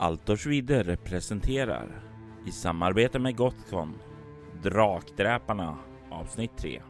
Altorsvidder 0.00 0.96
presenterar 0.96 2.02
i 2.46 2.50
samarbete 2.50 3.18
med 3.18 3.36
Gothcon 3.36 3.94
Drakdräparna 4.62 5.78
avsnitt 6.10 6.56
3 6.56 6.82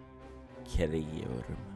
Kreorm. 0.77 1.70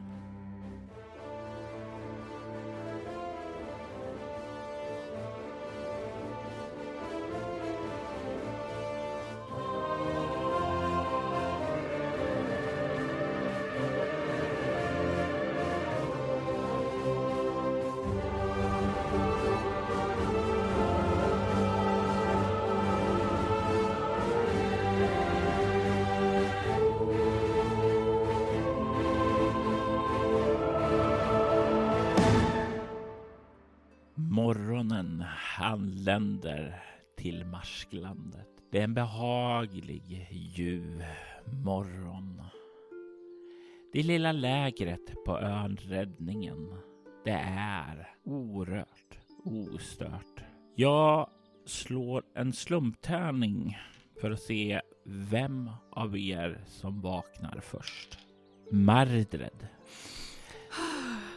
En 38.85 38.93
behaglig 38.93 40.27
ljuv 40.31 41.03
morgon. 41.63 42.41
Det 43.93 44.03
lilla 44.03 44.31
lägret 44.31 45.25
på 45.25 45.39
ön 45.39 45.77
Räddningen, 45.81 46.73
det 47.23 47.41
är 47.57 48.09
orört, 48.23 49.17
ostört. 49.43 50.43
Jag 50.75 51.29
slår 51.65 52.23
en 52.35 52.53
slumptärning 52.53 53.77
för 54.21 54.31
att 54.31 54.41
se 54.41 54.81
vem 55.05 55.69
av 55.91 56.17
er 56.17 56.63
som 56.67 57.01
vaknar 57.01 57.59
först. 57.63 58.19
Mardred. 58.71 59.67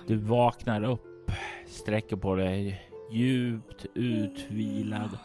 Du 0.06 0.16
vaknar 0.16 0.82
upp, 0.84 1.30
sträcker 1.66 2.16
på 2.16 2.34
dig, 2.34 2.90
djupt 3.12 3.86
utvilad. 3.94 5.18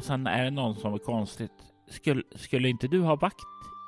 Och 0.00 0.04
sen 0.04 0.26
är 0.26 0.44
det 0.44 0.50
någon 0.50 0.76
som 0.76 0.94
är 0.94 0.98
konstigt. 0.98 1.52
Skulle, 1.88 2.22
skulle 2.34 2.68
inte 2.68 2.88
du 2.88 3.00
ha 3.00 3.16
vakt 3.16 3.44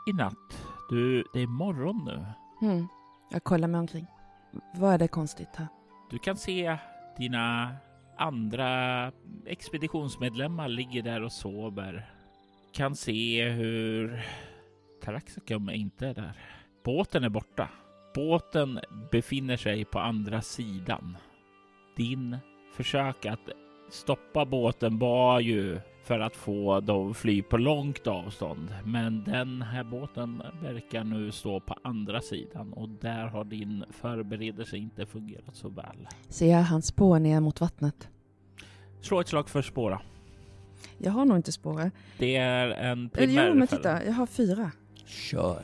i 0.08 0.12
natt? 0.12 0.66
Du, 0.91 1.24
det 1.32 1.41
är 1.41 1.46
morgon 1.46 2.05
nu. 2.05 2.24
Mm. 2.66 2.86
Jag 3.30 3.44
kollar 3.44 3.68
mig 3.68 3.78
omkring. 3.78 4.06
Vad 4.74 4.94
är 4.94 4.98
det 4.98 5.08
konstigt 5.08 5.48
här? 5.56 5.66
Du 6.10 6.18
kan 6.18 6.36
se 6.36 6.77
dina 7.18 7.77
andra 8.16 9.12
expeditionsmedlemmar 9.46 10.68
ligger 10.68 11.02
där 11.02 11.22
och 11.22 11.33
sover. 11.33 12.12
Kan 12.72 12.96
se 12.96 13.48
hur 13.48 14.24
Taraxacum 15.05 15.70
inte 15.70 16.08
är 16.08 16.14
där. 16.14 16.33
Båten 16.84 17.24
är 17.24 17.28
borta. 17.28 17.68
Båten 18.14 18.80
befinner 19.12 19.56
sig 19.56 19.84
på 19.84 19.98
andra 19.98 20.42
sidan. 20.42 21.16
Din 21.96 22.38
försök 22.77 23.27
att 23.27 23.48
stoppa 23.90 24.44
båten 24.44 24.98
var 24.98 25.40
ju 25.40 25.80
för 26.05 26.20
att 26.20 26.36
få 26.36 26.81
dem 26.81 27.14
fly 27.14 27.42
på 27.42 27.56
långt 27.56 28.06
avstånd. 28.06 28.75
Men 28.84 29.25
den 29.25 29.62
här 29.62 29.84
båten 29.84 30.42
verkar 30.62 31.05
nu 31.05 31.33
stå 31.33 31.61
på 31.61 31.77
andra 31.84 32.20
sidan 32.20 32.72
och 32.72 32.89
där 32.89 33.27
har 33.27 33.45
din 33.45 33.84
förberedelse 33.91 34.77
inte 34.77 35.06
fungerat 35.06 35.56
så 35.56 35.69
väl. 35.69 36.08
Ser 36.28 36.50
jag 36.50 36.62
hans 36.62 36.86
spår 36.86 37.19
ner 37.19 37.41
mot 37.41 37.61
vattnet? 37.61 38.08
Slå 39.00 39.20
ett 39.20 39.28
slag 39.28 39.48
för 39.48 39.62
spåra. 39.62 40.00
Jag 40.98 41.12
har 41.12 41.25
nog 41.25 41.36
inte 41.36 41.53
spårar. 41.53 41.91
Det 42.19 42.36
är 42.36 42.69
en 42.69 42.98
Eller 42.98 43.08
primär 43.08 43.48
jo, 43.48 43.55
men 43.55 43.69
titta. 43.69 44.05
Jag 44.05 44.13
har 44.13 44.27
fyra. 44.27 44.70
Kör. 45.05 45.63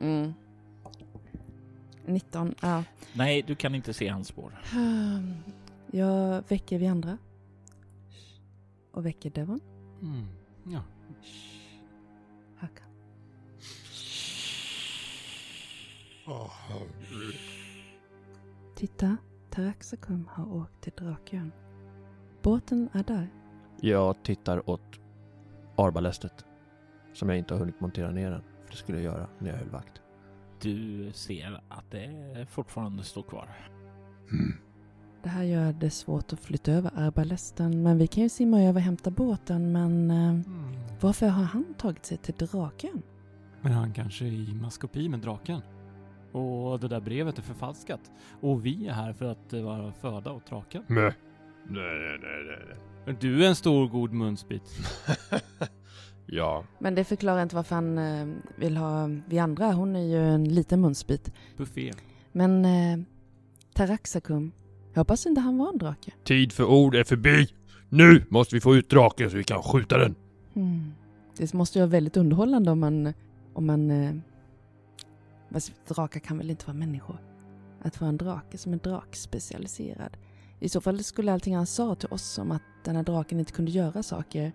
Mm. 0.00 0.34
19. 2.06 2.54
Ja. 2.62 2.84
Nej, 3.12 3.42
du 3.42 3.54
kan 3.54 3.74
inte 3.74 3.92
se 3.94 4.08
hans 4.08 4.28
spår. 4.28 4.52
Jag 5.90 6.42
väcker 6.48 6.78
vi 6.78 6.86
andra. 6.86 7.18
Och 8.92 9.06
väcker 9.06 9.30
Devon. 9.30 9.60
Mm. 10.02 10.26
Ja. 10.64 10.82
Hakan. 12.56 12.86
Titta. 18.74 19.16
Taraxacum 19.50 20.28
har 20.30 20.52
åkt 20.52 20.80
till 20.80 20.92
Drakön. 20.96 21.52
Båten 22.42 22.88
är 22.92 23.04
där. 23.04 23.28
Jag 23.80 24.22
tittar 24.22 24.70
åt 24.70 25.00
arbalästet. 25.76 26.44
Som 27.12 27.28
jag 27.28 27.38
inte 27.38 27.54
har 27.54 27.58
hunnit 27.58 27.80
montera 27.80 28.10
ner 28.10 28.32
än. 28.32 28.42
För 28.64 28.70
det 28.70 28.76
skulle 28.76 28.98
jag 29.00 29.04
göra 29.14 29.28
när 29.38 29.50
jag 29.50 29.58
höll 29.58 29.70
vakt. 29.70 30.02
Du 30.60 31.10
ser 31.12 31.60
att 31.68 31.90
det 31.90 32.46
fortfarande 32.50 33.02
står 33.02 33.22
kvar. 33.22 33.48
Det 35.22 35.28
här 35.28 35.42
gör 35.42 35.72
det 35.72 35.90
svårt 35.90 36.32
att 36.32 36.40
flytta 36.40 36.72
över 36.72 36.90
arbalästen. 36.96 37.82
Men 37.82 37.98
vi 37.98 38.06
kan 38.06 38.22
ju 38.22 38.28
simma 38.28 38.62
över 38.62 38.74
och 38.80 38.84
hämta 38.84 39.10
båten. 39.10 39.72
Men 39.72 40.10
eh, 40.10 40.28
Mm. 40.28 40.44
varför 41.00 41.28
har 41.28 41.44
han 41.44 41.74
tagit 41.74 42.04
sig 42.06 42.16
till 42.18 42.34
Drakön? 42.34 43.02
Men 43.60 43.72
han 43.72 43.92
kanske 43.92 44.24
är 44.24 44.28
i 44.32 44.54
maskopi 44.54 45.08
med 45.08 45.20
draken. 45.20 45.60
Och 46.32 46.80
det 46.80 46.88
där 46.88 47.00
brevet 47.00 47.38
är 47.38 47.42
förfalskat. 47.42 48.00
Och 48.40 48.66
vi 48.66 48.86
är 48.88 48.92
här 48.92 49.12
för 49.12 49.24
att 49.24 49.52
eh, 49.52 49.62
vara 49.62 49.92
föda 49.92 50.32
åt 50.32 50.46
draken. 50.46 50.82
Nej. 50.86 51.12
Nej, 51.70 52.18
nej, 52.22 52.44
nej, 52.46 52.76
nej. 53.06 53.16
Du 53.20 53.44
är 53.44 53.48
en 53.48 53.56
stor 53.56 53.88
god 53.88 54.12
munsbit. 54.12 54.62
ja, 56.26 56.64
Men 56.78 56.94
det 56.94 57.04
förklarar 57.04 57.42
inte 57.42 57.56
varför 57.56 57.74
han 57.74 57.98
eh, 57.98 58.26
vill 58.56 58.76
ha 58.76 59.10
vi 59.26 59.38
andra. 59.38 59.72
Hon 59.72 59.96
är 59.96 60.00
ju 60.04 60.28
en 60.28 60.44
liten 60.54 60.80
munsbit. 60.80 61.32
Buffé. 61.56 61.92
Men 62.32 62.64
eh, 62.64 62.98
Taraxacum, 63.74 64.52
jag 64.92 65.00
hoppas 65.00 65.26
inte 65.26 65.40
han 65.40 65.58
var 65.58 65.68
en 65.68 65.78
drake. 65.78 66.12
tid 66.24 66.52
för 66.52 66.64
ord 66.64 66.94
är 66.94 67.04
förbi. 67.04 67.48
Nu 67.88 68.24
måste 68.28 68.54
vi 68.54 68.60
få 68.60 68.76
ut 68.76 68.90
draken 68.90 69.30
så 69.30 69.36
vi 69.36 69.44
kan 69.44 69.62
skjuta 69.62 69.98
den. 69.98 70.14
Hmm. 70.54 70.92
Det 71.36 71.54
måste 71.54 71.78
ju 71.78 71.82
vara 71.82 71.90
väldigt 71.90 72.16
underhållande 72.16 72.70
om 72.70 72.80
man... 72.80 73.12
Om 73.54 73.66
man 73.66 73.90
eh, 73.90 74.14
drakar 75.88 76.20
kan 76.20 76.38
väl 76.38 76.50
inte 76.50 76.66
vara 76.66 76.76
människor? 76.76 77.16
Att 77.82 78.00
vara 78.00 78.08
en 78.08 78.16
drake 78.16 78.58
som 78.58 78.72
är 78.72 78.76
drakspecialiserad. 78.76 80.16
I 80.60 80.68
så 80.68 80.80
fall 80.80 81.04
skulle 81.04 81.32
allting 81.32 81.56
han 81.56 81.66
sa 81.66 81.94
till 81.94 82.08
oss 82.08 82.38
om 82.38 82.50
att 82.50 82.62
den 82.84 82.96
här 82.96 83.02
draken 83.02 83.38
inte 83.38 83.52
kunde 83.52 83.70
göra 83.70 84.02
saker 84.02 84.52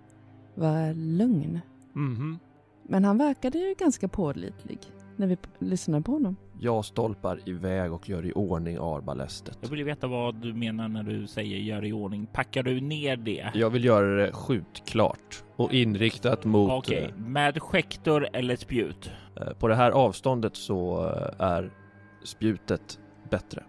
vara 0.55 0.93
lögn. 0.93 1.59
Mhm. 1.93 2.39
Men 2.83 3.05
han 3.05 3.17
verkade 3.17 3.57
ju 3.57 3.75
ganska 3.79 4.07
pålitlig 4.07 4.79
när 5.17 5.27
vi 5.27 5.37
lyssnade 5.59 6.03
på 6.03 6.11
honom. 6.11 6.35
Jag 6.59 6.85
stolpar 6.85 7.49
iväg 7.49 7.93
och 7.93 8.09
gör 8.09 8.25
i 8.25 8.33
ordning 8.33 8.77
arbalästet. 8.77 9.57
Jag 9.61 9.69
vill 9.69 9.83
veta 9.83 10.07
vad 10.07 10.35
du 10.35 10.53
menar 10.53 10.87
när 10.87 11.03
du 11.03 11.27
säger 11.27 11.57
gör 11.57 11.85
i 11.85 11.93
ordning. 11.93 12.27
Packar 12.33 12.63
du 12.63 12.81
ner 12.81 13.17
det? 13.17 13.51
Jag 13.53 13.69
vill 13.69 13.85
göra 13.85 14.25
det 14.25 14.31
skjutklart 14.31 15.43
och 15.55 15.73
inriktat 15.73 16.45
mot... 16.45 16.71
Okej, 16.71 17.13
med 17.17 17.61
skäktor 17.61 18.27
eller 18.33 18.55
spjut? 18.55 19.11
eh, 19.35 19.53
På 19.53 19.67
det 19.67 19.75
här 19.75 19.91
avståndet 19.91 20.55
så 20.55 21.05
eh, 21.09 21.45
är 21.45 21.71
spjutet 22.23 22.99
bättre. 23.29 23.63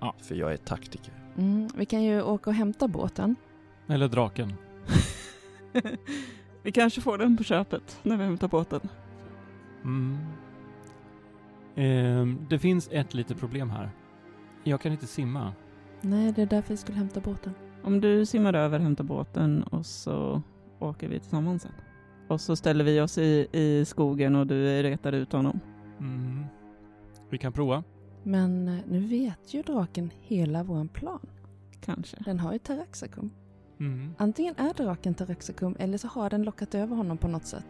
Ja. 0.00 0.14
För 0.22 0.34
jag 0.34 0.52
är 0.52 0.56
taktiker. 0.56 1.14
Mm, 1.38 1.68
vi 1.76 1.86
kan 1.86 2.02
ju 2.02 2.22
åka 2.22 2.50
och 2.50 2.56
hämta 2.56 2.88
båten. 2.88 3.36
Eller 3.88 4.08
draken. 4.08 4.52
Vi 6.62 6.72
kanske 6.72 7.00
får 7.00 7.18
den 7.18 7.36
på 7.36 7.44
köpet 7.44 7.98
när 8.02 8.16
vi 8.16 8.24
hämtar 8.24 8.48
båten. 8.48 8.80
Mm. 9.84 10.18
Ehm, 11.76 12.46
det 12.50 12.58
finns 12.58 12.88
ett 12.92 13.14
litet 13.14 13.38
problem 13.38 13.70
här. 13.70 13.90
Jag 14.64 14.80
kan 14.80 14.92
inte 14.92 15.06
simma. 15.06 15.52
Nej, 16.00 16.32
det 16.32 16.42
är 16.42 16.46
därför 16.46 16.68
vi 16.68 16.76
skulle 16.76 16.98
hämta 16.98 17.20
båten. 17.20 17.54
Om 17.82 18.00
du 18.00 18.26
simmar 18.26 18.54
över, 18.54 18.78
hämtar 18.78 19.04
båten 19.04 19.62
och 19.62 19.86
så 19.86 20.42
åker 20.78 21.08
vi 21.08 21.20
tillsammans 21.20 21.62
sen. 21.62 21.72
Och 22.28 22.40
så 22.40 22.56
ställer 22.56 22.84
vi 22.84 23.00
oss 23.00 23.18
i, 23.18 23.46
i 23.52 23.84
skogen 23.84 24.36
och 24.36 24.46
du 24.46 24.82
retar 24.82 25.12
ut 25.12 25.32
honom. 25.32 25.60
Mm. 26.00 26.44
Vi 27.30 27.38
kan 27.38 27.52
prova. 27.52 27.84
Men 28.22 28.68
eh, 28.68 28.78
nu 28.88 29.00
vet 29.00 29.54
ju 29.54 29.62
draken 29.62 30.10
hela 30.20 30.62
våran 30.62 30.88
plan. 30.88 31.26
Kanske. 31.80 32.16
Den 32.24 32.38
har 32.38 32.52
ju 32.52 32.58
Taraxacum. 32.58 33.30
Mm. 33.80 34.14
Antingen 34.18 34.54
är 34.56 34.74
draken 34.74 35.14
Taraxacum 35.14 35.76
eller 35.78 35.98
så 35.98 36.08
har 36.08 36.30
den 36.30 36.42
lockat 36.42 36.74
över 36.74 36.96
honom 36.96 37.18
på 37.18 37.28
något 37.28 37.46
sätt. 37.46 37.64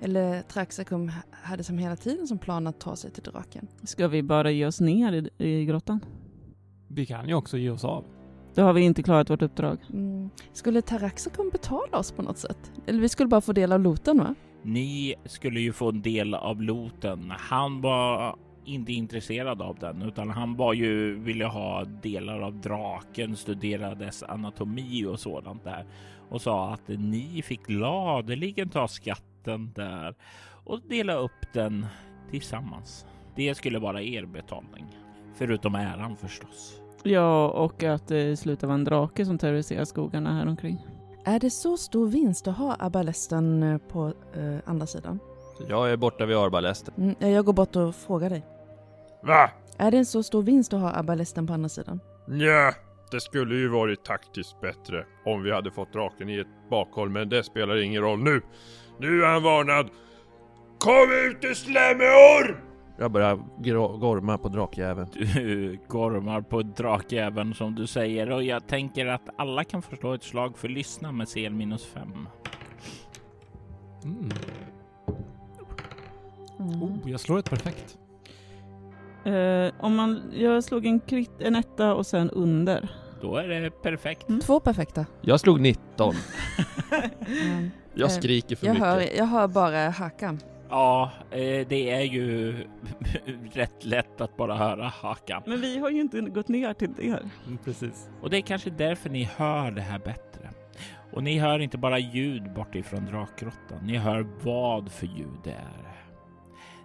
Eller 0.00 0.42
Taraxacum 0.42 1.08
h- 1.08 1.14
hade 1.42 1.64
som 1.64 1.78
hela 1.78 1.96
tiden 1.96 2.26
som 2.26 2.38
plan 2.38 2.66
att 2.66 2.80
ta 2.80 2.96
sig 2.96 3.10
till 3.10 3.22
draken. 3.22 3.68
Ska 3.82 4.08
vi 4.08 4.22
bara 4.22 4.50
ge 4.50 4.66
oss 4.66 4.80
ner 4.80 5.12
i, 5.38 5.44
i 5.46 5.64
grottan? 5.64 6.00
Vi 6.88 7.06
kan 7.06 7.28
ju 7.28 7.34
också 7.34 7.58
ge 7.58 7.70
oss 7.70 7.84
av. 7.84 8.04
Då 8.54 8.62
har 8.62 8.72
vi 8.72 8.80
inte 8.80 9.02
klarat 9.02 9.30
vårt 9.30 9.42
uppdrag. 9.42 9.78
Mm. 9.92 10.30
Skulle 10.52 10.82
Taraxacum 10.82 11.50
betala 11.52 11.98
oss 11.98 12.12
på 12.12 12.22
något 12.22 12.38
sätt? 12.38 12.72
Eller 12.86 13.00
vi 13.00 13.08
skulle 13.08 13.28
bara 13.28 13.40
få 13.40 13.52
del 13.52 13.72
av 13.72 13.80
looten 13.80 14.18
va? 14.18 14.34
Ni 14.62 15.14
skulle 15.24 15.60
ju 15.60 15.72
få 15.72 15.88
en 15.88 16.02
del 16.02 16.34
av 16.34 16.62
loten. 16.62 17.32
Han 17.38 17.80
var 17.80 18.36
inte 18.64 18.92
intresserad 18.92 19.62
av 19.62 19.76
den, 19.78 20.02
utan 20.02 20.30
han 20.30 20.56
var 20.56 20.74
ju 20.74 21.14
ville 21.18 21.44
ha 21.44 21.84
delar 21.84 22.40
av 22.40 22.60
draken, 22.60 23.36
studera 23.36 23.94
dess 23.94 24.22
anatomi 24.22 25.04
och 25.06 25.20
sådant 25.20 25.64
där 25.64 25.86
och 26.28 26.40
sa 26.42 26.72
att 26.72 26.88
ni 26.88 27.42
fick 27.44 27.66
gladeligen 27.66 28.68
ta 28.68 28.88
skatten 29.40 29.72
där 29.74 30.14
och 30.64 30.80
dela 30.88 31.14
upp 31.14 31.52
den 31.52 31.86
tillsammans. 32.30 33.06
Det 33.36 33.54
skulle 33.54 33.78
vara 33.78 34.02
er 34.02 34.24
betalning, 34.26 34.96
förutom 35.34 35.74
äran 35.74 36.16
förstås. 36.16 36.80
Ja, 37.02 37.48
och 37.48 37.82
att 37.82 38.08
det 38.08 38.22
i 38.22 38.36
slutet 38.36 38.68
var 38.68 38.74
en 38.74 38.84
drake 38.84 39.26
som 39.26 39.38
terroriserar 39.38 39.84
skogarna 39.84 40.34
här 40.34 40.46
omkring. 40.46 40.78
Är 41.24 41.40
det 41.40 41.50
så 41.50 41.76
stor 41.76 42.08
vinst 42.08 42.48
att 42.48 42.56
ha 42.56 42.74
arbalästen 42.74 43.62
eh, 43.62 43.78
på 43.78 44.12
eh, 44.34 44.58
andra 44.64 44.86
sidan? 44.86 45.18
Jag 45.68 45.92
är 45.92 45.96
borta 45.96 46.26
vid 46.26 46.36
arbalästen. 46.36 46.94
Mm, 46.96 47.14
ja, 47.18 47.28
jag 47.28 47.44
går 47.44 47.52
bort 47.52 47.76
och 47.76 47.94
frågar 47.94 48.30
dig. 48.30 48.46
Va? 49.22 49.50
Är 49.78 49.90
det 49.90 49.98
en 49.98 50.06
så 50.06 50.22
stor 50.22 50.42
vinst 50.42 50.72
att 50.72 50.80
ha 50.80 50.90
arbalästen 50.90 51.46
på 51.46 51.52
andra 51.52 51.68
sidan? 51.68 52.00
Nja, 52.28 52.74
det 53.10 53.20
skulle 53.20 53.54
ju 53.54 53.68
varit 53.68 54.04
taktiskt 54.04 54.60
bättre 54.60 55.04
om 55.24 55.42
vi 55.42 55.52
hade 55.52 55.70
fått 55.70 55.92
draken 55.92 56.28
i 56.28 56.38
ett 56.38 56.70
bakhåll, 56.70 57.10
men 57.10 57.28
det 57.28 57.42
spelar 57.42 57.82
ingen 57.82 58.02
roll 58.02 58.18
nu. 58.18 58.42
Nu 59.00 59.22
är 59.22 59.26
han 59.26 59.42
varnad. 59.42 59.90
Kom 60.78 61.12
ut 61.30 61.42
du 61.42 61.54
slemmeorm! 61.54 62.56
Jag 62.98 63.10
börjar 63.10 63.36
gorma 63.98 64.38
på 64.38 64.48
drakjäveln. 64.48 65.08
Du 65.12 65.78
gormar 65.88 66.40
på 66.40 66.62
drakjäveln 66.62 67.54
som 67.54 67.74
du 67.74 67.86
säger 67.86 68.30
och 68.30 68.42
jag 68.42 68.66
tänker 68.66 69.06
att 69.06 69.28
alla 69.36 69.64
kan 69.64 69.82
förstå 69.82 70.14
ett 70.14 70.22
slag 70.22 70.58
för 70.58 70.68
lyssna 70.68 71.12
med 71.12 71.28
CL 71.28 71.50
minus 71.50 71.86
fem. 71.86 72.28
Mm. 74.04 74.30
Mm. 76.58 76.82
Oh, 76.82 77.10
jag 77.10 77.20
slår 77.20 77.38
ett 77.38 77.50
perfekt. 77.50 77.98
Eh, 79.24 79.84
om 79.84 79.96
man, 79.96 80.22
jag 80.32 80.64
slog 80.64 80.86
en, 80.86 81.00
krit, 81.00 81.30
en 81.38 81.56
etta 81.56 81.94
och 81.94 82.06
sen 82.06 82.30
under. 82.30 82.88
Då 83.20 83.36
är 83.36 83.48
det 83.48 83.70
perfekt. 83.70 84.26
Två 84.42 84.60
perfekta. 84.60 85.06
Jag 85.20 85.40
slog 85.40 85.60
19. 85.60 86.14
Mm. 87.26 87.70
Jag 87.94 88.10
Eh, 88.10 88.16
skriker 88.18 88.56
för 88.56 88.66
Jag 88.66 88.74
mycket. 88.74 88.88
hör, 88.88 89.16
jag 89.16 89.26
hör 89.26 89.48
bara 89.48 89.90
Hakam. 89.90 90.38
Ja, 90.70 91.10
eh, 91.30 91.66
det 91.68 91.90
är 91.90 92.00
ju 92.00 92.54
rätt 93.52 93.84
lätt 93.84 94.20
att 94.20 94.36
bara 94.36 94.54
höra 94.56 94.84
hakan. 94.88 95.42
Men 95.46 95.60
vi 95.60 95.78
har 95.78 95.90
ju 95.90 96.00
inte 96.00 96.20
gått 96.20 96.48
ner 96.48 96.72
till 96.74 96.92
det 96.96 97.10
här. 97.10 97.22
Mm, 97.46 97.58
precis. 97.64 98.08
Och 98.22 98.30
det 98.30 98.36
är 98.36 98.40
kanske 98.40 98.70
därför 98.70 99.10
ni 99.10 99.24
hör 99.36 99.70
det 99.70 99.80
här 99.80 99.98
bättre. 99.98 100.50
Och 101.12 101.22
ni 101.22 101.38
hör 101.38 101.58
inte 101.58 101.78
bara 101.78 101.98
ljud 101.98 102.52
bortifrån 102.54 103.06
drakgrottan. 103.06 103.78
Ni 103.82 103.96
hör 103.96 104.26
vad 104.42 104.92
för 104.92 105.06
ljud 105.06 105.38
det 105.44 105.50
är. 105.50 106.06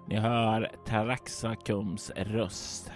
Ni 0.08 0.16
hör 0.16 0.72
Taraxacums 0.88 2.12
röst. 2.16 2.92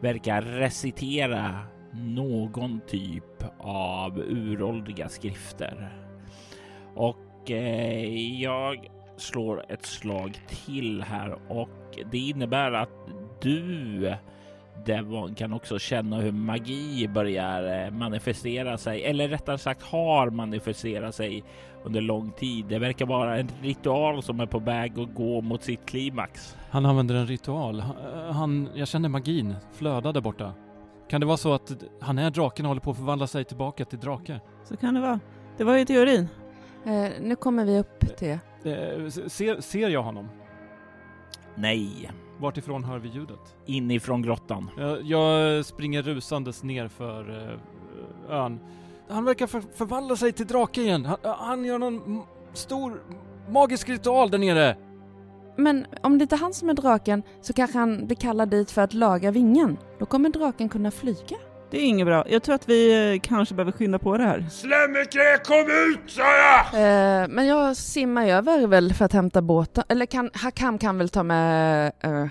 Verkar 0.00 0.42
recitera 0.42 1.58
någon 1.94 2.80
typ 2.86 3.44
av 3.58 4.18
uråldriga 4.18 5.08
skrifter. 5.08 5.92
Och 6.94 7.50
eh, 7.50 8.40
jag 8.40 8.90
slår 9.16 9.64
ett 9.68 9.86
slag 9.86 10.38
till 10.48 11.02
här 11.02 11.38
och 11.48 11.98
det 12.10 12.18
innebär 12.18 12.72
att 12.72 12.90
du 13.40 14.14
Devon 14.86 15.34
kan 15.34 15.52
också 15.52 15.78
känna 15.78 16.16
hur 16.16 16.32
magi 16.32 17.08
börjar 17.08 17.84
eh, 17.84 17.90
manifestera 17.90 18.78
sig, 18.78 19.04
eller 19.04 19.28
rättare 19.28 19.58
sagt 19.58 19.82
har 19.82 20.30
manifesterat 20.30 21.14
sig 21.14 21.44
under 21.84 22.00
lång 22.00 22.30
tid. 22.30 22.66
Det 22.66 22.78
verkar 22.78 23.06
vara 23.06 23.38
en 23.38 23.48
ritual 23.62 24.22
som 24.22 24.40
är 24.40 24.46
på 24.46 24.58
väg 24.58 25.00
att 25.00 25.14
gå 25.14 25.40
mot 25.40 25.62
sitt 25.62 25.86
klimax. 25.86 26.56
Han 26.70 26.86
använder 26.86 27.14
en 27.14 27.26
ritual. 27.26 27.80
Han, 27.80 27.96
eh, 27.96 28.32
han, 28.32 28.68
jag 28.74 28.88
känner 28.88 29.08
magin 29.08 29.54
flöda 29.72 30.12
där 30.12 30.20
borta. 30.20 30.52
Kan 31.08 31.20
det 31.20 31.26
vara 31.26 31.36
så 31.36 31.52
att 31.54 31.72
han 32.00 32.18
är 32.18 32.30
draken 32.30 32.64
och 32.66 32.68
håller 32.68 32.80
på 32.80 32.90
att 32.90 32.96
förvandla 32.96 33.26
sig 33.26 33.44
tillbaka 33.44 33.84
till 33.84 33.98
drake? 33.98 34.40
Så 34.64 34.76
kan 34.76 34.94
det 34.94 35.00
vara. 35.00 35.20
Det 35.56 35.64
var 35.64 35.76
ju 35.76 35.84
teorin. 35.84 36.28
Eh, 36.84 37.10
nu 37.20 37.36
kommer 37.36 37.64
vi 37.64 37.78
upp 37.78 38.16
till... 38.16 38.30
Eh, 38.64 39.08
ser, 39.08 39.60
ser 39.60 39.88
jag 39.88 40.02
honom? 40.02 40.28
Nej, 41.54 42.10
Vart 42.38 42.56
ifrån 42.56 42.84
hör 42.84 42.98
vi 42.98 43.08
ljudet? 43.08 43.54
inifrån 43.66 44.22
grottan. 44.22 44.70
Jag, 44.78 45.02
jag 45.02 45.64
springer 45.66 46.02
rusandes 46.02 46.62
ner 46.62 46.88
för 46.88 47.50
eh, 48.28 48.34
ön. 48.36 48.60
Han 49.08 49.24
verkar 49.24 49.46
för, 49.46 49.60
förvandla 49.74 50.16
sig 50.16 50.32
till 50.32 50.46
drake 50.46 50.80
igen. 50.82 51.04
Han, 51.04 51.16
han 51.22 51.64
gör 51.64 51.78
någon 51.78 52.22
stor 52.52 53.02
magisk 53.48 53.88
ritual 53.88 54.30
där 54.30 54.38
nere. 54.38 54.76
Men 55.56 55.86
om 56.00 56.18
det 56.18 56.22
inte 56.22 56.34
är 56.34 56.38
han 56.38 56.54
som 56.54 56.68
är 56.68 56.74
draken 56.74 57.22
så 57.40 57.52
kanske 57.52 57.78
han 57.78 58.06
blir 58.06 58.16
kallad 58.16 58.48
dit 58.48 58.70
för 58.70 58.82
att 58.82 58.94
laga 58.94 59.30
vingen. 59.30 59.78
Då 59.98 60.06
kommer 60.06 60.28
draken 60.28 60.68
kunna 60.68 60.90
flyga. 60.90 61.36
Det 61.70 61.78
är 61.78 61.84
inget 61.84 62.06
bra. 62.06 62.24
Jag 62.28 62.42
tror 62.42 62.54
att 62.54 62.68
vi 62.68 63.12
eh, 63.14 63.20
kanske 63.20 63.54
behöver 63.54 63.72
skynda 63.72 63.98
på 63.98 64.16
det 64.16 64.24
här. 64.24 64.46
Slemmekrä, 64.50 65.38
kom 65.44 65.92
ut 65.92 66.10
sa 66.10 66.22
jag! 66.22 66.64
Eh, 66.74 67.28
men 67.28 67.46
jag 67.46 67.76
simmar 67.76 68.26
över 68.26 68.66
väl 68.66 68.94
för 68.94 69.04
att 69.04 69.12
hämta 69.12 69.42
båten. 69.42 69.84
Eller 69.88 70.06
kan, 70.06 70.30
Hakam 70.34 70.78
kan 70.78 70.98
väl 70.98 71.08
ta 71.08 71.22
med 71.22 71.92
uh, 72.06 72.26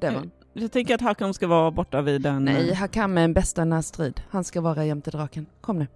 Devon? 0.00 0.30
Jag 0.52 0.72
tänker 0.72 0.94
att 0.94 1.00
Hakam 1.00 1.34
ska 1.34 1.46
vara 1.46 1.70
borta 1.70 2.02
vid 2.02 2.22
den... 2.22 2.44
Nej, 2.44 2.74
Hakam 2.74 3.18
är 3.18 3.24
en 3.24 3.32
bästa 3.32 3.64
närstrid. 3.64 4.20
Han 4.30 4.44
ska 4.44 4.60
vara 4.60 4.84
jämte 4.84 5.10
draken. 5.10 5.46
Kom 5.60 5.78
nu. 5.78 5.86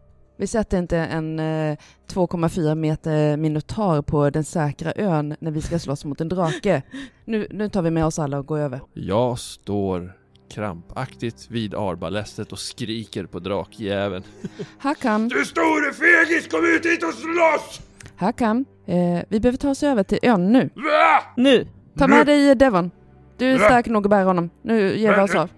Vi 0.40 0.46
sätter 0.46 0.78
inte 0.78 0.98
en 0.98 1.38
eh, 1.38 1.76
2,4 2.12 2.74
meter 2.74 3.36
minotaur 3.36 4.02
på 4.02 4.30
den 4.30 4.44
säkra 4.44 4.92
ön 4.96 5.36
när 5.40 5.50
vi 5.50 5.62
ska 5.62 5.78
slåss 5.78 6.04
mot 6.04 6.20
en 6.20 6.28
drake. 6.28 6.82
Nu, 7.24 7.46
nu 7.50 7.68
tar 7.68 7.82
vi 7.82 7.90
med 7.90 8.06
oss 8.06 8.18
alla 8.18 8.38
och 8.38 8.46
går 8.46 8.58
över. 8.58 8.80
Jag 8.94 9.38
står 9.38 10.12
krampaktigt 10.50 11.50
vid 11.50 11.74
arbalästet 11.74 12.52
och 12.52 12.58
skriker 12.58 13.24
på 13.26 13.38
drakjäveln. 13.38 14.24
Hakam, 14.78 15.28
Du 15.28 15.44
store 15.44 15.92
fegis, 15.92 16.48
kom 16.48 16.64
ut 16.64 16.86
hit 16.86 17.04
och 17.04 17.14
slåss! 17.14 17.80
Hakam, 18.16 18.64
eh, 18.86 19.22
vi 19.28 19.40
behöver 19.40 19.58
ta 19.58 19.70
oss 19.70 19.82
över 19.82 20.02
till 20.02 20.18
ön 20.22 20.52
nu. 20.52 20.70
Va? 20.74 21.22
Nu! 21.36 21.66
Ta 21.98 22.08
med 22.08 22.26
dig 22.26 22.54
Devon. 22.54 22.90
Du 23.36 23.46
är 23.46 23.58
stark 23.58 23.86
nog 23.86 24.06
att 24.06 24.10
bära 24.10 24.24
honom. 24.24 24.50
Nu 24.62 24.96
ger 24.98 25.16
vi 25.16 25.20
oss 25.20 25.34
av. 25.34 25.50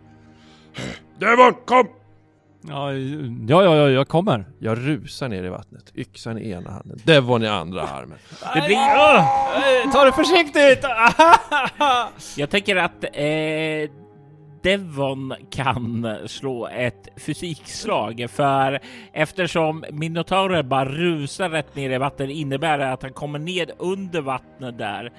Devon, 1.19 1.55
kom! 1.65 2.02
Ja, 2.69 2.93
ja, 2.93 3.63
ja, 3.65 3.77
ja 3.77 3.89
jag 3.89 4.09
kommer. 4.09 4.45
Jag 4.59 4.79
rusar 4.89 5.29
ner 5.29 5.45
i 5.45 5.49
vattnet, 5.49 5.93
yxan 5.95 6.39
i 6.39 6.51
ena 6.51 6.71
handen, 6.71 6.99
Devon 7.05 7.43
i 7.43 7.49
andra 7.49 7.83
armen. 7.83 8.19
Det 8.55 8.61
blir... 8.67 8.77
Eh, 8.77 9.93
Ta 9.93 10.05
det 10.05 10.13
försiktigt! 10.13 10.85
Jag 12.37 12.51
tänker 12.51 12.77
att 12.77 13.05
eh, 13.05 13.91
Devon 14.63 15.35
kan 15.51 16.17
slå 16.27 16.67
ett 16.69 17.09
fysikslag 17.17 18.27
för 18.31 18.81
eftersom 19.13 19.85
Minotaurer 19.91 20.63
bara 20.63 20.85
rusar 20.85 21.49
rätt 21.51 21.77
ner 21.77 21.91
i 21.91 21.99
vattnet 21.99 22.31
innebär 22.31 22.79
det 22.79 22.93
att 22.93 23.03
han 23.03 23.13
kommer 23.13 23.39
ned 23.39 23.71
under 23.79 24.21
vattnet 24.21 24.79
där. 24.79 25.13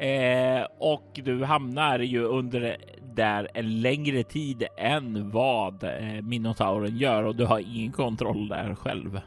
Eh, 0.00 0.66
och 0.78 1.20
du 1.24 1.44
hamnar 1.44 1.98
ju 1.98 2.24
under 2.24 2.76
där 3.14 3.48
en 3.54 3.80
längre 3.80 4.22
tid 4.22 4.64
än 4.78 5.30
vad 5.30 5.84
eh, 5.84 6.22
Minotauren 6.22 6.96
gör 6.96 7.22
och 7.22 7.36
du 7.36 7.44
har 7.46 7.58
ingen 7.58 7.92
kontroll 7.92 8.48
där 8.48 8.74
själv. 8.74 9.20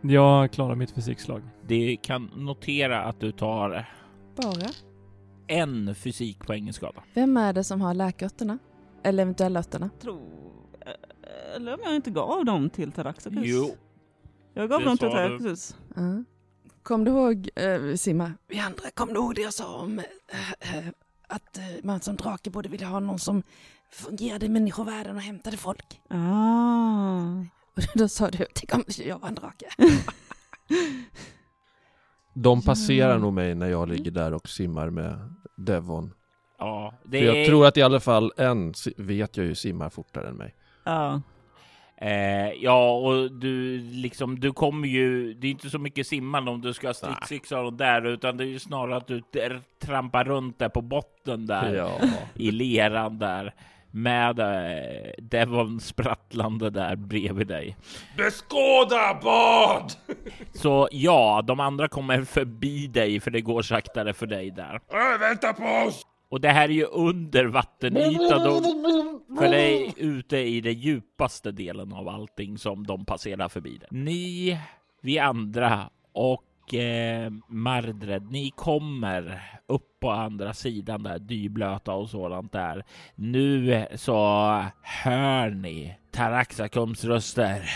Jag 0.00 0.50
klarar 0.52 0.74
mitt 0.74 0.90
fysikslag. 0.90 1.42
Det 1.66 1.96
kan 2.02 2.30
notera 2.36 3.02
att 3.02 3.20
du 3.20 3.32
tar 3.32 3.88
Bara. 4.36 4.70
en 5.46 5.94
fysikpoäng 5.94 6.68
i 6.68 6.72
skada. 6.72 7.02
Vem 7.14 7.36
är 7.36 7.52
det 7.52 7.64
som 7.64 7.80
har 7.80 7.94
läkörterna? 7.94 8.58
Eller 9.02 9.22
eventuella 9.22 9.58
örterna? 9.60 9.90
Tro... 10.00 10.18
eh, 10.80 11.56
Eller 11.56 11.74
om 11.74 11.80
jag 11.84 11.94
inte 11.96 12.10
gav 12.10 12.44
dem 12.44 12.70
till 12.70 12.92
Taraxacus? 12.92 13.38
Jo, 13.44 13.70
Jag 14.54 14.68
gav 14.68 14.78
det 14.80 14.86
dem 14.86 14.98
till. 14.98 15.08
Taraxacus. 15.10 15.76
Ja. 15.96 16.24
Kom 16.86 17.04
du 17.04 17.10
ihåg, 17.10 17.48
eh, 17.56 17.94
Simma, 17.96 18.32
vi 18.48 18.58
andra, 18.58 18.90
kom 18.94 19.08
du 19.08 19.14
ihåg 19.14 19.34
det 19.34 19.40
jag 19.42 19.54
sa 19.54 19.76
om 19.80 19.98
eh, 19.98 20.76
eh, 20.78 20.84
att 21.28 21.58
eh, 21.58 21.64
man 21.82 22.00
som 22.00 22.16
drake 22.16 22.50
borde 22.50 22.68
vilja 22.68 22.86
ha 22.86 23.00
någon 23.00 23.18
som 23.18 23.42
fungerade 23.92 24.46
i 24.46 24.48
människovärlden 24.48 25.16
och 25.16 25.22
hämtade 25.22 25.56
folk? 25.56 26.00
Ah. 26.08 27.38
Och 27.76 27.82
då 27.94 28.08
sa 28.08 28.30
du, 28.30 28.46
tänk 28.54 28.74
om 28.74 28.84
jag 28.88 29.18
var 29.18 29.28
en 29.28 29.34
drake. 29.34 29.66
De 32.34 32.62
passerar 32.62 33.10
Ja. 33.12 33.18
nog 33.18 33.32
mig 33.32 33.54
när 33.54 33.66
jag 33.68 33.88
ligger 33.88 34.10
där 34.10 34.34
och 34.34 34.48
simmar 34.48 34.90
med 34.90 35.34
Devon. 35.56 36.14
ja, 36.58 36.94
För 37.02 37.08
det 37.10 37.18
jag 37.20 37.36
är... 37.36 37.46
tror 37.46 37.66
att 37.66 37.76
i 37.76 37.82
alla 37.82 38.00
fall 38.00 38.32
en 38.36 38.74
vet 38.96 39.36
jag 39.36 39.46
ju 39.46 39.54
simmar 39.54 39.90
fortare 39.90 40.28
än 40.28 40.36
mig. 40.36 40.54
Ja. 40.84 41.22
Eh, 42.00 42.52
ja, 42.52 42.92
och 42.92 43.32
du 43.32 43.78
liksom, 43.78 44.40
du 44.40 44.52
kommer 44.52 44.88
ju, 44.88 45.34
det 45.34 45.46
är 45.46 45.50
inte 45.50 45.70
så 45.70 45.78
mycket 45.78 46.06
simmande 46.06 46.50
om 46.50 46.60
du 46.60 46.72
ska 46.74 46.86
ha 46.86 46.94
stridsyxor 46.94 47.64
och 47.64 47.72
där, 47.72 48.06
utan 48.06 48.36
det 48.36 48.44
är 48.44 48.48
ju 48.48 48.58
snarare 48.58 48.96
att 48.96 49.06
du 49.06 49.22
där, 49.32 49.60
trampar 49.82 50.24
runt 50.24 50.58
där 50.58 50.68
på 50.68 50.82
botten 50.82 51.46
där 51.46 51.74
Ja. 51.74 51.90
i 52.34 52.50
leran 52.50 53.18
där 53.18 53.54
med 53.90 54.38
eh, 54.38 55.10
Devon 55.18 55.80
sprattlande 55.80 56.70
där 56.70 56.96
bredvid 56.96 57.46
dig. 57.46 57.76
Beskåda 58.16 59.14
bad! 59.22 59.92
Så 60.54 60.88
ja, 60.92 61.42
de 61.46 61.60
andra 61.60 61.88
kommer 61.88 62.22
förbi 62.24 62.86
dig 62.86 63.20
för 63.20 63.30
det 63.30 63.40
går 63.40 63.62
saktare 63.62 64.12
för 64.12 64.26
dig 64.26 64.50
där. 64.50 64.74
Äh, 64.74 65.20
vänta 65.20 65.52
på 65.52 65.64
oss! 65.64 66.02
Och 66.28 66.40
det 66.40 66.48
här 66.48 66.68
är 66.68 66.72
ju 66.72 66.84
under 66.84 67.44
vattenytan 67.44 68.44
De, 68.44 69.20
för 69.38 69.48
det 69.48 69.60
är 69.60 69.92
ute 69.96 70.36
i 70.36 70.60
den 70.60 70.74
djupaste 70.74 71.52
delen 71.52 71.92
av 71.92 72.08
allting 72.08 72.58
som 72.58 72.86
de 72.86 73.04
passerar 73.04 73.48
förbi. 73.48 73.78
Det. 73.78 73.86
Ni, 73.90 74.58
vi 75.00 75.18
andra 75.18 75.90
och 76.12 76.74
eh, 76.74 77.32
Mardred, 77.48 78.30
ni 78.30 78.50
kommer 78.50 79.42
upp 79.66 80.00
på 80.00 80.10
andra 80.10 80.54
sidan 80.54 81.02
där, 81.02 81.18
dyblöta 81.18 81.92
och 81.92 82.10
sådant 82.10 82.52
där. 82.52 82.84
Nu 83.14 83.86
så 83.94 84.14
hör 84.82 85.50
ni 85.50 85.98
Taraxacums 86.10 87.04
röster. 87.04 87.70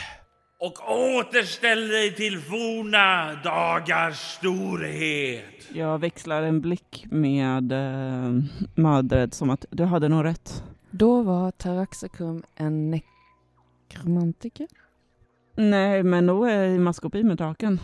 Och 0.63 0.93
återställ 0.93 1.89
dig 1.89 2.15
till 2.15 2.41
forna 2.41 3.35
dagars 3.45 4.17
storhet. 4.19 5.45
Jag 5.73 5.99
växlar 5.99 6.43
en 6.43 6.61
blick 6.61 7.07
med 7.11 7.73
eh, 7.73 8.33
Madred 8.75 9.35
som 9.35 9.51
att 9.51 9.65
du 9.71 9.85
hade 9.85 10.09
nog 10.09 10.25
rätt. 10.25 10.65
Då 10.91 11.23
var 11.23 11.51
Taraxacum 11.51 12.43
en 12.55 12.91
nekromantiker, 12.91 14.69
Nej, 15.57 16.03
men 16.03 16.27
nog 16.27 16.49
är 16.49 16.65
i 16.65 16.79
maskopi 16.79 17.23
med 17.25 17.37
draken. 17.37 17.81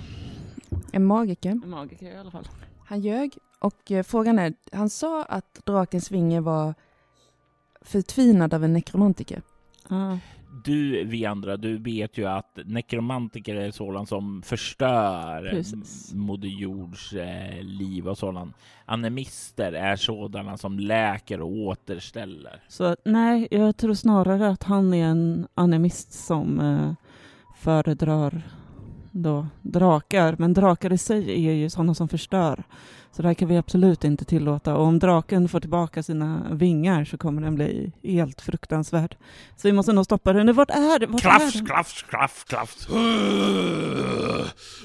en 0.93 1.05
magiker. 1.05 1.51
En 1.51 1.71
magiker 1.71 2.07
i 2.07 2.17
alla 2.17 2.31
fall. 2.31 2.49
Han 2.87 3.01
ljög 3.01 3.39
och 3.59 3.91
eh, 3.91 4.03
frågan 4.03 4.39
är, 4.39 4.55
han 4.73 4.91
sa 4.91 5.23
att 5.25 5.61
drakens 5.67 6.11
vinge 6.11 6.41
var 6.41 6.75
förtvinad 7.81 8.55
av 8.55 8.65
en 8.65 8.73
nekromantiker. 8.73 9.43
Ah. 9.89 10.17
Du, 10.65 11.05
vi 11.05 11.27
andra, 11.27 11.57
du 11.57 11.79
vet 11.79 12.19
ju 12.19 12.27
att 12.27 12.59
nekromantiker 12.65 13.55
är 13.55 13.71
sådant 13.71 14.09
som 14.09 14.43
förstör 14.43 15.49
Precis. 15.51 16.15
Moder 16.15 16.49
Jords 16.49 17.13
eh, 17.13 17.63
liv 17.63 18.09
och 18.09 18.19
sådant. 18.19 18.57
Anemister 18.85 19.73
är 19.73 19.97
sådana 19.97 20.57
som 20.57 20.79
läker 20.79 21.41
och 21.41 21.51
återställer. 21.51 22.63
Så 22.69 22.97
nej, 23.05 23.49
jag 23.51 23.77
tror 23.77 23.95
snarare 23.95 24.49
att 24.49 24.63
han 24.63 24.95
är 24.95 25.07
en 25.07 25.47
animist 25.55 26.13
som 26.13 26.61
eh, 26.61 26.93
föredrar 27.57 28.43
då 29.11 29.47
drakar. 29.63 30.37
Men 30.39 30.53
drakar 30.53 30.93
i 30.93 30.99
sig 30.99 31.47
är 31.47 31.53
ju 31.53 31.71
sådana 31.71 31.95
som 31.95 32.09
förstör. 32.09 32.65
Så 33.17 33.23
det 33.23 33.29
här 33.29 33.35
kan 33.35 33.49
vi 33.49 33.57
absolut 33.57 34.05
inte 34.05 34.25
tillåta. 34.25 34.77
Och 34.77 34.85
om 34.85 34.99
draken 34.99 35.49
får 35.49 35.61
tillbaka 35.61 36.03
sina 36.03 36.47
vingar 36.53 37.05
så 37.05 37.19
kommer 37.19 37.43
den 37.43 37.55
bli 37.55 37.93
helt 38.03 38.41
fruktansvärd. 38.41 39.17
Så 39.57 39.69
vi 39.69 39.73
måste 39.73 39.93
nog 39.93 40.05
stoppa 40.05 40.33
den. 40.33 40.47
Nu, 40.47 40.53
Vart 40.53 40.71
är 40.71 41.03
är 41.03 41.19
Klafs, 41.19 41.53
den? 41.55 41.67
klafs, 41.67 42.03
klafs, 42.03 42.45
klafs. 42.45 42.89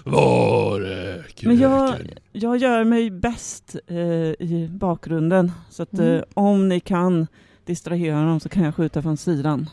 Var 0.05 0.81
är 0.81 1.25
Men 1.45 1.59
jag, 1.59 1.89
kröken? 1.97 2.17
jag 2.31 2.57
gör 2.57 2.83
mig 2.83 3.09
bäst 3.11 3.75
eh, 3.87 3.97
i 3.97 4.69
bakgrunden. 4.71 5.51
Så 5.69 5.83
att 5.83 5.93
Mm. 5.93 6.15
eh, 6.15 6.23
om 6.33 6.67
ni 6.69 6.79
kan 6.79 7.27
distrahera 7.65 8.15
honom 8.15 8.39
så 8.39 8.49
kan 8.49 8.63
jag 8.63 8.75
skjuta 8.75 9.01
från 9.01 9.17
sidan. 9.17 9.69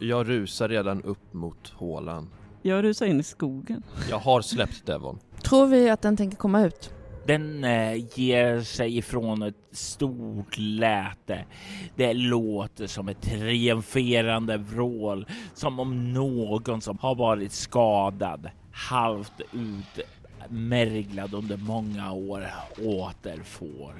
Jag 0.00 0.28
rusar 0.28 0.68
redan 0.68 1.02
upp 1.02 1.32
mot 1.34 1.68
hålan. 1.68 2.28
Jag 2.62 2.84
rusar 2.84 3.06
in 3.06 3.20
i 3.20 3.22
skogen. 3.22 3.82
Jag 4.10 4.18
har 4.18 4.40
släppt 4.40 4.86
Devon. 4.86 5.18
Tror 5.48 5.66
vi 5.66 5.90
att 5.90 6.02
den 6.02 6.16
tänker 6.16 6.36
komma 6.36 6.62
ut? 6.62 6.90
Den 7.26 7.64
eh, 7.64 8.04
ger 8.14 8.60
sig 8.60 8.98
ifrån 8.98 9.42
ett 9.42 9.54
stort 9.72 10.58
läte. 10.58 11.44
Det 11.96 12.14
låter 12.14 12.86
som 12.86 13.08
ett 13.08 13.22
triumferande 13.22 14.56
vrål, 14.56 15.26
som 15.54 15.80
om 15.80 16.12
någon 16.12 16.80
som 16.80 16.98
har 16.98 17.14
varit 17.14 17.52
skadad, 17.52 18.50
halvt 18.72 19.40
utmärglad 19.52 21.34
under 21.34 21.56
många 21.56 22.12
år, 22.12 22.46
återfår 22.82 23.94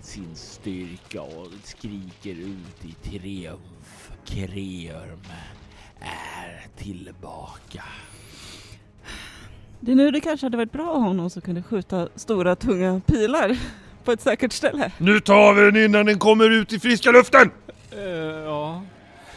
sin 0.00 0.34
styrka 0.34 1.22
och 1.22 1.46
skriker 1.62 2.34
ut 2.34 2.84
i 2.84 2.92
triumf. 3.08 4.12
Kreum 4.24 5.20
är 6.00 6.66
tillbaka. 6.76 7.84
Det 9.80 9.92
är 9.92 9.96
nu 9.96 10.10
det 10.10 10.20
kanske 10.20 10.46
hade 10.46 10.56
varit 10.56 10.72
bra 10.72 10.90
om 10.90 11.02
honom 11.04 11.30
som 11.30 11.42
kunde 11.42 11.62
skjuta 11.62 12.08
stora 12.14 12.56
tunga 12.56 13.00
pilar 13.06 13.58
på 14.04 14.12
ett 14.12 14.20
säkert 14.20 14.52
ställe. 14.52 14.92
Nu 14.98 15.20
tar 15.20 15.54
vi 15.54 15.62
den 15.70 15.84
innan 15.84 16.06
den 16.06 16.18
kommer 16.18 16.50
ut 16.50 16.72
i 16.72 16.78
friska 16.80 17.10
luften! 17.10 17.50
Eh, 17.90 18.00
ja. 18.44 18.82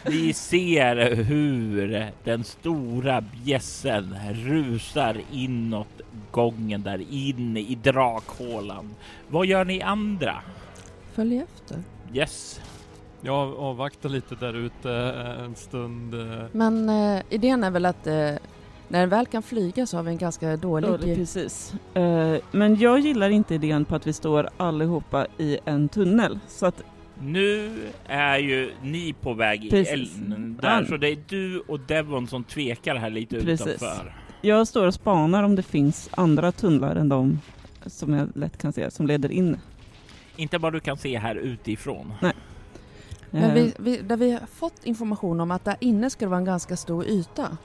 Vi 0.06 0.32
ser 0.32 1.14
hur 1.14 2.06
den 2.24 2.44
stora 2.44 3.20
bjässen 3.44 4.16
rusar 4.34 5.16
inåt 5.32 6.00
gången 6.30 6.82
där 6.82 7.02
in 7.10 7.56
i 7.56 7.74
drakhålan. 7.74 8.90
Vad 9.28 9.46
gör 9.46 9.64
ni 9.64 9.82
andra? 9.82 10.34
Följ 11.14 11.38
efter. 11.38 11.82
Yes. 12.14 12.60
Jag 13.20 13.54
avvaktar 13.54 14.08
lite 14.08 14.34
där 14.34 14.54
ute 14.54 14.90
en 15.44 15.54
stund. 15.54 16.14
eh. 16.14 16.44
Men 16.52 16.88
eh, 16.88 17.22
idén 17.30 17.64
är 17.64 17.70
väl 17.70 17.86
att 17.86 18.06
eh, 18.06 18.30
när 18.88 19.00
den 19.00 19.08
väl 19.08 19.26
kan 19.26 19.42
flyga 19.42 19.86
så 19.86 19.96
har 19.96 20.02
vi 20.04 20.10
en 20.10 20.18
ganska 20.18 20.56
dålig... 20.56 20.90
Dåligt, 20.90 21.16
precis. 21.16 21.74
Eh, 21.94 22.36
men 22.52 22.76
jag 22.76 22.98
gillar 23.00 23.30
inte 23.30 23.54
idén 23.54 23.84
på 23.84 23.94
att 23.96 24.06
vi 24.06 24.12
står 24.12 24.48
allihopa 24.56 25.26
i 25.38 25.58
en 25.64 25.88
tunnel. 25.88 26.38
Så 26.48 26.66
att 26.66 26.82
Nu 27.20 27.78
är 28.06 28.38
ju 28.38 28.72
ni 28.82 29.12
på 29.20 29.34
väg 29.34 29.64
i 29.64 29.70
Precis. 29.70 29.92
elden 29.92 30.58
där, 30.62 30.80
Ja. 30.80 30.86
så 30.86 30.96
det 30.96 31.08
är 31.08 31.18
du 31.28 31.60
och 31.60 31.80
Devon 31.80 32.26
som 32.26 32.44
tvekar 32.44 32.94
här 32.96 33.10
lite 33.10 33.40
Precis. 33.40 33.66
utanför. 33.66 34.14
jag 34.42 34.68
står 34.68 34.86
och 34.86 34.94
spanar 34.94 35.42
om 35.42 35.56
det 35.56 35.62
finns 35.62 36.08
andra 36.12 36.52
tunnlar 36.52 36.96
än 36.96 37.08
de 37.08 37.40
som 37.86 38.12
jag 38.14 38.28
lätt 38.34 38.58
kan 38.58 38.72
se, 38.72 38.90
som 38.90 39.06
leder 39.06 39.32
in. 39.32 39.56
Inte 40.36 40.58
vad 40.58 40.72
du 40.72 40.80
kan 40.80 40.96
se 40.96 41.18
här 41.18 41.34
utifrån. 41.34 42.12
Men 42.20 42.32
Eh, 43.32 43.52
vi, 43.54 43.72
vi, 43.78 43.96
där 43.96 44.16
vi 44.16 44.32
har 44.32 44.46
fått 44.54 44.84
information 44.84 45.40
om 45.40 45.50
att 45.50 45.64
där 45.64 45.76
inne 45.80 46.10
ska 46.10 46.24
det 46.24 46.28
vara 46.28 46.38
en 46.38 46.44
ganska 46.44 46.76
stor 46.76 47.04
yta. 47.06 47.56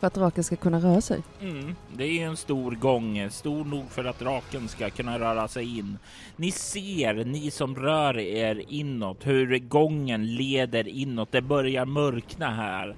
För 0.00 0.06
att 0.06 0.14
draken 0.14 0.44
ska 0.44 0.56
kunna 0.56 0.80
röra 0.80 1.00
sig. 1.00 1.22
Mm, 1.40 1.74
det 1.96 2.04
är 2.04 2.12
ju 2.12 2.22
en 2.22 2.36
stor 2.36 2.72
gång, 2.72 3.30
stor 3.30 3.64
nog 3.64 3.90
för 3.90 4.04
att 4.04 4.18
draken 4.18 4.68
ska 4.68 4.90
kunna 4.90 5.18
röra 5.18 5.48
sig 5.48 5.78
in. 5.78 5.98
Ni 6.36 6.50
ser, 6.50 7.24
ni 7.24 7.50
som 7.50 7.76
rör 7.76 8.18
er 8.18 8.64
inåt, 8.68 9.26
hur 9.26 9.58
gången 9.58 10.34
leder 10.34 10.88
inåt. 10.88 11.32
Det 11.32 11.42
börjar 11.42 11.84
mörkna 11.84 12.50
här, 12.50 12.96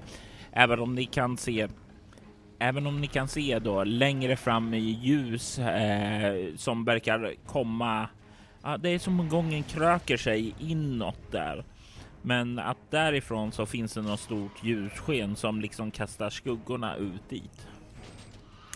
även 0.51 0.79
om 0.79 0.95
ni 0.95 1.05
kan 1.05 1.37
se 1.37 1.67
Även 2.61 2.87
om 2.87 3.01
ni 3.01 3.07
kan 3.07 3.27
se 3.27 3.59
då 3.59 3.83
längre 3.83 4.35
fram 4.35 4.73
i 4.73 4.79
ljus 4.79 5.59
eh, 5.59 6.55
som 6.55 6.85
verkar 6.85 7.33
komma. 7.45 8.07
Ja, 8.63 8.77
det 8.77 8.89
är 8.89 8.99
som 8.99 9.19
om 9.19 9.29
gången 9.29 9.63
kröker 9.63 10.17
sig 10.17 10.55
inåt 10.59 11.31
där. 11.31 11.63
Men 12.21 12.59
att 12.59 12.77
därifrån 12.89 13.51
så 13.51 13.65
finns 13.65 13.93
det 13.93 14.01
något 14.01 14.19
stort 14.19 14.63
ljussken 14.63 15.35
som 15.35 15.61
liksom 15.61 15.91
kastar 15.91 16.29
skuggorna 16.29 16.95
ut 16.95 17.29
dit. 17.29 17.67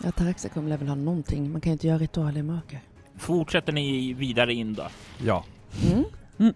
Ja, 0.04 0.12
Taraxacum 0.12 0.68
lär 0.68 0.76
väl 0.76 0.88
ha 0.88 0.94
någonting. 0.94 1.52
Man 1.52 1.60
kan 1.60 1.70
ju 1.70 1.72
inte 1.72 1.86
göra 1.86 1.98
ritual 1.98 2.36
i 2.36 2.42
mörker. 2.42 2.80
Fortsätter 3.18 3.72
ni 3.72 4.12
vidare 4.12 4.54
in 4.54 4.74
då? 4.74 4.86
Ja. 5.18 5.44
Mm. 5.92 6.04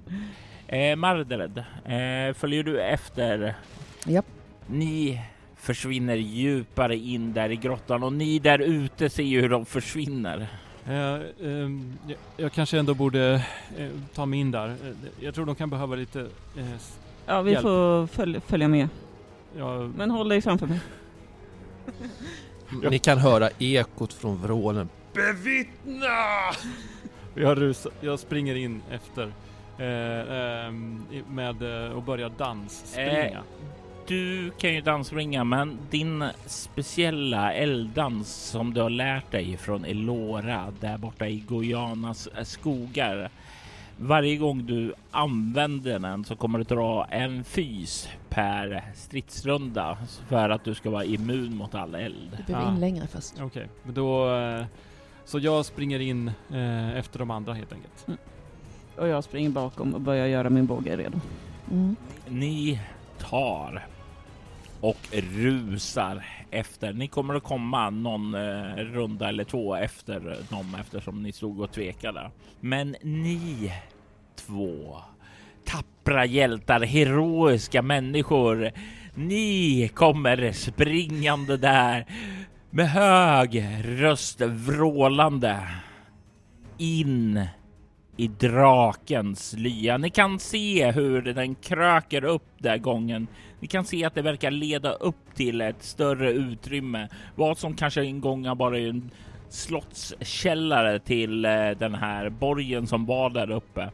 Eh, 0.71 0.97
Mardred, 0.97 1.59
eh, 1.85 2.35
följer 2.35 2.63
du 2.63 2.81
efter? 2.81 3.55
Japp. 4.07 4.27
Ni 4.67 5.23
försvinner 5.57 6.17
djupare 6.17 6.97
in 6.97 7.33
där 7.33 7.51
i 7.51 7.57
grottan 7.57 8.03
och 8.03 8.13
ni 8.13 8.39
där 8.39 8.59
ute 8.59 9.11
ser 9.11 9.23
ju 9.23 9.41
hur 9.41 9.49
de 9.49 9.67
försvinner. 9.67 10.49
Eh, 10.89 11.21
ehm, 11.43 11.93
jag, 12.07 12.17
jag 12.37 12.53
kanske 12.53 12.79
ändå 12.79 12.95
borde 12.95 13.45
eh, 13.77 13.89
ta 14.15 14.27
mig 14.27 14.39
in 14.41 14.51
där. 14.51 14.69
Eh, 14.69 14.75
Jag 15.21 15.35
tror 15.35 15.47
de 15.47 15.55
kan 15.55 15.71
behöva 15.71 15.97
lite... 15.97 16.21
Eh, 16.57 16.67
ja, 17.27 17.43
vi 17.43 17.51
hjälp. 17.51 17.63
får 17.63 18.07
följ, 18.07 18.41
följa 18.41 18.69
med. 18.69 18.89
ja, 19.57 19.91
Men 19.97 20.11
håll 20.11 20.29
dig 20.29 20.41
framför 20.43 20.67
mig. 20.67 20.81
Ni 22.91 22.99
kan 22.99 23.19
höra 23.19 23.51
ekot 23.59 24.13
från 24.13 24.43
vrålen. 24.43 24.89
Bevittna! 25.13 26.07
jag, 27.35 27.61
rus, 27.61 27.87
jag 28.01 28.19
springer 28.19 28.55
in 28.55 28.83
efter 28.91 29.33
eh, 29.79 30.67
ehm, 30.67 31.03
i- 31.13 31.23
med 31.33 31.87
eh, 31.87 31.93
och 31.93 32.03
börjar 32.03 32.33
dansspringa. 32.39 33.11
Eh, 33.39 33.43
Du 34.09 34.51
kan 34.51 34.75
ju 34.75 34.81
dansspringa, 34.81 35.45
men 35.45 35.79
din 35.91 36.25
speciella 36.47 37.53
elddans 37.53 38.35
som 38.35 38.75
du 38.75 38.81
har 38.81 38.91
lärt 38.91 39.31
dig 39.31 39.57
från 39.57 39.85
Elora 39.85 40.73
där 40.81 40.99
borta 40.99 41.29
i 41.29 41.39
Goyanas 41.49 42.27
eh, 42.27 42.45
skogar. 42.45 43.31
Varje 43.97 44.37
gång 44.37 44.67
du 44.67 44.95
använder 45.11 45.99
den 45.99 46.25
så 46.25 46.37
kommer 46.37 46.59
du 46.59 46.65
dra 46.65 47.05
en 47.11 47.45
fys 47.45 48.09
per 48.29 48.83
stridsrunda 48.95 49.99
för 50.29 50.51
att 50.51 50.65
du 50.65 50.75
ska 50.75 50.91
vara 50.91 51.05
immun 51.05 51.57
mot 51.57 51.75
all 51.75 51.95
eld. 51.95 52.39
Du 52.47 52.53
behöver 52.53 52.71
Ah. 52.71 52.75
in 52.75 52.81
längre 52.81 53.07
först. 53.07 53.35
Okej, 53.41 53.69
men 53.83 53.95
då... 53.95 54.35
Eh, 54.37 54.65
så 55.25 55.39
jag 55.39 55.65
springer 55.65 56.01
in 56.01 56.29
eh, 56.53 56.97
efter 56.97 57.19
de 57.19 57.31
andra 57.31 57.53
helt 57.53 57.73
enkelt. 57.73 58.07
Och 58.97 59.09
jag 59.09 59.25
springer 59.25 59.51
bakom 59.51 59.95
och 59.95 60.01
börjar 60.01 60.27
göra 60.27 60.51
min 60.51 60.67
båge 60.67 60.97
redo. 60.97 61.21
Mm. 61.71 61.97
Ni 62.29 62.81
tar 63.19 63.87
och 64.81 65.09
rusar 65.13 66.25
efter. 66.51 66.93
Ni 66.93 67.09
kommer 67.09 67.35
att 67.35 67.43
komma 67.43 67.91
någon 67.91 68.35
eh, 68.35 68.75
runda 68.77 69.29
eller 69.29 69.45
två 69.45 69.77
efter 69.77 70.37
dem 70.51 70.77
eftersom 70.81 71.23
ni 71.23 71.33
stod 71.33 71.61
och 71.61 71.73
tvekade. 71.73 72.31
Men 72.61 72.97
ni 73.03 73.73
två 74.37 74.97
tappra 75.65 76.25
hjältar, 76.25 76.81
heroiska 76.81 77.83
människor. 77.83 78.71
Ni 79.15 79.89
kommer 79.95 80.53
springande 80.53 81.57
där 81.57 82.07
med 82.71 82.91
hög 82.91 83.65
röst 83.85 84.41
vrålande 84.41 85.69
in 86.79 87.47
i 88.19 88.29
drakens 88.29 89.55
lya. 89.59 89.99
Ni 89.99 90.11
kan 90.11 90.39
se 90.39 90.91
hur 90.91 91.23
den 91.23 91.55
kröker 91.55 92.25
upp 92.25 92.49
där 92.59 92.79
gången. 92.79 93.27
Ni 93.61 93.69
kan 93.69 93.85
se 93.85 94.05
att 94.05 94.15
det 94.15 94.23
verkar 94.23 94.51
leda 94.51 94.93
upp 94.93 95.35
till 95.35 95.61
ett 95.61 95.83
större 95.83 96.33
utrymme. 96.33 97.09
Vad 97.35 97.59
som 97.59 97.75
kanske 97.75 98.01
en 98.01 98.21
gång 98.21 98.47
har 98.47 98.55
varit 98.55 98.95
en 98.95 99.11
slottskällare 99.49 100.99
till 100.99 101.45
eh, 101.45 101.71
den 101.79 101.95
här 101.95 102.29
borgen 102.29 102.87
som 102.87 103.07
var 103.07 103.31
där 103.31 103.51
uppe. 103.51 103.91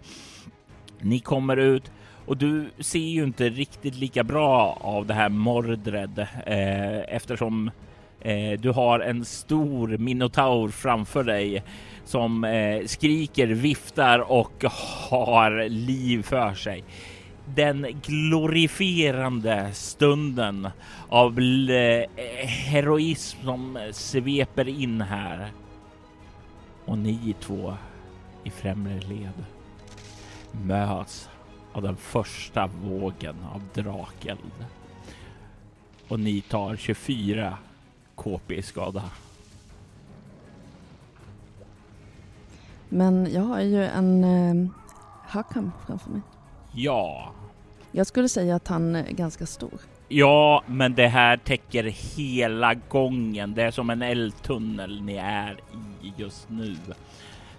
Ni 1.00 1.18
kommer 1.18 1.56
ut 1.56 1.92
och 2.26 2.36
du 2.36 2.70
ser 2.78 2.98
ju 2.98 3.24
inte 3.24 3.48
riktigt 3.48 3.94
lika 3.94 4.24
bra 4.24 4.78
av 4.80 5.06
det 5.06 5.14
här 5.14 5.28
Mordred 5.28 6.18
eh, 6.46 7.14
eftersom 7.14 7.70
eh, 8.20 8.60
du 8.60 8.70
har 8.70 9.00
en 9.00 9.24
stor 9.24 9.98
minotaur 9.98 10.68
framför 10.68 11.24
dig 11.24 11.62
som 12.04 12.44
eh, 12.44 12.86
skriker, 12.86 13.46
viftar 13.46 14.18
och 14.18 14.64
har 15.10 15.68
liv 15.68 16.22
för 16.22 16.54
sig. 16.54 16.84
Den 17.54 17.86
glorifierande 18.02 19.70
stunden 19.72 20.68
av 21.08 21.38
eh, 21.38 22.06
heroism 22.46 23.38
som 23.44 23.88
sveper 23.92 24.68
in 24.68 25.00
här. 25.00 25.52
Och 26.84 26.98
ni 26.98 27.34
två 27.40 27.74
i 28.44 28.50
främre 28.50 29.00
led 29.00 29.44
möts 30.52 31.28
av 31.72 31.82
den 31.82 31.96
första 31.96 32.66
vågen 32.66 33.36
av 33.54 33.62
drakeld. 33.74 34.66
Och 36.08 36.20
ni 36.20 36.40
tar 36.40 36.76
24 36.76 37.58
KP 38.14 38.54
i 38.54 38.62
skada. 38.62 39.02
Men 42.94 43.32
jag 43.32 43.42
har 43.42 43.60
ju 43.60 43.84
en 43.84 44.24
eh, 44.24 44.70
Hakam 45.28 45.72
framför 45.86 46.10
mig. 46.10 46.20
Ja, 46.72 47.32
Jag 47.92 48.06
skulle 48.06 48.28
säga 48.28 48.56
att 48.56 48.68
han 48.68 48.96
är 48.96 49.10
ganska 49.10 49.46
stor. 49.46 49.80
ja, 50.08 50.62
men 50.66 50.94
det 50.94 51.08
här 51.08 51.36
täcker 51.36 51.84
hela 52.16 52.74
gången. 52.74 53.54
Det 53.54 53.62
är 53.62 53.70
som 53.70 53.90
en 53.90 54.02
eldtunnel 54.02 55.02
ni 55.02 55.14
är 55.16 55.60
i 56.02 56.12
just 56.16 56.50
nu. 56.50 56.76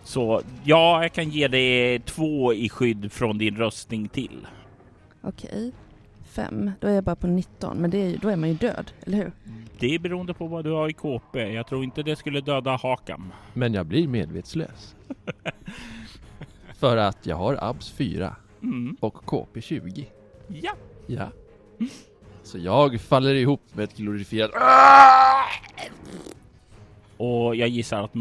Så 0.03 0.41
ja, 0.63 1.01
jag 1.01 1.13
kan 1.13 1.29
ge 1.29 1.47
dig 1.47 1.99
två 1.99 2.53
i 2.53 2.69
skydd 2.69 3.11
från 3.11 3.37
din 3.37 3.55
röstning 3.57 4.07
till. 4.07 4.47
Okej. 5.21 5.71
Fem. 6.35 6.71
Då 6.79 6.87
är 6.87 6.91
jag 6.91 7.03
bara 7.03 7.15
på 7.15 7.27
19. 7.27 7.77
Men 7.77 7.89
det 7.91 7.97
är, 7.97 8.17
då 8.17 8.29
är 8.29 8.35
man 8.35 8.49
ju 8.49 8.55
död, 8.55 8.91
eller 9.05 9.17
hur? 9.17 9.31
Det 9.79 9.95
är 9.95 9.99
beroende 9.99 10.33
på 10.33 10.47
vad 10.47 10.63
du 10.63 10.71
har 10.71 10.89
i 10.89 10.93
KP. 10.93 11.39
Jag 11.53 11.67
tror 11.67 11.83
inte 11.83 12.03
det 12.03 12.15
skulle 12.15 12.41
döda 12.41 12.75
Hakam. 12.75 13.33
Men 13.53 13.73
jag 13.73 13.85
blir 13.85 14.07
medvetslös. 14.07 14.95
För 16.79 16.97
att 16.97 17.25
jag 17.25 17.35
har 17.35 17.57
abs 17.61 17.91
4 17.91 18.35
Mm. 18.63 18.97
och 18.99 19.13
KP 19.25 19.61
20. 19.61 20.05
Ja, 20.47 20.71
Ja. 21.07 21.27
Så 22.43 22.57
jag 22.57 23.01
faller 23.01 23.33
ihop 23.33 23.61
med 23.73 23.83
ett 23.83 23.97
glorifierat... 23.97 24.51
och 27.17 27.55
jag 27.55 27.69
gissar 27.69 28.03
att 28.03 28.11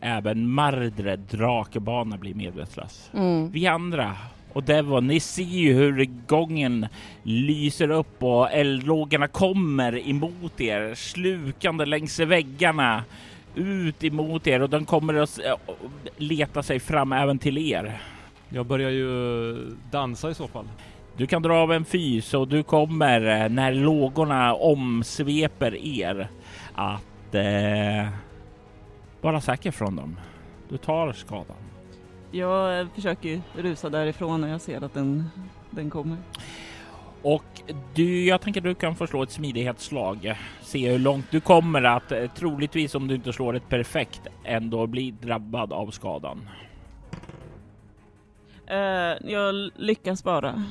även 0.00 0.48
Mardred 0.50 1.20
drakebana 1.20 2.16
blir 2.18 2.34
medvetslös. 2.34 3.10
Mm. 3.14 3.50
Vi 3.50 3.66
andra 3.66 4.16
och 4.54 4.62
Devon, 4.62 5.06
ni 5.06 5.20
ser 5.20 5.42
ju 5.42 5.74
hur 5.74 6.04
gången 6.26 6.86
lyser 7.22 7.90
upp 7.90 8.22
och 8.22 8.52
eldlågorna 8.52 9.28
kommer 9.28 10.08
emot 10.08 10.60
er, 10.60 10.94
slukande 10.94 11.84
längs 11.84 12.20
väggarna 12.20 13.04
ut 13.54 14.04
emot 14.04 14.46
er 14.46 14.62
och 14.62 14.70
den 14.70 14.84
kommer 14.84 15.14
att 15.14 15.38
eh, 15.38 15.54
leta 16.16 16.62
sig 16.62 16.80
fram 16.80 17.12
även 17.12 17.38
till 17.38 17.58
er. 17.58 18.00
Jag 18.48 18.66
börjar 18.66 18.90
ju 18.90 19.56
dansa 19.90 20.30
i 20.30 20.34
så 20.34 20.48
fall. 20.48 20.68
Du 21.16 21.26
kan 21.26 21.42
dra 21.42 21.56
av 21.56 21.72
en 21.72 21.84
fys 21.84 22.34
och 22.34 22.48
du 22.48 22.62
kommer 22.62 23.42
eh, 23.42 23.48
när 23.48 23.72
lågorna 23.72 24.54
omsveper 24.54 25.74
er 25.76 26.28
att 26.74 27.34
eh, 27.34 28.08
vara 29.20 29.40
säker 29.40 29.70
från 29.70 29.96
dem. 29.96 30.16
Du 30.68 30.76
tar 30.76 31.12
skadan. 31.12 31.56
Jag 32.34 32.80
eh, 32.80 32.86
försöker 32.94 33.28
ju 33.28 33.40
rusa 33.56 33.90
därifrån 33.90 34.40
när 34.40 34.48
jag 34.48 34.60
ser 34.60 34.84
att 34.84 34.94
den, 34.94 35.30
den 35.70 35.90
kommer. 35.90 36.16
Och 37.22 37.62
du, 37.94 38.24
jag 38.24 38.40
tänker 38.40 38.60
du 38.60 38.74
kan 38.74 38.96
få 38.96 39.06
slå 39.06 39.22
ett 39.22 39.30
smidighetsslag. 39.30 40.34
Se 40.62 40.90
hur 40.90 40.98
långt 40.98 41.26
du 41.30 41.40
kommer 41.40 41.82
att 41.82 42.12
eh, 42.12 42.30
troligtvis 42.30 42.94
om 42.94 43.08
du 43.08 43.14
inte 43.14 43.32
slår 43.32 43.56
ett 43.56 43.68
perfekt 43.68 44.20
ändå 44.44 44.86
bli 44.86 45.10
drabbad 45.10 45.72
av 45.72 45.90
skadan. 45.90 46.48
Eh, 48.66 48.76
jag 49.32 49.70
lyckas 49.76 50.24
bara. 50.24 50.64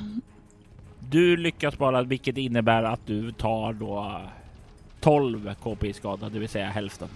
Du 0.98 1.36
lyckas 1.36 1.78
bara, 1.78 2.02
vilket 2.02 2.36
innebär 2.36 2.82
att 2.82 3.06
du 3.06 3.32
tar 3.32 3.72
då 3.72 4.20
12 5.00 5.54
KP 5.62 5.88
i 5.88 5.92
skada, 5.92 6.28
det 6.28 6.38
vill 6.38 6.48
säga 6.48 6.66
hälften. 6.66 7.08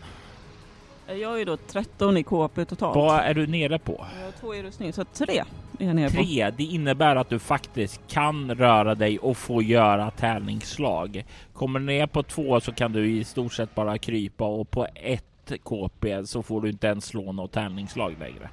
Jag 1.09 1.35
är 1.35 1.39
ju 1.39 1.45
då 1.45 1.57
13 1.57 2.17
i 2.17 2.23
KP 2.23 2.65
totalt. 2.65 2.97
Vad 2.97 3.21
är 3.21 3.35
du 3.35 3.47
nere 3.47 3.79
på? 3.79 4.07
Jag 4.19 4.25
har 4.25 4.33
två 4.33 4.55
i 4.55 4.63
rustning, 4.63 4.93
så 4.93 5.05
tre 5.05 5.43
är 5.79 5.87
jag 5.87 5.97
nere 5.97 6.09
på. 6.11 6.15
Tre, 6.15 6.51
det 6.57 6.65
innebär 6.65 7.17
att 7.17 7.29
du 7.29 7.39
faktiskt 7.39 8.01
kan 8.09 8.55
röra 8.55 8.95
dig 8.95 9.19
och 9.19 9.37
få 9.37 9.63
göra 9.63 10.11
tärningsslag. 10.11 11.25
Kommer 11.53 11.81
du 11.81 11.87
ner 11.87 12.07
på 12.07 12.23
två 12.23 12.61
så 12.61 12.73
kan 12.73 12.93
du 12.93 13.11
i 13.11 13.25
stort 13.25 13.53
sett 13.53 13.75
bara 13.75 13.99
krypa 13.99 14.45
och 14.45 14.71
på 14.71 14.87
ett 14.95 15.53
KP 15.63 16.27
så 16.27 16.43
får 16.43 16.61
du 16.61 16.69
inte 16.69 16.87
ens 16.87 17.05
slå 17.05 17.33
något 17.33 17.53
tärningsslag 17.53 18.17
längre. 18.21 18.51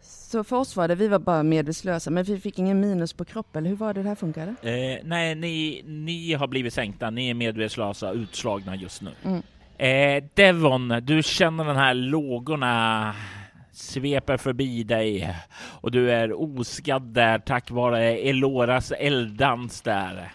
Så 0.00 0.44
för 0.44 0.56
oss 0.56 0.76
var 0.76 0.88
det, 0.88 0.94
vi 0.94 1.08
var 1.08 1.18
bara 1.18 1.42
medvetslösa, 1.42 2.10
men 2.10 2.24
vi 2.24 2.40
fick 2.40 2.58
ingen 2.58 2.80
minus 2.80 3.12
på 3.12 3.24
kroppen, 3.24 3.62
eller 3.62 3.70
hur 3.70 3.76
var 3.76 3.94
det 3.94 4.02
det 4.02 4.08
här 4.08 4.16
funkade? 4.16 4.54
Eh, 4.62 4.98
nej, 5.04 5.34
ni, 5.34 5.82
ni 5.86 6.32
har 6.32 6.46
blivit 6.46 6.74
sänkta. 6.74 7.10
Ni 7.10 7.30
är 7.30 7.34
medvetslösa, 7.34 8.12
utslagna 8.12 8.76
just 8.76 9.02
nu. 9.02 9.10
Mm. 9.24 9.42
Eh, 9.78 10.24
Devon, 10.34 11.00
du 11.02 11.22
känner 11.22 11.64
den 11.64 11.76
här 11.76 11.94
lågorna 11.94 13.14
sveper 13.72 14.36
förbi 14.36 14.82
dig 14.82 15.34
och 15.80 15.90
du 15.90 16.10
är 16.10 16.32
oskadd 16.32 17.02
där 17.02 17.38
tack 17.38 17.70
vare 17.70 18.18
Eloras 18.18 18.92
elddans 18.92 19.80
där. 19.80 20.32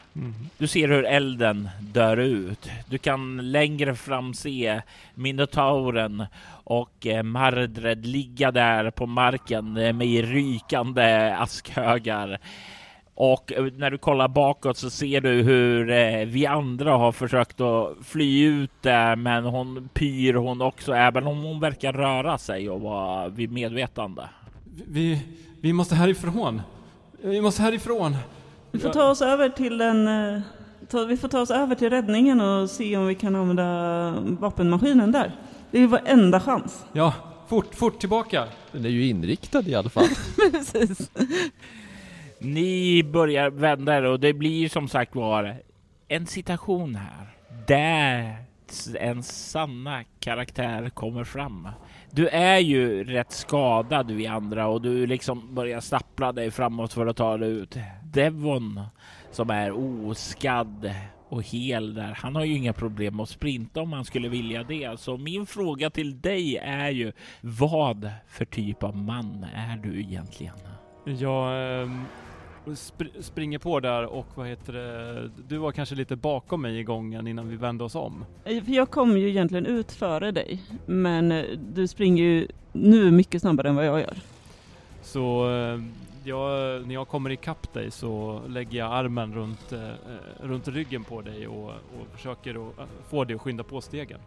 Du 0.58 0.68
ser 0.68 0.88
hur 0.88 1.06
elden 1.06 1.70
dör 1.80 2.18
ut. 2.18 2.70
Du 2.90 2.98
kan 2.98 3.52
längre 3.52 3.96
fram 3.96 4.34
se 4.34 4.82
Minotauren 5.14 6.26
och 6.64 7.08
eh, 7.08 7.24
Mardred 7.24 8.06
ligga 8.06 8.52
där 8.52 8.92
på 8.92 9.06
marken 9.06 9.78
eh, 9.78 9.94
med 9.94 10.30
rykande 10.30 11.36
askhögar. 11.38 12.40
Och 13.22 13.54
eh, 13.54 13.66
när 13.78 13.92
du 13.92 13.98
kollar 13.98 14.28
bakåt 14.28 14.78
så 14.78 14.90
ser 14.90 15.22
du 15.22 15.30
hur 15.30 15.90
eh, 15.90 16.26
vi 16.26 16.46
andra 16.46 16.92
har 16.98 17.12
försökt 17.12 17.62
att 17.62 17.98
fly 18.04 18.44
ut 18.46 18.72
där, 18.82 19.16
men 19.16 19.44
hon 19.46 19.90
pyr 19.94 20.34
hon 20.34 20.62
också, 20.62 20.94
även 20.94 21.28
om 21.28 21.44
hon 21.44 21.60
verkar 21.60 21.94
röra 21.94 22.38
sig 22.38 22.70
och 22.70 22.82
vara 22.82 23.28
vid 23.30 23.52
medvetande. 23.52 24.30
Vi, 24.88 25.22
vi 25.62 25.74
måste 25.74 25.96
härifrån. 25.96 26.62
Vi 27.22 27.42
måste 27.42 27.62
härifrån. 27.62 28.16
Vi 28.72 28.80
får 28.80 28.90
ta 28.90 29.10
oss 29.10 29.22
över 29.22 29.50
till 29.50 29.78
den... 29.78 30.08
eh, 30.08 30.42
Ta, 30.90 31.04
vi 31.04 31.18
får 31.18 31.28
ta 31.28 31.42
oss 31.42 31.52
över 31.52 31.76
till 31.76 31.90
räddningen 31.90 32.42
och 32.42 32.70
se 32.70 32.98
om 32.98 33.08
vi 33.08 33.16
kan 33.16 33.36
använda 33.36 34.12
vapenmaskinen 34.40 35.12
där. 35.12 35.32
Det 35.72 35.80
är 35.84 35.88
vår 35.88 36.00
enda 36.06 36.40
chans. 36.40 36.86
Ja, 36.94 37.14
fort, 37.48 37.76
fort 37.76 38.00
tillbaka. 38.00 38.44
Den 38.72 38.86
är 38.86 38.90
ju 38.90 39.06
inriktad 39.08 39.62
i 39.62 39.76
alla 39.76 39.90
fall. 39.90 40.06
Precis. 40.52 41.12
Ni 42.40 43.04
börjar 43.04 43.50
vända 43.50 43.98
er 43.98 44.04
och 44.04 44.20
det 44.20 44.34
blir 44.34 44.70
som 44.70 44.88
sagt 44.88 45.16
var 45.16 45.56
en 46.08 46.26
situation 46.26 46.96
här 46.96 47.30
där 47.68 48.36
en 49.00 49.24
sanna 49.24 50.04
karaktär 50.20 50.90
kommer 50.90 51.24
fram. 51.24 51.68
Du 52.12 52.28
är 52.28 52.58
ju 52.58 53.04
rätt 53.04 53.32
skadad 53.32 54.12
vi 54.12 54.28
andra 54.28 54.68
och 54.68 54.82
du 54.82 55.08
liksom 55.08 55.56
börjar 55.56 55.80
stappla 55.80 56.32
dig 56.32 56.52
framåt 56.52 56.94
för 56.94 57.08
att 57.08 57.18
ta 57.18 57.38
dig 57.38 57.50
ut. 57.50 57.78
Devon 58.04 58.82
som 59.32 59.50
är 59.50 59.72
oskadd 60.08 60.94
och 61.30 61.44
hel 61.44 61.94
där. 61.94 62.18
Han 62.18 62.36
har 62.36 62.46
ju 62.46 62.56
inga 62.56 62.74
problem 62.74 63.20
att 63.20 63.30
sprinta 63.30 63.82
om 63.82 63.94
han 63.94 64.06
skulle 64.06 64.30
vilja 64.30 64.64
det. 64.64 65.00
Så 65.00 65.18
min 65.18 65.46
fråga 65.46 65.90
till 65.90 66.22
dig 66.22 66.58
är 66.58 66.90
ju 66.90 67.12
vad 67.42 68.10
för 68.28 68.46
typ 68.46 68.84
av 68.84 68.98
man 68.98 69.46
är 69.56 69.78
du 69.78 70.02
egentligen? 70.02 70.56
Jag, 71.06 71.82
ehm, 71.82 72.06
spr- 72.66 73.22
springer 73.22 73.60
på 73.60 73.80
där 73.80 74.06
och 74.06 74.26
vad 74.36 74.48
heter 74.48 74.74
det, 74.74 75.30
du 75.48 75.58
var 75.58 75.72
kanske 75.72 75.96
lite 75.96 76.16
bakom 76.16 76.62
mig 76.62 76.80
i 76.80 76.84
gången 76.84 77.28
innan 77.28 77.50
vi 77.50 77.56
vände 77.56 77.84
oss 77.84 77.96
om. 77.96 78.26
För 78.44 78.72
jag 78.72 78.90
kom 78.92 79.18
ju 79.18 79.30
egentligen 79.30 79.66
ut 79.66 79.92
före 79.92 80.32
dig, 80.32 80.64
men 80.86 81.32
eh, 81.32 81.44
du 81.74 81.88
springer 81.88 82.24
ju 82.24 82.48
nu 82.72 83.12
mycket 83.12 83.42
snabbare 83.42 83.70
än 83.70 83.76
vad 83.76 83.86
jag 83.86 84.00
gör. 84.00 84.18
Så 85.02 85.50
eh, 85.52 85.80
jag, 86.24 86.48
när 86.88 86.94
jag 86.94 87.08
kommer 87.08 87.30
ikapp 87.30 87.74
dig 87.74 87.92
så 87.92 88.42
lägger 88.48 88.80
jag 88.80 88.92
armen 88.94 89.34
runt, 89.34 89.72
eh, 89.72 89.80
runt 90.42 90.68
ryggen 90.68 91.04
på 91.04 91.22
dig 91.22 91.48
och, 91.48 91.66
och 91.70 92.08
försöker 92.16 92.68
få 93.10 93.24
dig 93.24 93.36
att 93.36 93.42
skynda 93.42 93.64
på 93.64 93.82
stegen 93.82 94.20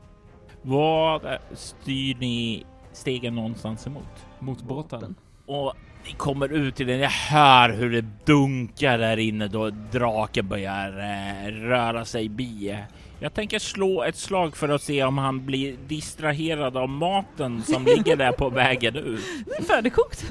Vad 0.62 1.26
styr 1.52 2.16
ni 2.20 2.64
stegen 2.92 3.34
någonstans 3.34 3.86
emot? 3.86 4.26
mot 4.38 4.62
båten. 4.62 5.14
Och 5.46 5.72
ni 6.06 6.12
kommer 6.12 6.52
ut 6.52 6.80
i 6.80 6.84
den. 6.84 6.98
Jag 6.98 7.10
hör 7.10 7.68
hur 7.68 7.90
det 7.90 8.04
dunkar 8.24 8.98
där 8.98 9.16
inne 9.16 9.48
då 9.48 9.70
draken 9.70 10.48
börjar 10.48 10.88
eh, 10.88 11.50
röra 11.50 12.04
sig 12.04 12.28
bi. 12.28 12.78
Jag 13.20 13.34
tänker 13.34 13.58
slå 13.58 14.02
ett 14.02 14.16
slag 14.16 14.56
för 14.56 14.68
att 14.68 14.82
se 14.82 15.04
om 15.04 15.18
han 15.18 15.46
blir 15.46 15.76
distraherad 15.88 16.76
av 16.76 16.88
maten 16.88 17.62
som 17.62 17.84
ligger 17.84 18.16
där 18.16 18.32
på 18.32 18.50
vägen 18.50 18.96
ut. 18.96 19.20
Färdigkokt! 19.68 20.30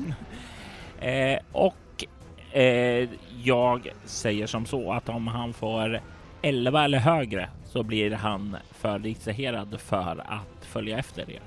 Eh, 0.99 1.39
och 1.51 2.05
eh, 2.51 3.09
jag 3.43 3.87
säger 4.05 4.47
som 4.47 4.65
så 4.65 4.93
att 4.93 5.09
om 5.09 5.27
han 5.27 5.53
får 5.53 6.01
11 6.41 6.83
eller 6.83 6.99
högre 6.99 7.49
så 7.65 7.83
blir 7.83 8.11
han 8.11 8.57
för 8.71 8.99
distraherad 8.99 9.79
för 9.79 10.23
att 10.27 10.65
följa 10.65 10.97
efter 10.97 11.31
er. 11.31 11.41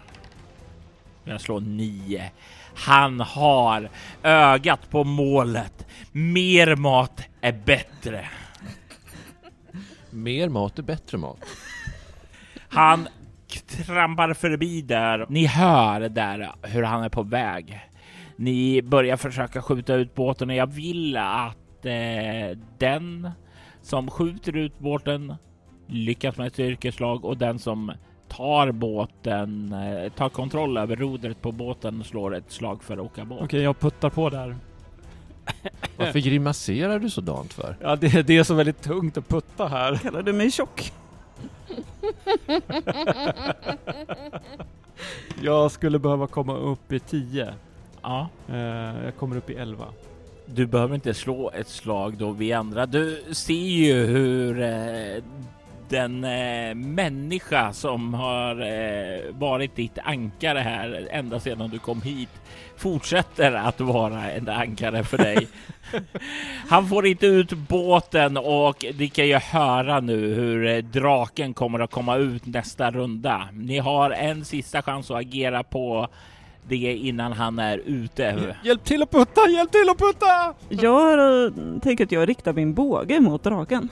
Jag 1.25 1.41
slår 1.41 1.61
9. 1.61 2.31
Han 2.75 3.21
har 3.21 3.91
ögat 4.23 4.91
på 4.91 5.05
målet. 5.05 5.87
Mer 6.13 6.77
mat 6.77 7.23
är 7.41 7.53
bättre. 7.53 8.29
Mer 10.11 10.49
mat 10.49 10.79
är 10.79 10.83
bättre 10.83 11.19
mat. 11.19 11.39
Han 12.69 13.09
trampar 13.87 14.35
förbi 14.35 14.83
där. 14.83 15.27
Ni 15.29 15.47
hör 15.47 16.01
där 16.09 16.51
hur 16.63 16.83
han 16.83 17.03
är 17.03 17.09
på 17.09 17.23
väg. 17.23 17.81
Ni 18.37 18.83
börjar 18.83 19.17
försöka 19.17 19.63
skjuta 19.63 19.95
ut 19.95 20.15
båten 20.15 20.51
och 20.51 20.57
jag 20.57 20.67
vill 20.67 21.17
att 21.17 21.87
eh, 21.87 22.59
den 22.79 23.31
som 23.83 24.11
skjuter 24.11 24.57
ut 24.57 24.79
båten 24.79 25.35
lyckas 25.87 26.37
med 26.37 26.47
ett 26.47 26.53
styrkeslag 26.53 27.25
och 27.25 27.37
den 27.37 27.59
som 27.59 27.93
tar 28.37 28.73
båten, 28.73 29.73
eh, 29.73 30.13
tar 30.13 30.29
kontroll 30.29 30.77
över 30.77 30.97
rodret 30.97 31.43
på 31.43 31.53
båten 31.53 32.05
slår 32.05 32.35
ett 32.35 32.53
slag 32.53 32.83
för 32.83 32.95
att 32.95 33.01
åka 33.01 33.25
båt. 33.25 33.43
Okej, 33.43 33.63
jag 33.63 33.81
puttar 33.81 34.11
på 34.11 34.31
där. 34.31 34.57
Varför 35.97 36.19
grimaserar 36.19 36.99
du 36.99 37.11
sådant 37.11 37.53
för? 37.53 37.77
Ja, 37.81 37.97
det, 37.97 38.23
det 38.27 38.37
är 38.37 38.43
så 38.45 38.55
väldigt 38.55 38.83
tungt 38.83 39.17
att 39.17 39.29
putta 39.29 39.69
här. 39.69 39.97
Kallar 39.97 40.23
du 40.23 40.33
mig 40.33 40.51
tjock? 40.51 40.93
Jag 45.43 45.71
skulle 45.71 45.99
behöva 45.99 46.27
komma 46.27 46.57
upp 46.57 46.93
i 46.93 47.01
10. 47.01 47.55
Ja, 48.03 48.29
Eh, 48.49 49.05
jag 49.05 49.17
kommer 49.17 49.37
upp 49.37 49.51
i 49.51 49.55
11. 49.55 49.85
du 50.47 50.67
behöver 50.67 50.95
inte 50.95 51.15
slå 51.15 51.51
ett 51.51 51.69
slag 51.69 52.17
då 52.17 52.31
vi 52.31 52.53
andra. 52.53 52.87
Du 52.87 53.25
ser 53.33 53.55
ju 53.55 54.07
hur 54.07 54.63
eh, 54.63 55.23
den 55.95 56.25
eh, 56.25 56.75
människa 56.75 57.73
som 57.73 58.15
har 58.15 58.61
eh, 58.61 59.33
varit 59.33 59.77
ditt 59.77 59.99
ankare 60.05 60.59
här 60.59 61.09
ända 61.11 61.41
sedan 61.41 61.71
du 61.71 61.79
kom 61.79 62.03
hit 62.03 62.29
fortsätter 62.77 63.53
att 63.53 63.81
vara 63.81 64.31
en 64.31 64.49
ankare 64.49 65.05
för 65.05 65.19
dig. 65.19 65.49
Han 66.69 66.89
får 66.89 67.07
inte 67.07 67.27
ut 67.27 67.53
båten 67.53 68.37
och 68.37 68.85
ni 68.99 69.09
kan 69.09 69.27
ju 69.27 69.35
höra 69.35 70.01
nu 70.01 70.35
hur 70.35 70.67
eh, 70.67 70.77
draken 70.79 71.55
kommer 71.55 71.79
att 71.79 71.91
komma 71.91 72.17
ut 72.17 72.47
nästa 72.47 72.91
runda. 72.91 73.49
Ni 73.53 73.79
har 73.79 74.11
en 74.11 74.45
sista 74.45 74.83
chans 74.83 75.11
att 75.11 75.17
agera 75.17 75.63
på 75.63 76.09
det 76.69 76.97
innan 76.97 77.33
han 77.33 77.59
är 77.59 77.79
ute. 77.79 78.57
Hjälp 78.65 78.85
till 78.85 79.03
att 79.03 79.11
putta! 79.11 79.49
Hjälp 79.49 79.73
till 79.73 79.89
att 79.91 79.99
putta! 79.99 80.55
Jag 80.69 81.53
tänker 81.83 82.05
att 82.05 82.13
jag 82.13 82.29
riktar 82.29 82.53
min 82.53 82.75
båge 82.75 83.21
mot 83.21 83.43
draken. 83.43 83.89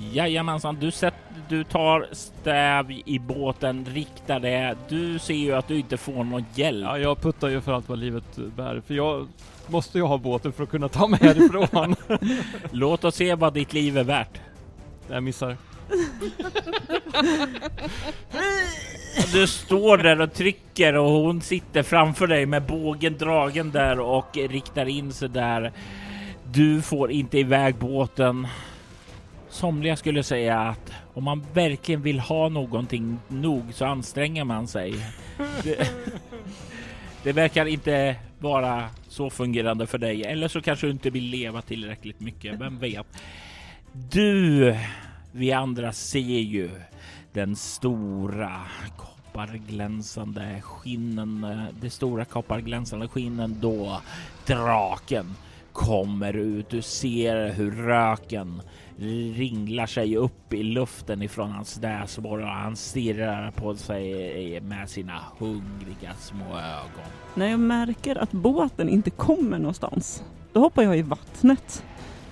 Jajamensan, 0.00 0.76
du, 0.80 0.90
sätt, 0.90 1.14
du 1.48 1.64
tar 1.64 2.06
stäv 2.12 2.90
i 2.90 3.18
båten, 3.18 3.86
riktar 3.88 4.40
det. 4.40 4.76
Du 4.88 5.18
ser 5.18 5.34
ju 5.34 5.52
att 5.52 5.68
du 5.68 5.76
inte 5.76 5.96
får 5.96 6.24
någon 6.24 6.44
hjälp. 6.54 6.84
Ja, 6.84 6.98
jag 6.98 7.20
puttar 7.20 7.48
ju 7.48 7.60
för 7.60 7.72
allt 7.72 7.88
vad 7.88 7.98
livet 7.98 8.36
bär. 8.56 8.82
För 8.86 8.94
jag 8.94 9.28
måste 9.66 9.98
ju 9.98 10.04
ha 10.04 10.18
båten 10.18 10.52
för 10.52 10.62
att 10.62 10.70
kunna 10.70 10.88
ta 10.88 11.06
mig 11.06 11.20
härifrån. 11.22 11.96
Låt 12.70 13.04
oss 13.04 13.14
se 13.14 13.34
vad 13.34 13.54
ditt 13.54 13.72
liv 13.72 13.98
är 13.98 14.04
värt. 14.04 14.40
jag 15.08 15.22
missar. 15.22 15.56
Du 19.32 19.46
står 19.46 19.98
där 19.98 20.20
och 20.20 20.32
trycker 20.32 20.96
och 20.96 21.10
hon 21.10 21.40
sitter 21.40 21.82
framför 21.82 22.26
dig 22.26 22.46
med 22.46 22.62
bågen 22.62 23.18
dragen 23.18 23.70
där 23.70 24.00
och 24.00 24.36
riktar 24.36 24.86
in 24.86 25.12
sig 25.12 25.28
där. 25.28 25.72
Du 26.52 26.82
får 26.82 27.10
inte 27.10 27.38
iväg 27.38 27.74
båten. 27.74 28.46
Somliga 29.52 29.96
skulle 29.96 30.22
säga 30.22 30.60
att 30.60 30.92
om 31.14 31.24
man 31.24 31.46
verkligen 31.52 32.02
vill 32.02 32.20
ha 32.20 32.48
någonting 32.48 33.18
nog 33.28 33.74
så 33.74 33.84
anstränger 33.84 34.44
man 34.44 34.68
sig. 34.68 34.94
Det, 35.62 35.90
det 37.22 37.32
verkar 37.32 37.66
inte 37.66 38.16
vara 38.38 38.88
så 39.08 39.30
fungerande 39.30 39.86
för 39.86 39.98
dig. 39.98 40.24
Eller 40.24 40.48
så 40.48 40.62
kanske 40.62 40.86
du 40.86 40.90
inte 40.90 41.10
vill 41.10 41.24
leva 41.24 41.62
tillräckligt 41.62 42.20
mycket. 42.20 42.60
Vem 42.60 42.78
vet? 42.78 43.06
Du, 43.92 44.76
vi 45.32 45.52
andra 45.52 45.92
ser 45.92 46.40
ju 46.40 46.70
den 47.32 47.56
stora 47.56 48.60
kopparglänsande 48.96 50.60
skinnen, 50.62 51.46
det 51.80 51.90
stora 51.90 52.24
kopparglänsande 52.24 53.08
skinnen 53.08 53.56
då 53.60 54.00
draken 54.46 55.34
kommer 55.72 56.36
ut. 56.36 56.70
Du 56.70 56.82
ser 56.82 57.52
hur 57.52 57.70
röken 57.70 58.62
ringlar 59.02 59.86
sig 59.86 60.16
upp 60.16 60.52
i 60.52 60.62
luften 60.62 61.22
ifrån 61.22 61.50
hans 61.50 61.80
näsborre 61.80 62.42
och 62.42 62.48
han 62.48 62.76
stirrar 62.76 63.50
på 63.50 63.76
sig 63.76 64.60
med 64.60 64.90
sina 64.90 65.20
hungriga 65.38 66.14
små 66.18 66.44
ögon. 66.44 67.10
När 67.34 67.46
jag 67.46 67.60
märker 67.60 68.16
att 68.16 68.32
båten 68.32 68.88
inte 68.88 69.10
kommer 69.10 69.58
någonstans, 69.58 70.24
då 70.52 70.60
hoppar 70.60 70.82
jag 70.82 70.98
i 70.98 71.02
vattnet 71.02 71.84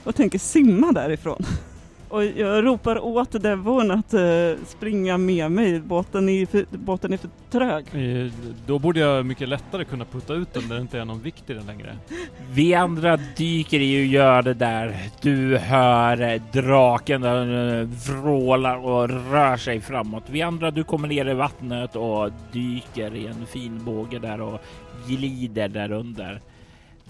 och 0.05 0.15
tänker 0.15 0.39
simma 0.39 0.93
därifrån. 0.93 1.43
Och 2.11 2.25
jag 2.25 2.67
ropar 2.67 3.05
åt 3.05 3.43
Devon 3.43 3.91
att 3.91 4.15
eh, 4.15 4.21
springa 4.67 5.19
med 5.19 5.51
mig, 5.53 5.81
båten 5.81 6.29
är, 6.29 6.47
för, 6.47 6.65
båten 6.71 7.13
är 7.13 7.17
för 7.17 7.29
trög. 7.51 7.85
Eh, 7.93 8.33
Då 8.67 8.79
borde 8.79 9.01
jag 9.01 9.27
mycket 9.27 9.49
lättare 9.49 9.85
kunna 9.85 10.05
putta 10.05 10.35
ut 10.35 10.55
den 10.55 10.63
när 10.69 10.75
det 10.75 10.81
inte 10.81 10.99
är 10.99 11.05
någon 11.05 11.21
vikt 11.23 11.51
i 11.51 11.55
den 11.55 11.67
längre. 11.67 11.97
Vi 12.53 12.75
andra 12.75 13.19
dyker 13.37 13.81
i 13.81 14.03
och 14.03 14.07
gör 14.07 14.43
det 14.43 14.55
där. 14.55 14.97
Du 15.21 15.59
hör 15.59 16.21
eh, 16.21 16.43
draken 16.53 17.25
eh, 17.25 17.89
vrålar 18.09 18.77
och 18.77 19.09
rör 19.31 19.57
sig 19.57 19.81
framåt. 19.81 20.25
Vi 20.27 20.43
andra, 20.43 20.71
du 20.71 20.85
kommer 20.85 21.09
ner 21.09 21.29
i 21.29 21.35
vattnet 21.35 21.97
och 21.97 22.31
dyker 22.53 23.15
i 23.15 23.27
en 23.27 23.47
fin 23.47 23.85
båge 23.85 24.19
där 24.19 24.41
och 24.41 24.61
glider 25.09 25.69
där 25.69 25.93
under. 25.93 26.41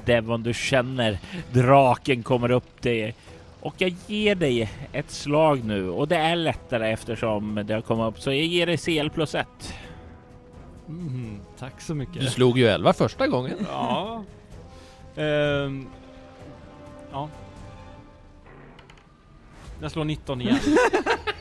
Devon, 0.05 0.43
du 0.43 0.55
känner 0.55 1.19
draken 1.53 2.23
kommer 2.23 2.51
upp 2.51 2.83
dig 2.83 3.15
och 3.61 3.75
jag 3.79 3.94
ger 4.07 4.35
dig 4.35 4.70
ett 4.92 5.11
slag 5.11 5.64
nu 5.64 5.88
och 5.90 6.09
det 6.09 6.16
är 6.16 6.37
lättare 6.37 6.90
eftersom 6.92 7.62
det 7.66 7.75
har 7.75 7.81
kommit 7.81 8.07
upp 8.07 8.20
så 8.20 8.31
jag 8.31 8.38
ger 8.44 8.66
dig 8.66 8.77
CL 8.79 9.09
plus 9.11 9.35
ett. 9.35 9.75
Mm, 10.88 11.40
tack 11.59 11.81
så 11.81 11.92
Du 11.92 11.99
mycket. 11.99 12.33
slog 12.33 12.59
ju 12.59 12.66
11 12.68 12.92
första 12.92 13.27
gången. 13.27 13.57
Ja. 13.70 14.25
Ehm, 15.16 15.87
ja. 17.12 17.29
Jag 19.83 19.90
slår 19.90 20.05
19 20.05 20.40
igen. 20.40 20.59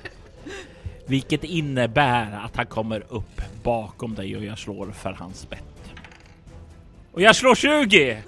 Vilket 1.05 1.43
innebär 1.43 2.39
att 2.45 2.55
han 2.55 2.65
kommer 2.65 3.03
upp 3.09 3.41
bakom 3.63 4.15
dig 4.15 4.37
och 4.37 4.43
jag 4.45 4.57
slår 4.59 4.91
för 4.91 5.11
hans 5.13 5.39
spett. 5.39 5.93
Och 7.11 7.21
jag 7.21 7.35
slår 7.35 7.55
20! 7.55 8.23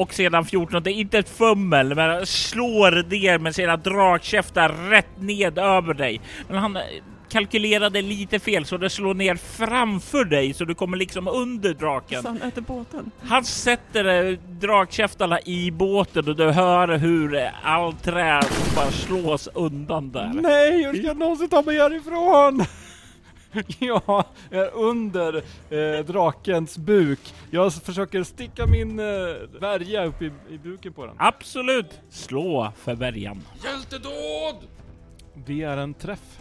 Och 0.00 0.14
sedan 0.14 0.44
14, 0.44 0.82
det 0.82 0.90
är 0.90 0.94
inte 0.94 1.18
ett 1.18 1.28
fummel, 1.28 1.94
men 1.94 2.10
han 2.10 2.26
slår 2.26 3.10
ner 3.10 3.38
med 3.38 3.54
sina 3.54 3.76
dragkäftar 3.76 4.68
rätt 4.90 5.20
ned 5.20 5.58
över 5.58 5.94
dig. 5.94 6.20
Men 6.48 6.58
han 6.58 6.76
eh, 6.76 6.82
kalkylerade 7.28 8.02
lite 8.02 8.38
fel 8.38 8.64
så 8.64 8.76
det 8.76 8.90
slår 8.90 9.14
ner 9.14 9.34
framför 9.36 10.24
dig 10.24 10.54
så 10.54 10.64
du 10.64 10.74
kommer 10.74 10.96
liksom 10.96 11.28
under 11.28 11.74
draken. 11.74 12.22
Så 12.22 12.28
han 12.28 12.42
äter 12.42 12.60
båten. 12.62 13.10
Han 13.22 13.44
sätter 13.44 14.30
eh, 14.30 14.38
dragkäftarna 14.60 15.40
i 15.40 15.70
båten 15.70 16.28
och 16.28 16.36
du 16.36 16.50
hör 16.50 16.88
hur 16.88 17.34
eh, 17.34 17.48
all 17.62 17.92
trä 17.92 18.40
bara 18.76 18.90
slås 18.90 19.48
undan 19.54 20.10
där. 20.12 20.30
Nej, 20.34 20.84
hur 20.84 20.94
ska 20.94 21.06
jag 21.06 21.16
någonsin 21.16 21.48
ta 21.48 21.62
mig 21.62 21.78
härifrån? 21.78 22.64
Ja, 23.78 24.24
jag 24.50 24.66
är 24.66 24.74
under 24.74 25.42
eh, 25.70 26.04
drakens 26.04 26.78
buk. 26.78 27.34
Jag 27.50 27.72
försöker 27.72 28.22
sticka 28.22 28.66
min 28.66 28.98
eh, 28.98 29.04
värja 29.60 30.04
upp 30.04 30.22
i, 30.22 30.32
i 30.50 30.58
buken 30.58 30.92
på 30.92 31.06
den. 31.06 31.14
Absolut! 31.18 32.00
Slå 32.10 32.72
för 32.76 32.94
värjan. 32.94 33.42
Hjältedåd! 33.64 34.68
Det 35.34 35.62
är 35.62 35.76
en 35.76 35.94
träff. 35.94 36.38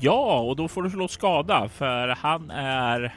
Ja, 0.00 0.40
och 0.40 0.56
då 0.56 0.68
får 0.68 0.82
du 0.82 0.90
slå 0.90 1.08
skada 1.08 1.68
för 1.68 2.08
han 2.08 2.50
är 2.50 3.16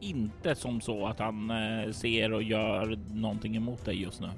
inte 0.00 0.54
som 0.54 0.80
så 0.80 1.06
att 1.06 1.18
han 1.18 1.50
eh, 1.50 1.92
ser 1.92 2.32
och 2.32 2.42
gör 2.42 2.98
någonting 3.14 3.56
emot 3.56 3.84
dig 3.84 4.02
just 4.02 4.20
nu. 4.20 4.28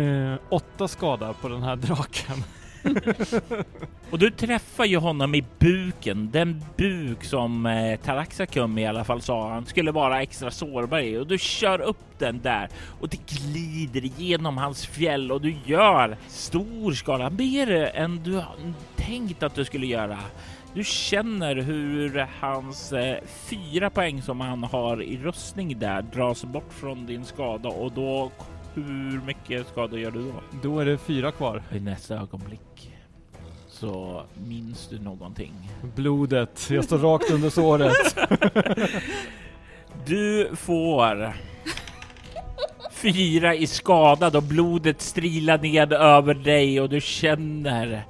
Eh, 0.00 0.38
åtta 0.50 0.88
skada 0.88 1.32
på 1.32 1.48
den 1.48 1.62
här 1.62 1.76
draken. 1.76 2.36
Och 4.10 4.18
du 4.18 4.30
träffar 4.30 4.84
ju 4.84 4.96
honom 4.96 5.34
i 5.34 5.44
buken, 5.58 6.30
den 6.30 6.64
buk 6.76 7.24
som 7.24 7.66
eh, 7.66 8.00
Taraxacum 8.00 8.78
i 8.78 8.86
alla 8.86 9.04
fall 9.04 9.22
sa 9.22 9.50
han 9.50 9.66
skulle 9.66 9.92
vara 9.92 10.22
extra 10.22 10.50
sårbar 10.50 10.98
i 10.98 11.16
och 11.16 11.26
du 11.26 11.38
kör 11.38 11.80
upp 11.80 12.18
den 12.18 12.40
där 12.40 12.68
och 13.00 13.08
det 13.08 13.20
glider 13.26 14.04
igenom 14.04 14.56
hans 14.56 14.86
fjäll 14.86 15.32
och 15.32 15.40
du 15.40 15.56
gör 15.64 16.16
stor 16.28 16.92
skada, 16.92 17.30
mer 17.30 17.90
än 17.94 18.22
du 18.22 18.42
tänkt 18.96 19.42
att 19.42 19.54
du 19.54 19.64
skulle 19.64 19.86
göra. 19.86 20.18
Du 20.74 20.84
känner 20.84 21.56
hur 21.56 22.26
hans 22.40 22.92
eh, 22.92 23.18
fyra 23.24 23.90
poäng 23.90 24.22
som 24.22 24.40
han 24.40 24.64
har 24.64 25.02
i 25.02 25.16
rustning 25.16 25.78
där 25.78 26.02
dras 26.02 26.44
bort 26.44 26.72
från 26.72 27.06
din 27.06 27.24
skada 27.24 27.68
och 27.68 27.92
då 27.92 28.30
hur 28.82 29.20
mycket 29.26 29.66
skada 29.66 29.98
gör 29.98 30.10
du 30.10 30.22
då? 30.22 30.42
Då 30.62 30.80
är 30.80 30.86
det 30.86 30.98
fyra 30.98 31.32
kvar. 31.32 31.62
I 31.72 31.80
nästa 31.80 32.14
ögonblick 32.14 32.94
så 33.68 34.22
minns 34.48 34.88
du 34.88 34.98
någonting. 34.98 35.52
Blodet. 35.96 36.70
Jag 36.70 36.84
står 36.84 36.98
rakt 36.98 37.30
under 37.30 37.50
såret. 37.50 38.16
Du 40.06 40.50
får 40.56 41.32
fyra 42.92 43.54
i 43.54 43.66
skada 43.66 44.30
då 44.30 44.40
blodet 44.40 45.00
strilar 45.00 45.58
ned 45.58 45.92
över 45.92 46.34
dig 46.34 46.80
och 46.80 46.88
du 46.88 47.00
känner 47.00 48.04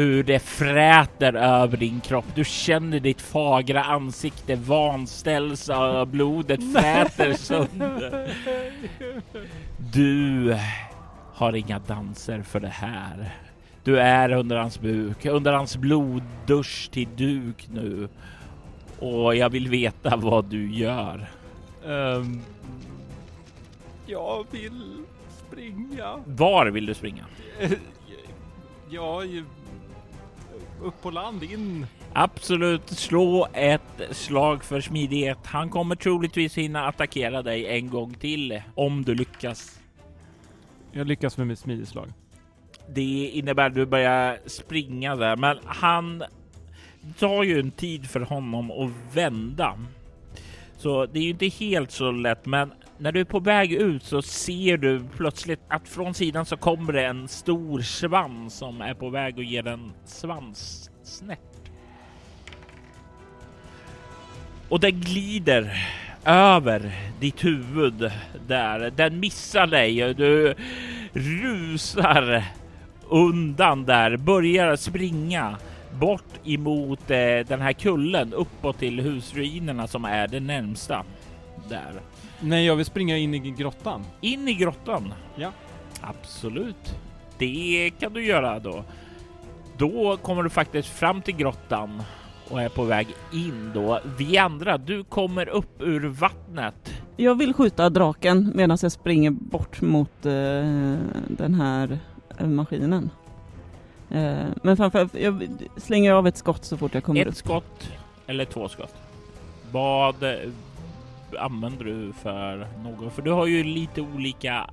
hur 0.00 0.22
det 0.22 0.38
fräter 0.38 1.32
över 1.34 1.76
din 1.76 2.00
kropp. 2.00 2.24
Du 2.34 2.44
känner 2.44 3.00
ditt 3.00 3.20
fagra 3.20 3.84
ansikte 3.84 4.56
vanställs 4.56 5.68
och 5.68 6.08
blodet 6.08 6.60
fräter 6.72 7.32
sönder. 7.32 8.30
Du 9.92 10.56
har 11.34 11.56
inga 11.56 11.78
danser 11.78 12.42
för 12.42 12.60
det 12.60 12.68
här. 12.68 13.34
Du 13.84 14.00
är 14.00 14.32
under 14.32 14.56
hans 14.56 14.80
buk, 14.80 15.26
under 15.26 15.52
hans 15.52 15.76
bloddusch 15.76 16.90
till 16.92 17.08
duk 17.16 17.68
nu. 17.72 18.08
Och 18.98 19.36
jag 19.36 19.50
vill 19.50 19.68
veta 19.68 20.16
vad 20.16 20.44
du 20.44 20.72
gör. 20.72 21.30
Ehm, 21.86 22.40
jag 24.06 24.46
vill 24.50 25.04
springa. 25.48 26.18
Var 26.26 26.66
vill 26.66 26.86
du 26.86 26.94
springa? 26.94 27.24
Eh, 27.60 27.70
Ja, 28.92 29.24
upp 30.82 31.02
på 31.02 31.10
land, 31.10 31.42
in. 31.42 31.86
Absolut, 32.12 32.88
slå 32.88 33.48
ett 33.52 34.02
slag 34.10 34.64
för 34.64 34.80
smidighet. 34.80 35.38
Han 35.44 35.70
kommer 35.70 35.96
troligtvis 35.96 36.58
hinna 36.58 36.86
attackera 36.86 37.42
dig 37.42 37.66
en 37.66 37.90
gång 37.90 38.14
till 38.14 38.62
om 38.74 39.04
du 39.04 39.14
lyckas. 39.14 39.80
Jag 40.92 41.06
lyckas 41.06 41.36
med 41.38 41.46
mitt 41.46 41.58
smideslag. 41.58 42.12
Det 42.88 43.30
innebär 43.34 43.66
att 43.66 43.74
du 43.74 43.86
börjar 43.86 44.38
springa 44.46 45.16
där, 45.16 45.36
men 45.36 45.58
han 45.64 46.22
tar 47.18 47.42
ju 47.42 47.60
en 47.60 47.70
tid 47.70 48.10
för 48.10 48.20
honom 48.20 48.70
att 48.70 49.16
vända. 49.16 49.78
Så 50.76 51.06
det 51.06 51.18
är 51.18 51.22
ju 51.22 51.30
inte 51.30 51.46
helt 51.46 51.90
så 51.90 52.10
lätt, 52.10 52.46
men 52.46 52.72
när 53.00 53.12
du 53.12 53.20
är 53.20 53.24
på 53.24 53.40
väg 53.40 53.72
ut 53.72 54.02
så 54.02 54.22
ser 54.22 54.76
du 54.76 55.02
plötsligt 55.16 55.60
att 55.68 55.88
från 55.88 56.14
sidan 56.14 56.46
så 56.46 56.56
kommer 56.56 56.92
det 56.92 57.06
en 57.06 57.28
stor 57.28 57.80
svans 57.80 58.54
som 58.54 58.80
är 58.80 58.94
på 58.94 59.10
väg 59.10 59.40
att 59.40 59.46
ge 59.46 59.58
en 59.58 59.92
svanssnäpp. 60.04 61.38
Och 64.68 64.80
den 64.80 65.00
glider 65.00 65.88
över 66.24 66.92
ditt 67.20 67.44
huvud 67.44 68.10
där. 68.46 68.90
Den 68.90 69.20
missar 69.20 69.66
dig 69.66 70.04
och 70.04 70.16
du 70.16 70.54
rusar 71.12 72.44
undan 73.08 73.84
där, 73.84 74.16
börjar 74.16 74.76
springa 74.76 75.56
bort 75.92 76.40
emot 76.44 77.10
eh, 77.10 77.46
den 77.46 77.60
här 77.60 77.72
kullen 77.72 78.32
uppåt 78.32 78.78
till 78.78 79.00
husruinerna 79.00 79.86
som 79.86 80.04
är 80.04 80.28
det 80.28 80.40
närmsta 80.40 81.04
där. 81.68 82.00
Nej, 82.40 82.66
jag 82.66 82.76
vill 82.76 82.84
springa 82.86 83.16
in 83.16 83.34
i 83.34 83.38
grottan. 83.38 84.04
In 84.20 84.48
i 84.48 84.54
grottan. 84.54 85.14
Ja. 85.36 85.52
Absolut. 86.00 86.94
Det 87.38 87.90
kan 87.98 88.12
du 88.12 88.24
göra 88.26 88.58
då. 88.58 88.84
Då 89.76 90.16
kommer 90.16 90.42
du 90.42 90.50
faktiskt 90.50 90.88
fram 90.88 91.22
till 91.22 91.36
grottan 91.36 92.02
och 92.50 92.62
är 92.62 92.68
på 92.68 92.84
väg 92.84 93.08
in 93.32 93.70
då. 93.74 94.00
Vi 94.18 94.38
andra, 94.38 94.78
du 94.78 95.04
kommer 95.04 95.48
upp 95.48 95.82
ur 95.82 96.08
vattnet. 96.08 96.92
Jag 97.16 97.34
vill 97.38 97.54
skjuta 97.54 97.90
draken 97.90 98.52
medan 98.54 98.78
jag 98.82 98.92
springer 98.92 99.30
bort 99.30 99.80
mot 99.80 100.26
eh, 100.26 100.32
den 101.28 101.54
här 101.54 101.98
maskinen. 102.38 103.10
Eh, 104.10 104.34
men 104.62 104.76
framförallt, 104.76 105.14
jag 105.14 105.48
slänger 105.76 106.12
av 106.12 106.26
ett 106.26 106.36
skott 106.36 106.64
så 106.64 106.76
fort 106.76 106.94
jag 106.94 107.04
kommer 107.04 107.20
Ett 107.20 107.28
upp. 107.28 107.34
skott 107.36 107.88
eller 108.26 108.44
två 108.44 108.68
skott. 108.68 108.94
Vad 109.72 110.14
använder 111.38 111.84
du 111.84 112.12
för 112.12 112.68
något? 112.82 113.12
För 113.12 113.22
du 113.22 113.30
har 113.30 113.46
ju 113.46 113.64
lite 113.64 114.00
olika 114.00 114.70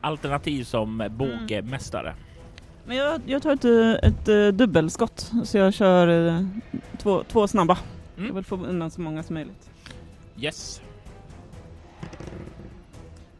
alternativ 0.00 0.64
som 0.64 1.08
bågmästare. 1.10 2.14
Men 2.86 2.96
jag, 2.96 3.20
jag 3.26 3.42
tar 3.42 3.52
ett, 3.52 3.64
eh, 3.64 4.10
ett 4.10 4.28
eh, 4.28 4.48
dubbelskott 4.48 5.32
så 5.44 5.58
jag 5.58 5.74
kör 5.74 6.28
eh, 6.28 6.46
två, 6.98 7.22
två 7.22 7.48
snabba. 7.48 7.78
Mm. 8.16 8.28
Jag 8.28 8.34
vill 8.34 8.44
få 8.44 8.56
undan 8.56 8.90
så 8.90 9.00
många 9.00 9.22
som 9.22 9.34
möjligt. 9.34 9.70
Yes. 10.40 10.82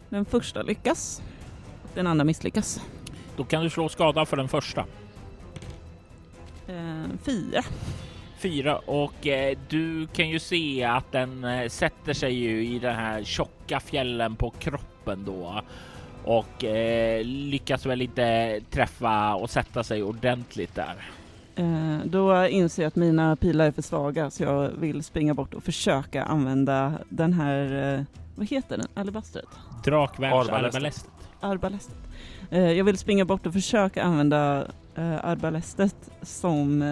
Den 0.08 0.24
första 0.24 0.62
lyckas. 0.62 1.22
Den 1.94 2.06
andra 2.06 2.24
misslyckas. 2.24 2.80
Då 3.36 3.44
kan 3.44 3.62
du 3.62 3.70
slå 3.70 3.88
skada 3.88 4.26
för 4.26 4.36
den 4.36 4.48
första. 4.48 4.84
Eh, 6.68 7.04
fyra. 7.24 7.62
Fyra 8.46 8.78
och 8.78 9.26
eh, 9.26 9.58
du 9.68 10.06
kan 10.06 10.28
ju 10.28 10.38
se 10.38 10.84
att 10.84 11.12
den 11.12 11.44
eh, 11.44 11.68
sätter 11.68 12.12
sig 12.12 12.34
ju 12.34 12.66
i 12.66 12.78
den 12.78 12.94
här 12.94 13.24
tjocka 13.24 13.80
fjällen 13.80 14.36
på 14.36 14.50
kroppen 14.50 15.24
då 15.24 15.60
och 16.24 16.64
eh, 16.64 17.24
lyckas 17.24 17.86
väl 17.86 18.02
inte 18.02 18.60
träffa 18.70 19.34
och 19.34 19.50
sätta 19.50 19.84
sig 19.84 20.02
ordentligt 20.02 20.74
där. 20.74 20.94
Då 22.04 22.46
inser 22.46 22.82
jag 22.82 22.88
att 22.88 22.96
mina 22.96 23.36
pilar 23.36 23.66
är 23.66 23.72
för 23.72 23.82
svaga 23.82 24.30
så 24.30 24.42
jag 24.42 24.68
vill 24.68 25.04
springa 25.04 25.34
bort 25.34 25.54
och 25.54 25.62
försöka 25.62 26.24
använda 26.24 26.92
den 27.08 27.32
här, 27.32 28.06
vad 28.36 28.46
heter 28.46 28.76
den, 28.76 28.86
alabastret? 28.94 29.48
Drakvärnsarbalestet. 29.84 31.10
Arbalestet. 31.40 31.96
Jag 32.50 32.84
vill 32.84 32.98
springa 32.98 33.24
bort 33.24 33.46
och 33.46 33.52
försöka 33.52 34.02
använda 34.02 34.66
arbalestet 35.22 36.10
som 36.22 36.82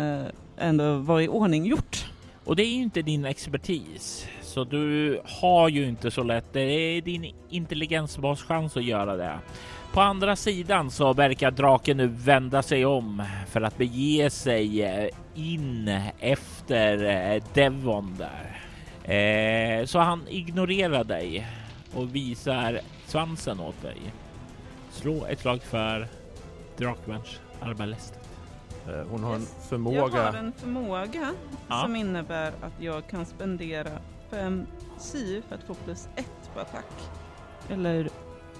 ändå 0.59 0.97
var 0.97 1.21
i 1.21 1.29
ordning 1.29 1.65
gjort. 1.65 2.07
Och 2.45 2.57
det 2.57 2.63
är 2.63 2.77
ju 2.77 2.83
inte 2.83 3.03
din 3.03 3.25
expertis, 3.25 4.29
så 4.43 4.65
du 4.65 5.21
har 5.25 5.69
ju 5.69 5.89
inte 5.89 6.11
så 6.11 6.23
lätt. 6.23 6.53
Det 6.53 6.61
är 6.61 7.03
din 7.03 7.35
intelligensbaschans 7.51 8.77
att 8.77 8.85
göra 8.85 9.17
det. 9.17 9.39
På 9.93 10.01
andra 10.01 10.37
sidan 10.37 10.91
så 10.91 11.13
verkar 11.13 11.51
draken 11.51 11.97
nu 11.97 12.07
vända 12.07 12.63
sig 12.63 12.87
om 12.87 13.23
för 13.49 13.61
att 13.61 13.79
bege 13.79 14.31
sig 14.31 14.83
eh, 14.83 15.09
in 15.35 16.01
efter 16.21 17.05
eh, 17.05 17.43
Devon 17.55 18.19
där. 18.19 18.61
Eh, 19.15 19.87
så 19.87 19.99
han 19.99 20.23
ignorerar 20.29 21.05
dig 21.05 21.47
och 21.95 22.15
visar 22.15 22.81
svansen 23.07 23.61
åt 23.61 23.83
dig. 23.83 23.97
Slå 24.91 25.27
ett 25.27 25.41
slag 25.41 25.63
för 25.63 26.09
Drakvärns 26.77 27.41
Arbalest. 27.61 28.24
Eh, 28.89 29.07
Hon 29.11 29.25
har 29.25 29.35
en 29.35 29.41
Jag 29.41 29.49
har 29.57 29.69
förmåga. 29.69 30.33
en 30.39 30.53
förmåga 30.53 31.35
Ja. 31.69 31.83
som 31.83 31.97
innebär 31.97 32.49
att 32.49 32.73
jag 32.83 33.07
kan 33.09 33.27
spendera 33.27 33.91
fem 34.31 34.67
sy 34.99 35.43
för 35.43 35.55
att 35.55 35.63
få 35.63 35.75
plus 35.75 36.09
ett 36.17 36.51
på 36.55 36.61
attack. 36.61 36.87
Eller 37.69 38.09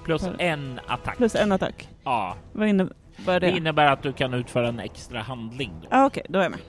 Plus 0.05 0.23
För- 0.23 0.37
en 0.41 0.81
attack. 0.87 1.17
plus 1.17 1.35
en 1.35 1.53
attack. 1.53 1.89
Ja, 2.05 2.37
Vad 2.53 2.69
innebär 2.69 2.95
det 3.27 3.39
det? 3.39 3.51
innebär 3.51 3.87
att 3.93 4.03
du 4.03 4.13
kan 4.13 4.35
utföra 4.35 4.69
en 4.69 4.81
extra 4.81 5.23
handling. 5.23 5.73
Då. 5.83 5.89
Ah, 5.91 6.07
Okej, 6.07 6.27
då 6.29 6.39
är 6.39 6.43
jag 6.43 6.51
med. 6.53 6.61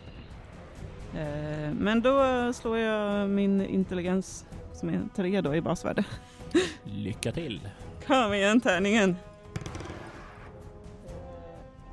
Eh, 1.68 1.74
men 1.74 2.02
då 2.02 2.54
slår 2.54 2.78
jag 2.78 3.30
min 3.30 3.62
intelligens 3.65 4.46
som 4.74 4.89
är 4.89 5.02
tre 5.15 5.41
då 5.41 5.56
i 5.56 5.62
basvärde. 5.62 6.04
Lycka 6.84 7.32
till. 7.32 7.70
Kom 8.08 8.34
igen 8.34 8.62
tärningen! 8.62 9.15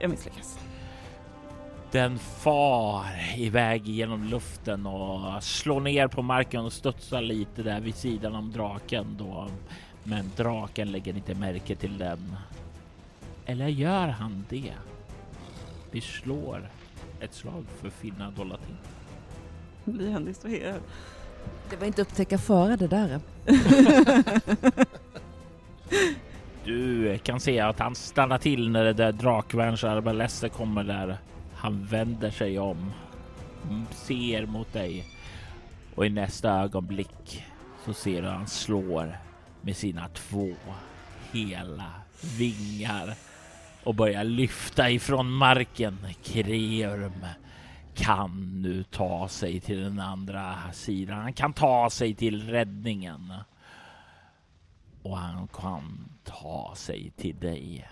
Jag 0.00 0.10
misslyckas. 0.10 0.58
Den 1.92 2.18
far 2.18 3.06
iväg 3.36 3.88
genom 3.88 4.24
luften 4.24 4.86
och 4.86 5.42
slår 5.42 5.80
ner 5.80 6.08
på 6.08 6.22
marken 6.22 6.64
och 6.64 6.72
studsar 6.72 7.22
lite 7.22 7.62
där 7.62 7.80
vid 7.80 7.94
sidan 7.94 8.34
om 8.34 8.52
draken 8.52 9.16
då. 9.18 9.48
Men 10.04 10.30
draken 10.36 10.92
lägger 10.92 11.16
inte 11.16 11.34
märke 11.34 11.74
till 11.74 11.98
den. 11.98 12.36
Eller 13.46 13.66
gör 13.68 14.08
han 14.08 14.44
det? 14.48 14.72
Vi 15.90 16.00
slår 16.00 16.70
ett 17.20 17.34
slag 17.34 17.64
för 17.80 17.90
finna 17.90 18.30
Dolatin. 18.30 18.76
Blir 19.84 20.12
han 20.12 20.24
distraherad? 20.24 20.80
Det 21.70 21.76
var 21.76 21.86
inte 21.86 22.02
upptäcka 22.02 22.38
fara 22.38 22.76
det 22.76 22.88
där. 22.88 23.20
Du 26.64 27.18
kan 27.18 27.40
se 27.40 27.60
att 27.60 27.78
han 27.78 27.94
stannar 27.94 28.38
till 28.38 28.70
när 28.70 28.84
det 28.84 28.92
där 28.92 29.12
drakvärnsarbalester 29.12 30.48
kommer 30.48 30.84
där. 30.84 31.18
Han 31.62 31.84
vänder 31.84 32.30
sig 32.30 32.58
om, 32.58 32.92
mm, 33.70 33.86
ser 33.90 34.46
mot 34.46 34.72
dig 34.72 35.04
och 35.94 36.06
i 36.06 36.08
nästa 36.08 36.50
ögonblick 36.50 37.44
så 37.84 37.94
ser 37.94 38.22
du 38.22 38.28
han 38.28 38.46
slår 38.46 39.18
med 39.60 39.76
sina 39.76 40.08
två 40.08 40.54
hela 41.32 41.92
vingar 42.38 43.14
och 43.84 43.94
börjar 43.94 44.24
lyfta 44.24 44.90
ifrån 44.90 45.30
marken. 45.30 45.98
Kreurm 46.22 47.26
kan 47.94 48.62
nu 48.62 48.82
ta 48.82 49.28
sig 49.28 49.60
till 49.60 49.82
den 49.82 50.00
andra 50.00 50.72
sidan. 50.72 51.18
Han 51.18 51.32
kan 51.32 51.52
ta 51.52 51.90
sig 51.90 52.14
till 52.14 52.50
räddningen 52.50 53.32
och 55.02 55.18
han 55.18 55.48
kan 55.48 56.08
ta 56.24 56.72
sig 56.76 57.10
till 57.10 57.38
dig. 57.38 57.88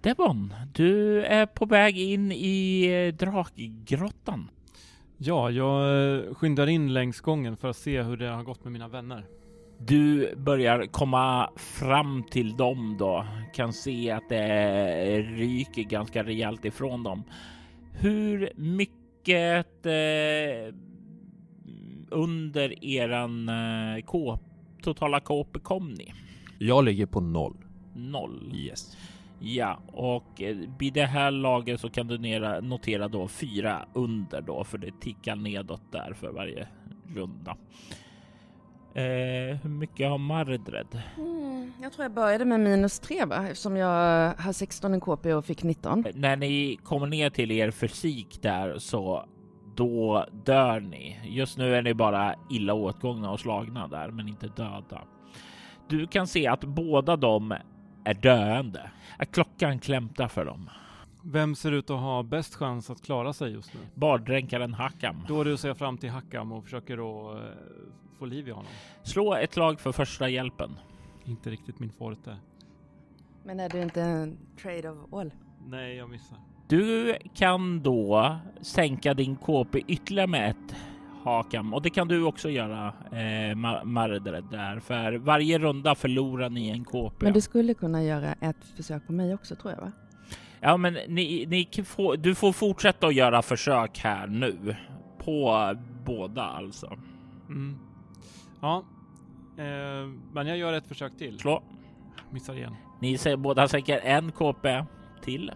Devon, 0.00 0.54
du 0.74 1.22
är 1.22 1.46
på 1.46 1.66
väg 1.66 1.98
in 1.98 2.32
i 2.32 2.86
eh, 2.86 3.14
drakgrottan. 3.14 4.50
Ja, 5.16 5.50
jag 5.50 6.16
eh, 6.16 6.34
skyndar 6.34 6.66
in 6.66 6.92
längs 6.92 7.20
gången 7.20 7.56
för 7.56 7.68
att 7.68 7.76
se 7.76 8.02
hur 8.02 8.16
det 8.16 8.28
har 8.28 8.42
gått 8.42 8.64
med 8.64 8.72
mina 8.72 8.88
vänner. 8.88 9.24
Du 9.78 10.34
börjar 10.36 10.86
komma 10.86 11.50
fram 11.56 12.22
till 12.30 12.56
dem 12.56 12.96
då. 12.98 13.26
Kan 13.54 13.72
se 13.72 14.10
att 14.10 14.28
det 14.28 15.22
ryker 15.22 15.82
ganska 15.82 16.22
rejält 16.22 16.64
ifrån 16.64 17.02
dem. 17.02 17.22
Hur 17.92 18.52
mycket 18.56 19.86
eh, 19.86 20.74
under 22.10 22.84
eran 22.84 23.48
eh, 23.48 24.04
kåp, 24.04 24.40
totala 24.82 25.20
KP 25.20 25.58
kom 25.60 25.94
ni? 25.94 26.12
Jag 26.58 26.84
ligger 26.84 27.06
på 27.06 27.20
noll. 27.20 27.56
Noll. 27.94 28.52
Yes. 28.54 28.96
Ja, 29.40 29.78
och 29.92 30.42
eh, 30.42 30.56
vid 30.78 30.92
det 30.92 31.06
här 31.06 31.30
laget 31.30 31.80
så 31.80 31.90
kan 31.90 32.06
du 32.06 32.18
nera, 32.18 32.60
notera 32.60 33.08
då 33.08 33.28
fyra 33.28 33.86
under 33.92 34.40
då, 34.40 34.64
för 34.64 34.78
det 34.78 35.00
tickar 35.00 35.36
nedåt 35.36 35.92
där 35.92 36.12
för 36.12 36.32
varje 36.32 36.68
runda. 37.14 37.56
Eh, 38.94 39.56
hur 39.62 39.68
mycket 39.68 40.08
har 40.08 40.18
Mardred? 40.18 41.02
Mm, 41.16 41.72
jag 41.82 41.92
tror 41.92 42.04
jag 42.04 42.12
började 42.12 42.44
med 42.44 42.60
minus 42.60 43.00
tre 43.00 43.24
va? 43.24 43.46
Eftersom 43.48 43.76
jag 43.76 44.34
har 44.34 44.52
16 44.52 44.94
i 44.94 45.00
KP 45.00 45.34
och 45.34 45.44
fick 45.44 45.62
19. 45.62 46.04
När 46.14 46.36
ni 46.36 46.78
kommer 46.82 47.06
ner 47.06 47.30
till 47.30 47.50
er 47.50 47.70
fysik 47.70 48.42
där 48.42 48.78
så 48.78 49.24
då 49.76 50.26
dör 50.44 50.80
ni. 50.80 51.20
Just 51.24 51.58
nu 51.58 51.74
är 51.74 51.82
ni 51.82 51.94
bara 51.94 52.34
illa 52.50 52.74
åtgångna 52.74 53.30
och 53.30 53.40
slagna 53.40 53.88
där, 53.88 54.10
men 54.10 54.28
inte 54.28 54.46
döda. 54.46 55.02
Du 55.88 56.06
kan 56.06 56.26
se 56.26 56.46
att 56.46 56.64
båda 56.64 57.16
de 57.16 57.54
är 58.04 58.14
döende. 58.14 58.90
Att 59.18 59.32
klockan 59.32 59.78
klämtar 59.78 60.28
för 60.28 60.44
dem. 60.44 60.70
Vem 61.22 61.54
ser 61.54 61.72
ut 61.72 61.90
att 61.90 62.00
ha 62.00 62.22
bäst 62.22 62.54
chans 62.54 62.90
att 62.90 63.02
klara 63.02 63.32
sig 63.32 63.52
just 63.52 63.74
nu? 63.74 63.80
Bardränkaren 63.94 64.74
Hakam. 64.74 65.24
Då 65.28 65.44
rusar 65.44 65.68
jag 65.68 65.78
fram 65.78 65.98
till 65.98 66.10
Hackam 66.10 66.52
och 66.52 66.64
försöker 66.64 66.96
då 66.96 67.32
eh, 67.32 67.42
få 68.18 68.26
liv 68.26 68.48
i 68.48 68.50
honom. 68.50 68.72
Slå 69.02 69.34
ett 69.34 69.56
lag 69.56 69.80
för 69.80 69.92
första 69.92 70.28
hjälpen. 70.28 70.78
Inte 71.24 71.50
riktigt 71.50 71.78
min 71.78 71.92
forte. 71.92 72.36
Men 73.44 73.60
är 73.60 73.68
det 73.68 73.82
inte 73.82 74.02
en 74.02 74.38
trade 74.62 74.90
of 74.90 75.12
all? 75.14 75.32
Nej, 75.66 75.96
jag 75.96 76.10
missar. 76.10 76.38
Du 76.68 77.16
kan 77.34 77.82
då 77.82 78.36
sänka 78.60 79.14
din 79.14 79.36
KP 79.36 79.82
ytterligare 79.86 80.26
med 80.26 80.50
ett 80.50 80.76
Hakam 81.22 81.74
och 81.74 81.82
det 81.82 81.90
kan 81.90 82.08
du 82.08 82.22
också 82.22 82.50
göra 82.50 82.86
eh, 83.10 83.16
Ma- 83.54 83.84
Mardred 83.84 84.44
där 84.50 84.80
för 84.80 85.12
varje 85.12 85.58
runda 85.58 85.94
förlorar 85.94 86.50
ni 86.50 86.68
en 86.68 86.84
KP. 86.84 87.24
Men 87.24 87.32
du 87.32 87.40
skulle 87.40 87.74
kunna 87.74 88.02
göra 88.04 88.32
ett 88.32 88.64
försök 88.76 89.06
på 89.06 89.12
mig 89.12 89.34
också 89.34 89.56
tror 89.56 89.72
jag 89.72 89.80
va? 89.80 89.92
Ja, 90.60 90.76
men 90.76 90.94
ni, 90.94 91.46
ni 91.48 91.64
kan 91.64 91.84
få, 91.84 92.16
du 92.16 92.34
får 92.34 92.52
fortsätta 92.52 93.06
att 93.06 93.14
göra 93.14 93.42
försök 93.42 93.98
här 93.98 94.26
nu 94.26 94.76
på 95.24 95.74
båda 96.04 96.42
alltså. 96.42 96.98
Mm. 97.48 97.78
Ja, 98.60 98.84
eh, 99.58 100.08
men 100.32 100.46
jag 100.46 100.56
gör 100.58 100.72
ett 100.72 100.86
försök 100.86 101.16
till. 101.18 101.38
Slå. 101.38 101.62
Missar 102.30 102.54
igen. 102.54 102.74
Ni 103.00 103.18
säger 103.18 103.36
båda 103.36 103.68
sänker 103.68 104.00
en 104.04 104.32
KP 104.32 104.84
till. 105.22 105.52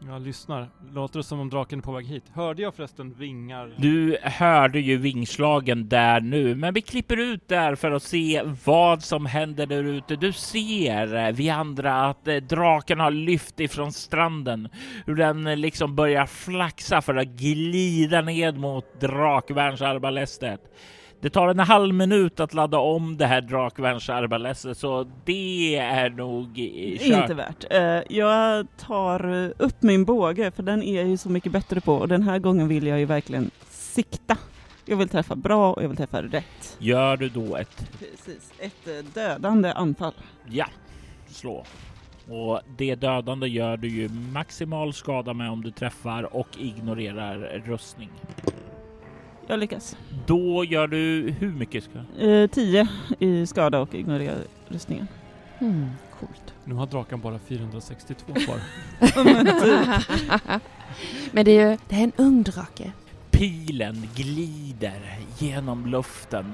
Jag 0.00 0.22
lyssnar. 0.22 0.68
Låter 0.92 1.18
det 1.18 1.24
som 1.24 1.40
om 1.40 1.50
draken 1.50 1.78
är 1.78 1.82
på 1.82 1.92
väg 1.92 2.06
hit? 2.06 2.24
Hörde 2.34 2.62
jag 2.62 2.74
förresten 2.74 3.14
vingar? 3.14 3.74
Du 3.76 4.18
hörde 4.22 4.80
ju 4.80 4.96
vingslagen 4.96 5.88
där 5.88 6.20
nu, 6.20 6.54
men 6.54 6.74
vi 6.74 6.80
klipper 6.82 7.16
ut 7.16 7.48
där 7.48 7.74
för 7.74 7.90
att 7.90 8.02
se 8.02 8.42
vad 8.64 9.02
som 9.02 9.26
händer 9.26 9.66
där 9.66 9.84
ute. 9.84 10.16
Du 10.16 10.32
ser 10.32 11.16
eh, 11.16 11.32
vi 11.32 11.50
andra 11.50 12.06
att 12.06 12.28
eh, 12.28 12.36
draken 12.36 13.00
har 13.00 13.10
lyft 13.10 13.60
ifrån 13.60 13.92
stranden, 13.92 14.68
hur 15.06 15.14
den 15.14 15.46
eh, 15.46 15.56
liksom 15.56 15.96
börjar 15.96 16.26
flaxa 16.26 17.02
för 17.02 17.14
att 17.14 17.28
glida 17.28 18.20
ned 18.20 18.58
mot 18.58 19.00
drakvärnsarbalestet. 19.00 20.60
Det 21.20 21.30
tar 21.30 21.48
en 21.48 21.58
halv 21.58 21.94
minut 21.94 22.40
att 22.40 22.54
ladda 22.54 22.78
om 22.78 23.16
det 23.16 23.26
här 23.26 23.40
drakvärnsarbalestet, 23.40 24.78
så 24.78 25.10
det 25.24 25.76
är 25.76 26.10
nog 26.10 26.46
eh, 26.58 26.98
kört. 26.98 27.22
Inte 27.22 27.34
värt. 27.34 27.64
Eh, 27.70 28.16
jag 28.16 28.66
tar 28.76 29.52
upp 29.58 29.82
min 29.82 30.04
båge, 30.04 30.50
för 30.50 30.62
den 30.62 30.82
är 30.82 30.96
jag 30.96 31.08
ju 31.08 31.16
så 31.16 31.28
mycket 31.28 31.52
bättre 31.52 31.80
på. 31.80 31.94
Och 31.94 32.08
den 32.08 32.22
här 32.22 32.38
gången 32.38 32.68
vill 32.68 32.86
jag 32.86 32.98
ju 32.98 33.04
verkligen 33.04 33.50
sikta. 33.68 34.36
Jag 34.84 34.96
vill 34.96 35.08
träffa 35.08 35.36
bra 35.36 35.72
och 35.72 35.82
jag 35.82 35.88
vill 35.88 35.96
träffa 35.96 36.22
rätt. 36.22 36.76
Gör 36.78 37.16
du 37.16 37.28
då 37.28 37.56
ett 37.56 37.90
Precis. 37.98 38.52
Ett 38.58 38.88
eh, 38.88 39.04
dödande 39.14 39.72
anfall. 39.72 40.14
Ja, 40.48 40.66
slå. 41.28 41.64
Och 42.28 42.60
det 42.76 42.94
dödande 42.94 43.46
gör 43.46 43.76
du 43.76 43.88
ju 43.88 44.08
maximal 44.08 44.92
skada 44.92 45.32
med 45.34 45.50
om 45.50 45.62
du 45.62 45.70
träffar 45.70 46.36
och 46.36 46.48
ignorerar 46.58 47.62
rustning. 47.66 48.10
Jag 49.46 49.58
lyckas. 49.58 49.96
Då 50.26 50.64
gör 50.64 50.86
du 50.86 51.34
hur 51.38 51.52
mycket 51.52 51.84
skada? 51.84 52.30
Eh, 52.30 52.50
10 52.50 52.88
i 53.18 53.46
skada 53.46 53.80
och 53.80 53.94
ignorera 53.94 54.34
rustningen. 54.68 55.08
Hmm, 55.58 55.90
coolt. 56.20 56.54
Nu 56.64 56.74
har 56.74 56.86
draken 56.86 57.20
bara 57.20 57.38
462 57.38 58.34
kvar. 58.34 58.60
Men 61.32 61.44
det 61.44 61.50
är 61.50 61.70
ju, 61.70 61.78
det 61.88 61.96
är 61.96 62.00
en 62.04 62.12
ung 62.16 62.42
drake. 62.42 62.92
Pilen 63.30 64.08
glider 64.14 65.18
genom 65.38 65.86
luften 65.86 66.52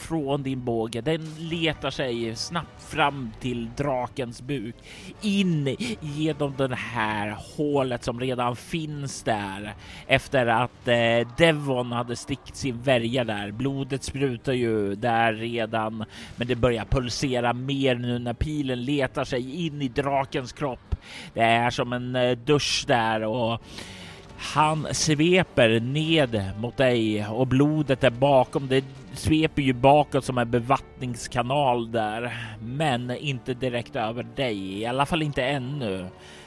från 0.00 0.42
din 0.42 0.64
båge. 0.64 1.00
Den 1.00 1.34
letar 1.38 1.90
sig 1.90 2.36
snabbt 2.36 2.82
fram 2.82 3.30
till 3.40 3.68
drakens 3.76 4.42
buk, 4.42 4.74
in 5.22 5.76
genom 6.00 6.54
det 6.56 6.74
här 6.74 7.36
hålet 7.56 8.04
som 8.04 8.20
redan 8.20 8.56
finns 8.56 9.22
där 9.22 9.74
efter 10.06 10.46
att 10.46 10.88
eh, 10.88 11.28
Devon 11.36 11.92
hade 11.92 12.16
stickt 12.16 12.56
sin 12.56 12.82
värja 12.82 13.24
där. 13.24 13.50
Blodet 13.50 14.04
sprutar 14.04 14.52
ju 14.52 14.94
där 14.94 15.32
redan, 15.32 16.04
men 16.36 16.46
det 16.48 16.56
börjar 16.56 16.84
pulsera 16.84 17.52
mer 17.52 17.94
nu 17.94 18.18
när 18.18 18.34
pilen 18.34 18.84
letar 18.84 19.24
sig 19.24 19.66
in 19.66 19.82
i 19.82 19.88
drakens 19.88 20.52
kropp. 20.52 20.96
Det 21.34 21.40
är 21.40 21.70
som 21.70 21.92
en 21.92 22.16
eh, 22.16 22.38
dusch 22.38 22.84
där 22.86 23.24
och 23.24 23.62
han 24.40 24.86
sveper 24.94 25.80
ned 25.80 26.50
mot 26.58 26.76
dig 26.76 27.26
och 27.26 27.46
blodet 27.46 28.04
är 28.04 28.10
bakom. 28.10 28.68
Det 28.68 28.84
sveper 29.12 29.62
ju 29.62 29.72
bakåt 29.72 30.24
som 30.24 30.38
en 30.38 30.50
bevattningskanal 30.50 31.92
där, 31.92 32.36
men 32.62 33.10
inte 33.10 33.54
direkt 33.54 33.96
över 33.96 34.22
dig. 34.36 34.78
I 34.78 34.86
alla 34.86 35.06
fall 35.06 35.22
inte 35.22 35.44
ännu. 35.44 36.06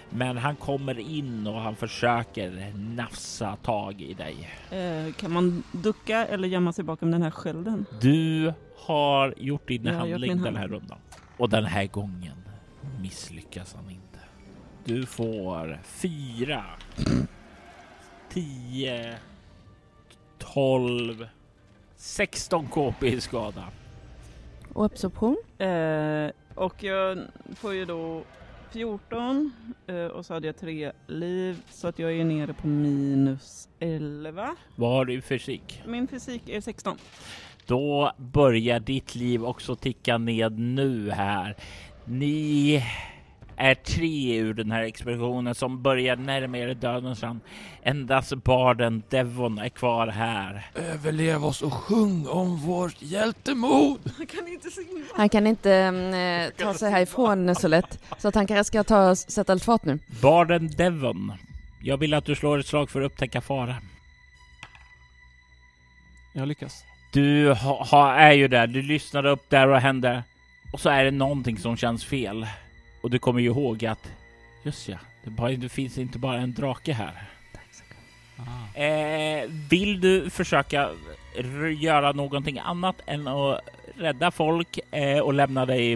Men 0.10 0.38
han 0.38 0.56
kommer 0.56 0.99
in 0.99 1.47
och 1.47 1.62
han 1.62 1.75
försöker 1.75 2.73
nafsa 2.75 3.56
tag 3.56 4.01
i 4.01 4.13
dig. 4.13 4.49
Eh, 4.71 5.13
kan 5.13 5.32
man 5.34 5.63
ducka 5.71 6.25
eller 6.25 6.47
gömma 6.47 6.73
sig 6.73 6.84
bakom 6.84 7.12
den 7.12 7.21
här 7.21 7.32
skölden? 7.32 7.85
Du 8.02 8.54
har 8.77 9.33
gjort 9.37 9.67
din 9.67 9.83
Jag 9.85 9.94
gjort 9.94 10.00
handling 10.02 10.31
min 10.31 10.41
den 10.44 10.56
här 10.56 10.62
handling. 10.62 10.79
rundan 10.81 10.98
och 11.37 11.50
den 11.50 11.65
här 11.65 11.85
gången 11.85 12.37
misslyckas 13.02 13.73
han 13.75 13.89
inte. 13.89 14.19
Du 14.85 15.06
får 15.06 15.79
fyra, 15.83 16.63
tio, 18.34 19.15
tolv, 20.38 21.27
16 21.96 22.67
KP 22.67 23.08
i 23.08 23.21
skada. 23.21 23.63
Och 24.73 24.86
absorption? 24.86 25.38
Eh, 25.58 26.29
och 26.56 26.84
jag 26.84 27.19
får 27.56 27.73
ju 27.73 27.86
då 27.86 28.23
14 28.71 29.54
eh, 29.88 30.06
och 30.06 30.25
så 30.25 30.34
hade 30.34 30.48
jag 30.48 30.58
tre 30.58 30.92
liv 31.08 31.62
så 31.69 31.88
att 31.88 32.00
jag 32.00 32.13
är 32.13 32.23
nere 32.23 32.54
på 32.54 32.67
minus 32.67 33.69
11. 33.79 34.56
Vad 34.75 34.92
har 34.92 35.06
du 35.06 35.13
i 35.13 35.21
fysik? 35.21 35.81
Min 35.86 36.08
fysik 36.08 36.50
är 36.50 36.62
16. 36.62 36.98
Då 37.65 38.12
börjar 38.17 38.79
ditt 38.79 39.15
liv 39.15 39.46
också 39.46 39.75
ticka 39.75 40.17
ned 40.17 40.60
nu 40.60 41.12
här. 41.12 41.56
Ni 42.06 42.84
är 43.58 43.75
tre 43.75 44.37
ur 44.37 44.54
den 44.54 44.71
här 44.71 44.83
expeditionen 44.83 45.56
som 45.56 45.81
börjar 45.81 46.15
närma 46.15 46.58
er 46.58 46.73
dödens 46.73 47.23
rand. 47.23 47.39
Endast 47.83 48.35
barden 48.35 49.04
Devon 49.10 49.58
är 49.60 49.69
kvar 49.69 50.08
här. 50.08 50.65
Överlev 50.75 51.45
oss 51.45 51.62
och 51.62 51.73
sjung 51.73 52.27
om 52.27 52.58
vårt 52.58 53.01
hjältemod! 53.01 53.99
Jag 54.19 54.29
kan 54.29 54.47
inte 54.47 54.69
simma. 54.69 55.06
Han 55.15 55.29
kan 55.29 55.47
inte 55.47 55.71
eh, 55.71 56.65
ta 56.65 56.73
sig 56.73 56.91
härifrån 56.91 57.56
så 57.56 57.67
lätt. 57.67 57.99
Så 58.17 58.27
att 58.27 58.35
han 58.35 58.47
kanske 58.47 58.63
ska 58.63 58.83
ta 58.83 59.10
och 59.10 59.17
sätta 59.17 59.54
lite 59.54 59.65
fart 59.65 59.85
nu. 59.85 59.99
Barden 60.21 60.67
Devon. 60.77 61.33
Jag 61.81 61.97
vill 61.97 62.13
att 62.13 62.25
du 62.25 62.35
slår 62.35 62.58
ett 62.58 62.67
slag 62.67 62.89
för 62.89 63.01
att 63.01 63.12
upptäcka 63.12 63.41
fara. 63.41 63.75
Jag 66.33 66.47
lyckas. 66.47 66.83
Du 67.13 67.54
ha, 67.54 67.83
ha, 67.83 68.13
är 68.13 68.31
ju 68.31 68.47
där, 68.47 68.67
du 68.67 68.81
lyssnar 68.81 69.25
upp 69.25 69.49
där 69.49 69.67
och 69.67 69.79
händer 69.79 70.23
och 70.73 70.79
så 70.79 70.89
är 70.89 71.04
det 71.04 71.12
någonting 71.12 71.58
som 71.58 71.77
känns 71.77 72.06
fel. 72.06 72.47
Och 73.04 73.10
du 73.10 73.19
kommer 73.19 73.39
ju 73.39 73.47
ihåg 73.47 73.85
att 73.85 74.12
just 74.63 74.89
ja, 74.89 74.97
det, 75.23 75.29
bara, 75.29 75.51
det 75.51 75.69
finns 75.69 75.97
inte 75.97 76.19
bara 76.19 76.37
en 76.37 76.54
drake 76.54 76.93
här. 76.93 77.29
Ah. 78.37 78.79
Eh, 78.79 79.49
vill 79.69 80.01
du 80.01 80.29
försöka 80.29 80.89
göra 81.77 82.12
någonting 82.12 82.60
annat 82.60 82.95
än 83.06 83.27
att 83.27 83.60
rädda 83.95 84.31
folk 84.31 84.79
eh, 84.91 85.19
och 85.19 85.33
lämna 85.33 85.65
dig 85.65 85.95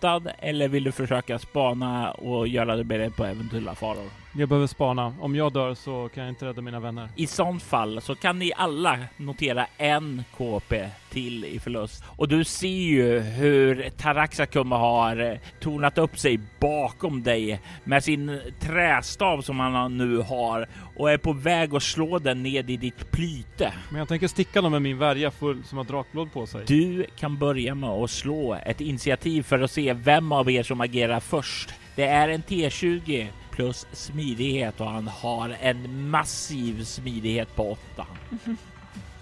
blottad 0.00 0.30
eller 0.38 0.68
vill 0.68 0.84
du 0.84 0.92
försöka 0.92 1.38
spana 1.38 2.10
och 2.10 2.48
göra 2.48 2.76
dig 2.76 2.84
beredd 2.84 3.16
på 3.16 3.24
eventuella 3.24 3.74
faror? 3.74 4.10
Jag 4.32 4.48
behöver 4.48 4.66
spana. 4.66 5.14
Om 5.20 5.36
jag 5.36 5.52
dör 5.52 5.74
så 5.74 6.08
kan 6.14 6.22
jag 6.22 6.30
inte 6.30 6.46
rädda 6.46 6.62
mina 6.62 6.80
vänner. 6.80 7.08
I 7.16 7.26
sånt 7.26 7.62
fall 7.62 8.00
så 8.00 8.14
kan 8.14 8.38
ni 8.38 8.52
alla 8.56 8.98
notera 9.16 9.66
en 9.76 10.24
KP 10.36 10.88
till 11.10 11.44
i 11.44 11.58
förlust. 11.58 12.04
Och 12.16 12.28
du 12.28 12.44
ser 12.44 12.68
ju 12.68 13.18
hur 13.20 13.90
Taraxacum 13.90 14.72
har 14.72 15.16
eh, 15.16 15.38
tornat 15.60 15.98
upp 15.98 16.18
sig 16.18 16.40
bakom 16.60 17.22
dig 17.22 17.60
med 17.84 18.04
sin 18.04 18.40
trästav 18.60 19.42
som 19.42 19.60
han 19.60 19.98
nu 19.98 20.16
har 20.16 20.68
och 20.96 21.10
är 21.10 21.18
på 21.18 21.32
väg 21.32 21.74
att 21.74 21.82
slå 21.82 22.18
den 22.18 22.42
ned 22.42 22.70
i 22.70 22.76
ditt 22.76 23.10
plyte. 23.10 23.72
Men 23.90 23.98
jag 23.98 24.08
tänker 24.08 24.28
sticka 24.28 24.62
dem 24.62 24.72
med 24.72 24.82
min 24.82 24.98
värja 24.98 25.30
full 25.30 25.64
som 25.64 25.78
har 25.78 25.84
drakblod 25.84 26.32
på 26.32 26.46
sig. 26.46 26.64
Du 26.66 27.06
kan 27.16 27.38
börja 27.38 27.74
med 27.74 27.90
att 27.90 28.10
slå 28.10 28.58
ett 28.66 28.80
initiativ 28.80 29.42
för 29.42 29.60
att 29.60 29.70
se 29.70 29.89
vem 29.94 30.32
av 30.32 30.50
er 30.50 30.62
som 30.62 30.80
agerar 30.80 31.20
först. 31.20 31.74
Det 31.96 32.04
är 32.06 32.28
en 32.28 32.42
T20 32.42 33.26
plus 33.50 33.86
smidighet 33.92 34.80
och 34.80 34.90
han 34.90 35.08
har 35.08 35.56
en 35.60 36.08
massiv 36.10 36.84
smidighet 36.84 37.56
på 37.56 37.70
8. 37.94 38.06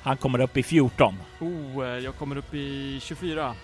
Han 0.02 0.16
kommer 0.16 0.40
upp 0.40 0.56
i 0.56 0.62
14. 0.62 1.14
Oh, 1.40 1.86
eh, 1.86 1.98
jag 2.04 2.14
kommer 2.16 2.36
upp 2.36 2.54
i 2.54 3.00
24. 3.02 3.54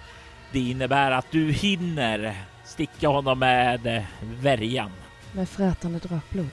Det 0.52 0.60
innebär 0.60 1.10
att 1.10 1.30
du 1.30 1.52
hinner 1.52 2.34
sticka 2.64 3.08
honom 3.08 3.38
med 3.38 3.86
eh, 3.86 4.02
värjan. 4.40 4.90
Med 5.32 5.48
frätande 5.48 5.98
drakblod. 5.98 6.50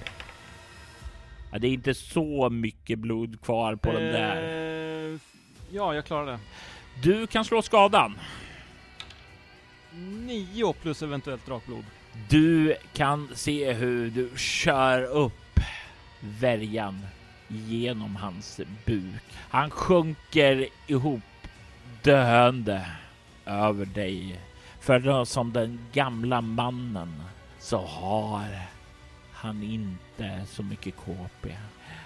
Ja, 1.52 1.60
det 1.60 1.68
är 1.68 1.72
inte 1.72 1.94
så 1.94 2.50
mycket 2.50 3.00
blod 3.00 3.42
kvar 3.42 3.76
på 3.76 3.92
den 3.92 4.04
där. 4.04 4.36
Eh, 5.14 5.20
Ja, 5.74 5.96
jag 5.96 6.06
klarar 6.06 6.26
det. 6.26 6.40
Du 7.04 7.28
kan 7.28 7.46
slå 7.46 7.62
skadan. 7.62 8.20
9 9.94 10.74
plus 10.74 11.02
eventuellt 11.02 11.46
drakblod. 11.46 11.86
Du 12.30 12.76
kan 12.94 13.30
se 13.36 13.74
hur 13.74 14.10
du 14.10 14.30
kör 14.38 15.04
upp 15.04 15.60
värjan 16.20 17.08
genom 17.48 18.16
hans 18.16 18.62
buk. 18.86 19.24
Han 19.36 19.70
sjunker 19.70 20.68
ihop 20.88 21.22
döende 22.04 22.86
över 23.46 23.86
dig. 23.86 24.40
För 24.80 25.00
då 25.00 25.26
som 25.26 25.54
den 25.54 25.80
gamla 25.94 26.42
mannen 26.42 27.24
så 27.60 27.78
har 27.78 28.48
han 29.34 29.64
inte 29.64 30.46
så 30.48 30.64
mycket 30.64 30.96
KP. 30.96 31.58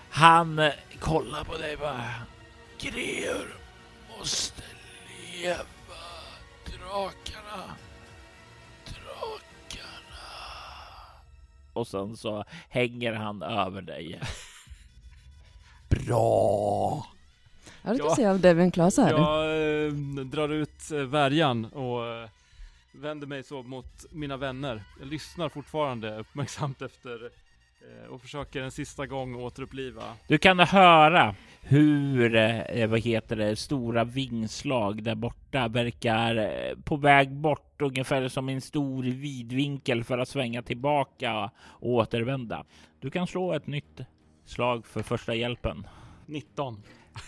Han 0.10 0.72
kollar 1.00 1.44
på 1.44 1.58
dig 1.58 1.78
bara. 1.78 2.10
Greor 2.80 3.58
måste 4.18 4.64
leva. 5.34 5.75
Drakarna. 6.86 7.76
Drakarna. 8.86 10.26
Och 11.74 11.88
sen 11.88 12.18
så 12.18 12.44
hänger 12.70 13.14
han 13.14 13.42
över 13.44 13.82
dig. 13.82 14.22
Bra! 15.90 17.08
Ja, 17.84 17.92
du 17.92 17.98
kan 17.98 18.08
Ja. 18.08 18.16
se 18.16 18.26
av 18.26 18.40
Devin 18.40 18.72
Klas 18.72 18.98
här. 18.98 19.12
Jag 19.12 19.86
eh, 19.88 19.92
drar 20.26 20.50
ut 20.50 20.92
eh, 20.92 20.98
värjan 21.00 21.66
och 21.66 22.08
eh, 22.08 22.30
vänder 22.92 23.28
mig 23.28 23.44
så 23.44 23.64
mot 23.64 24.06
mina 24.12 24.38
vänner. 24.38 24.84
Jag 25.00 25.08
lyssnar 25.08 25.50
fortfarande 25.50 26.18
uppmärksamt 26.18 26.82
efter 26.82 27.30
och 28.10 28.22
försöker 28.22 28.62
en 28.62 28.72
sista 28.72 29.06
gång 29.06 29.36
återuppliva. 29.36 30.04
Du 30.28 30.38
kan 30.38 30.60
höra 30.60 31.36
hur, 31.68 32.36
eh, 32.36 32.88
vad 32.88 33.00
heter 33.00 33.36
det, 33.36 33.56
stora 33.56 34.04
vingslag 34.04 35.04
där 35.04 35.16
borta 35.16 35.68
verkar 35.68 36.36
eh, 36.36 36.78
på 36.84 36.96
väg 36.96 37.32
bort 37.32 37.82
ungefär 37.82 38.28
som 38.28 38.50
en 38.50 38.62
stor 38.62 39.04
vidvinkel 39.04 40.04
för 40.04 40.18
att 40.18 40.28
svänga 40.28 40.62
tillbaka 40.62 41.52
och 41.58 41.90
återvända. 41.90 42.66
Du 43.00 43.10
kan 43.10 43.28
slå 43.28 43.54
ett 43.54 43.68
nytt 43.68 44.02
slag 44.46 44.86
för 44.86 45.04
första 45.04 45.36
hjälpen. 45.36 45.88
19. 46.26 46.78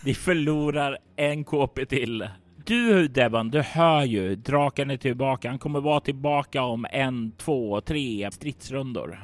Vi 0.05 0.13
förlorar 0.13 0.97
en 1.15 1.43
KP 1.43 1.85
till. 1.85 2.29
Du 2.65 3.07
Devon, 3.07 3.49
du 3.49 3.61
hör 3.61 4.03
ju 4.03 4.35
draken 4.35 4.89
är 4.89 4.97
tillbaka. 4.97 5.49
Han 5.49 5.59
kommer 5.59 5.81
vara 5.81 5.99
tillbaka 5.99 6.63
om 6.63 6.85
en, 6.91 7.31
två, 7.31 7.81
tre 7.81 8.31
stridsrundor. 8.31 9.19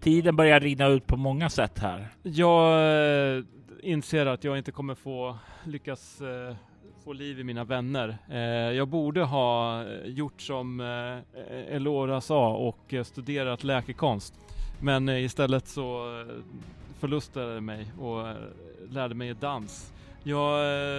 Tiden 0.00 0.36
börjar 0.36 0.60
rinna 0.60 0.86
ut 0.86 1.06
på 1.06 1.16
många 1.16 1.50
sätt 1.50 1.78
här. 1.78 2.08
Jag 2.22 3.36
eh, 3.36 3.44
inser 3.82 4.26
att 4.26 4.44
jag 4.44 4.58
inte 4.58 4.72
kommer 4.72 4.94
få 4.94 5.36
lyckas 5.64 6.20
eh, 6.20 6.56
få 7.04 7.12
liv 7.12 7.40
i 7.40 7.44
mina 7.44 7.64
vänner. 7.64 8.18
Eh, 8.30 8.38
jag 8.76 8.88
borde 8.88 9.22
ha 9.22 9.82
eh, 9.84 10.06
gjort 10.06 10.40
som 10.40 10.80
eh, 10.80 11.74
Elora 11.74 12.20
sa 12.20 12.56
och 12.56 12.94
eh, 12.94 13.04
studerat 13.04 13.64
läkekonst. 13.64 14.34
Men 14.80 15.08
eh, 15.08 15.24
istället 15.24 15.68
så 15.68 16.20
eh, 16.20 16.26
förlustade 16.98 17.54
jag 17.54 17.62
mig 17.62 17.86
och 18.00 18.28
eh, 18.28 18.36
lärde 18.90 19.14
mig 19.14 19.34
dans. 19.34 19.92
Jag 20.22 20.58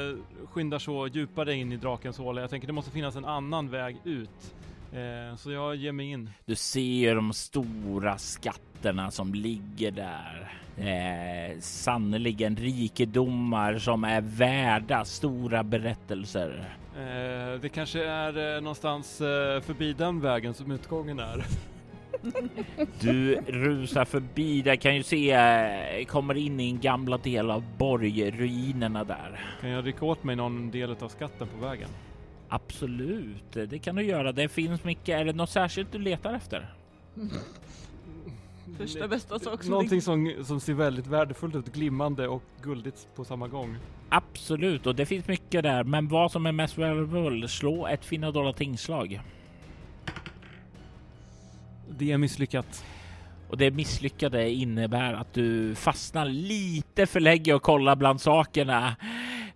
eh, 0.10 0.16
skyndar 0.46 0.80
så 0.80 1.08
djupare 1.08 1.54
in 1.54 1.72
i 1.72 1.78
drakens 1.78 2.18
håla. 2.18 2.42
Jag 2.42 2.50
tänker 2.50 2.68
det 2.68 2.74
måste 2.74 2.92
finnas 2.92 3.16
en 3.16 3.26
annan 3.26 3.70
väg 3.70 3.98
ut. 4.04 4.56
Eh, 4.94 5.36
så 5.36 5.52
jag 5.52 5.76
ger 5.76 5.92
mig 5.92 6.12
in. 6.12 6.30
Du 6.46 6.56
ser 6.56 7.16
de 7.16 7.34
stora 7.34 8.18
skatterna 8.18 9.12
som 9.12 9.34
ligger 9.34 9.92
där. 9.92 10.52
Eh, 10.78 11.60
sannerligen 11.60 12.56
rikedomar 12.56 13.78
som 13.78 14.04
är 14.04 14.22
värda 14.22 15.06
stora 15.06 15.64
berättelser. 15.64 16.70
Eh, 16.96 17.62
det 17.62 17.70
kanske 17.74 18.06
är 18.06 18.56
eh, 18.56 18.62
någonstans 18.62 19.22
eh, 19.22 19.62
förbi 19.62 19.94
den 19.94 20.22
vägen 20.22 20.54
som 20.54 20.72
utgången 20.72 21.20
är. 21.20 21.46
Du 23.00 23.36
rusar 23.48 24.06
förbi, 24.06 24.62
där 24.62 24.76
kan 24.76 24.96
ju 24.96 25.04
se, 25.04 25.32
eh, 25.32 26.06
kommer 26.06 26.38
in 26.38 26.60
i 26.60 26.70
en 26.70 26.80
gamla 26.80 27.18
del 27.18 27.52
av 27.52 27.64
borgruinerna 27.78 29.04
där. 29.04 29.40
Kan 29.62 29.70
jag 29.70 29.88
rycka 29.88 30.06
åt 30.06 30.24
mig 30.24 30.36
någon 30.36 30.72
del 30.72 30.92
av 31.02 31.08
skatten 31.10 31.48
på 31.48 31.66
vägen? 31.66 31.90
Absolut, 32.50 33.52
det 33.52 33.80
kan 33.80 33.96
du 33.96 34.04
göra. 34.04 34.32
Det 34.32 34.50
finns 34.50 34.84
mycket. 34.84 35.20
Är 35.20 35.26
det 35.26 35.34
något 35.34 35.50
särskilt 35.50 35.92
du 35.92 36.00
letar 36.00 36.34
efter? 36.34 36.74
Första 38.78 39.08
bästa 39.08 39.40
sak 39.40 39.64
som 39.64 39.72
Någonting 39.72 40.02
som, 40.02 40.34
som 40.44 40.60
ser 40.60 40.74
väldigt 40.74 41.08
värdefullt 41.08 41.56
ut, 41.56 41.74
glimmande 41.74 42.28
och 42.28 42.44
guldigt 42.62 43.08
på 43.16 43.26
samma 43.26 43.48
gång. 43.48 43.78
Absolut, 44.10 44.88
och 44.88 44.96
det 44.96 45.06
finns 45.06 45.28
mycket 45.28 45.64
där. 45.64 45.84
Men 45.84 46.08
vad 46.08 46.32
som 46.32 46.46
är 46.46 46.52
mest 46.52 46.78
värdefullt, 46.78 47.52
slå 47.52 47.88
ett 47.88 48.06
finna 48.06 48.32
dolda 48.32 48.54
tingslag. 48.54 49.22
Det 51.90 52.12
är 52.12 52.18
misslyckat. 52.18 52.86
Och 53.50 53.58
det 53.58 53.72
misslyckade 53.72 54.50
innebär 54.50 55.14
att 55.14 55.34
du 55.34 55.76
fastnar 55.76 56.26
lite 56.26 57.06
för 57.06 57.20
länge 57.20 57.54
och 57.54 57.62
kollar 57.62 57.96
bland 57.96 58.22
sakerna. 58.22 58.96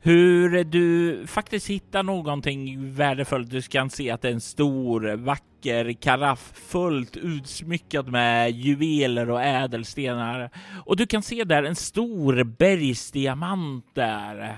Hur 0.03 0.63
du 0.63 1.27
faktiskt 1.27 1.69
hittar 1.69 2.03
någonting 2.03 2.93
värdefullt. 2.93 3.49
Du 3.51 3.61
kan 3.61 3.89
se 3.89 4.11
att 4.11 4.21
det 4.21 4.27
är 4.29 4.33
en 4.33 4.41
stor 4.41 5.15
vacker 5.15 5.93
karaff 5.93 6.51
fullt 6.55 7.17
utsmyckad 7.17 8.07
med 8.07 8.51
juveler 8.51 9.29
och 9.29 9.41
ädelstenar. 9.41 10.49
Och 10.85 10.97
du 10.97 11.05
kan 11.05 11.23
se 11.23 11.43
där 11.43 11.63
en 11.63 11.75
stor 11.75 12.43
bergsdiamant 12.43 13.85
där. 13.93 14.57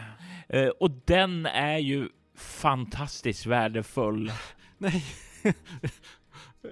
Eh, 0.50 0.68
Och 0.68 0.91
den 1.06 1.46
är 1.46 1.78
ju 1.78 2.08
fantastiskt 2.38 3.46
värdefull. 3.46 4.32
Nej. 4.78 5.04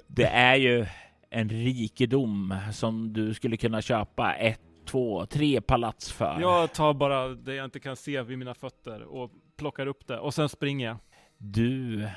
Det 0.07 0.25
är 0.25 0.55
ju 0.55 0.85
en 1.29 1.49
rikedom 1.49 2.55
som 2.73 3.13
du 3.13 3.33
skulle 3.33 3.57
kunna 3.57 3.81
köpa 3.81 4.33
ett, 4.33 4.59
två, 4.85 5.25
tre 5.25 5.61
palats 5.61 6.11
för. 6.11 6.37
Jag 6.41 6.73
tar 6.73 6.93
bara 6.93 7.27
det 7.27 7.55
jag 7.55 7.65
inte 7.65 7.79
kan 7.79 7.95
se 7.95 8.21
vid 8.21 8.37
mina 8.37 8.53
fötter 8.53 9.03
och 9.03 9.31
plockar 9.57 9.87
upp 9.87 10.07
det 10.07 10.19
och 10.19 10.33
sen 10.33 10.49
springer 10.49 10.87
jag. 10.87 10.97
Du 11.37 12.07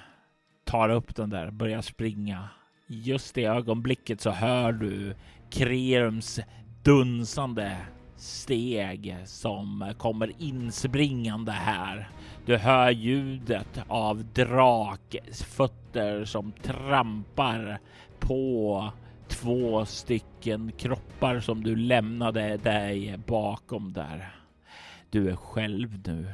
tar 0.65 0.89
upp 0.89 1.17
den 1.17 1.31
där, 1.31 1.51
börjar 1.51 1.81
springa. 1.81 2.49
Just 2.87 3.39
i 3.39 3.45
ögonblicket 3.45 4.21
så 4.21 4.31
hör 4.31 4.73
du 4.73 5.15
Kreums 5.51 6.41
dunsande 6.83 7.77
steg 8.17 9.17
som 9.25 9.93
kommer 9.99 10.33
inspringande 10.39 11.53
här. 11.53 12.09
Du 12.47 12.57
hör 12.57 12.91
ljudet 12.91 13.81
av 13.89 14.25
drakfötter 14.25 16.25
som 16.25 16.53
trampar 16.53 17.79
på 18.19 18.93
två 19.29 19.85
stycken 19.87 20.73
kroppar 20.73 21.41
som 21.41 21.63
du 21.65 21.77
lämnade 21.77 22.57
dig 22.57 23.19
bakom 23.27 23.93
där. 23.93 24.35
Du 25.11 25.31
är 25.31 25.37
själv 25.37 26.01
nu. 26.07 26.27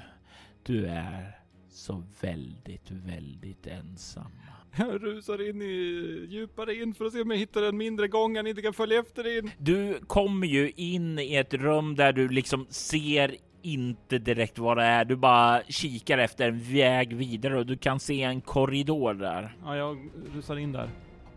Du 0.62 0.86
är 0.86 1.38
så 1.70 2.02
väldigt, 2.20 2.90
väldigt 2.90 3.66
ensam. 3.66 4.32
Jag 4.76 5.02
rusar 5.02 5.48
in 5.48 5.62
i, 5.62 6.26
djupare 6.28 6.74
in 6.74 6.94
för 6.94 7.04
att 7.04 7.12
se 7.12 7.20
om 7.20 7.30
jag 7.30 7.38
hittar 7.38 7.62
en 7.62 7.76
mindre 7.76 8.08
gång 8.08 8.36
han 8.36 8.46
inte 8.46 8.62
kan 8.62 8.72
följa 8.72 9.00
efter 9.00 9.38
in. 9.38 9.50
Du 9.58 10.00
kommer 10.06 10.46
ju 10.46 10.70
in 10.76 11.18
i 11.18 11.34
ett 11.34 11.54
rum 11.54 11.96
där 11.96 12.12
du 12.12 12.28
liksom 12.28 12.66
ser 12.70 13.36
inte 13.62 14.18
direkt 14.18 14.58
vad 14.58 14.76
det 14.76 14.84
är. 14.84 15.04
Du 15.04 15.16
bara 15.16 15.62
kikar 15.68 16.18
efter 16.18 16.48
en 16.48 16.60
väg 16.60 17.16
vidare 17.16 17.58
och 17.58 17.66
du 17.66 17.76
kan 17.76 18.00
se 18.00 18.22
en 18.22 18.40
korridor 18.40 19.14
där. 19.14 19.56
Ja, 19.64 19.76
jag 19.76 20.10
rusar 20.34 20.56
in 20.56 20.72
där. 20.72 20.90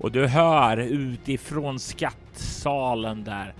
Och 0.04 0.12
du 0.12 0.28
hör 0.28 0.78
utifrån 0.78 1.80
skattsalen 1.80 3.24
där. 3.24 3.54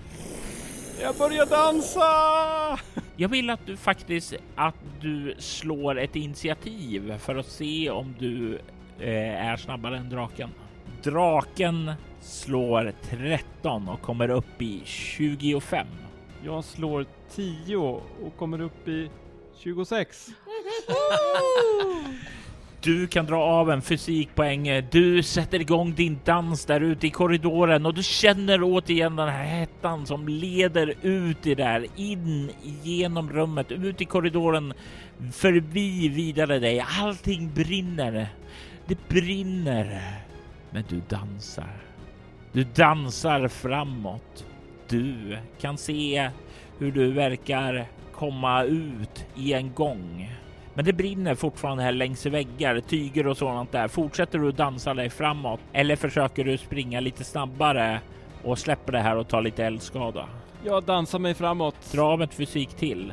Jag 1.00 1.16
börjar 1.16 1.46
dansa! 1.46 2.82
Jag 3.16 3.28
vill 3.28 3.50
att 3.50 3.66
du 3.66 3.76
faktiskt 3.76 4.34
att 4.54 4.74
du 5.00 5.34
slår 5.38 5.98
ett 5.98 6.16
initiativ 6.16 7.18
för 7.18 7.36
att 7.36 7.46
se 7.46 7.90
om 7.90 8.14
du 8.18 8.58
eh, 9.00 9.48
är 9.48 9.56
snabbare 9.56 9.96
än 9.98 10.10
draken. 10.10 10.50
Draken 11.02 11.92
slår 12.20 12.92
13 13.10 13.88
och 13.88 14.02
kommer 14.02 14.30
upp 14.30 14.62
i 14.62 14.82
25. 14.84 15.86
Jag 16.44 16.64
slår 16.64 17.06
10 17.34 17.76
och 17.76 18.36
kommer 18.36 18.60
upp 18.60 18.88
i 18.88 19.10
26. 19.58 20.28
Du 22.84 23.06
kan 23.06 23.26
dra 23.26 23.36
av 23.36 23.70
en 23.70 23.82
fysikpoäng. 23.82 24.82
Du 24.90 25.22
sätter 25.22 25.60
igång 25.60 25.94
din 25.94 26.18
dans 26.24 26.64
där 26.64 26.80
ute 26.80 27.06
i 27.06 27.10
korridoren 27.10 27.86
och 27.86 27.94
du 27.94 28.02
känner 28.02 28.62
återigen 28.62 29.16
den 29.16 29.28
här 29.28 29.44
hettan 29.44 30.06
som 30.06 30.28
leder 30.28 30.94
ut 31.02 31.46
i 31.46 31.54
där 31.54 31.86
in 31.96 32.50
genom 32.82 33.30
rummet, 33.30 33.72
ut 33.72 34.00
i 34.00 34.04
korridoren, 34.04 34.74
förbi 35.32 36.08
vidare 36.08 36.58
dig. 36.58 36.84
Allting 37.00 37.54
brinner. 37.54 38.28
Det 38.86 39.08
brinner. 39.08 40.02
Men 40.70 40.84
du 40.88 41.02
dansar. 41.08 41.76
Du 42.52 42.64
dansar 42.64 43.48
framåt. 43.48 44.46
Du 44.88 45.38
kan 45.60 45.78
se 45.78 46.30
hur 46.78 46.92
du 46.92 47.12
verkar 47.12 47.86
komma 48.12 48.62
ut 48.62 49.26
i 49.36 49.52
en 49.52 49.74
gång. 49.74 50.30
Men 50.74 50.84
det 50.84 50.92
brinner 50.92 51.34
fortfarande 51.34 51.82
här 51.82 51.92
längs 51.92 52.26
väggar, 52.26 52.80
tyger 52.80 53.26
och 53.26 53.36
sådant 53.36 53.72
där. 53.72 53.88
Fortsätter 53.88 54.38
du 54.38 54.52
dansa 54.52 54.94
dig 54.94 55.10
framåt 55.10 55.60
eller 55.72 55.96
försöker 55.96 56.44
du 56.44 56.58
springa 56.58 57.00
lite 57.00 57.24
snabbare 57.24 58.00
och 58.42 58.58
släpper 58.58 58.92
det 58.92 59.00
här 59.00 59.16
och 59.16 59.28
tar 59.28 59.42
lite 59.42 59.64
eldskada? 59.64 60.28
Jag 60.64 60.84
dansar 60.84 61.18
mig 61.18 61.34
framåt. 61.34 61.92
Dra 61.92 62.24
ett 62.24 62.34
fysik 62.34 62.68
till. 62.68 63.12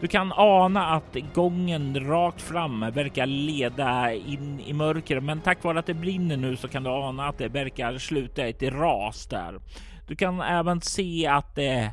Du 0.00 0.08
kan 0.08 0.32
ana 0.36 0.86
att 0.86 1.16
gången 1.34 2.06
rakt 2.08 2.42
fram 2.42 2.80
verkar 2.80 3.26
leda 3.26 4.12
in 4.12 4.60
i 4.60 4.72
mörker, 4.72 5.20
men 5.20 5.40
tack 5.40 5.64
vare 5.64 5.78
att 5.78 5.86
det 5.86 5.94
brinner 5.94 6.36
nu 6.36 6.56
så 6.56 6.68
kan 6.68 6.82
du 6.82 6.90
ana 6.90 7.28
att 7.28 7.38
det 7.38 7.48
verkar 7.48 7.98
sluta 7.98 8.46
ett 8.46 8.62
ras 8.62 9.26
där. 9.26 9.60
Du 10.08 10.16
kan 10.16 10.40
även 10.40 10.80
se 10.80 11.26
att 11.26 11.54
det 11.54 11.92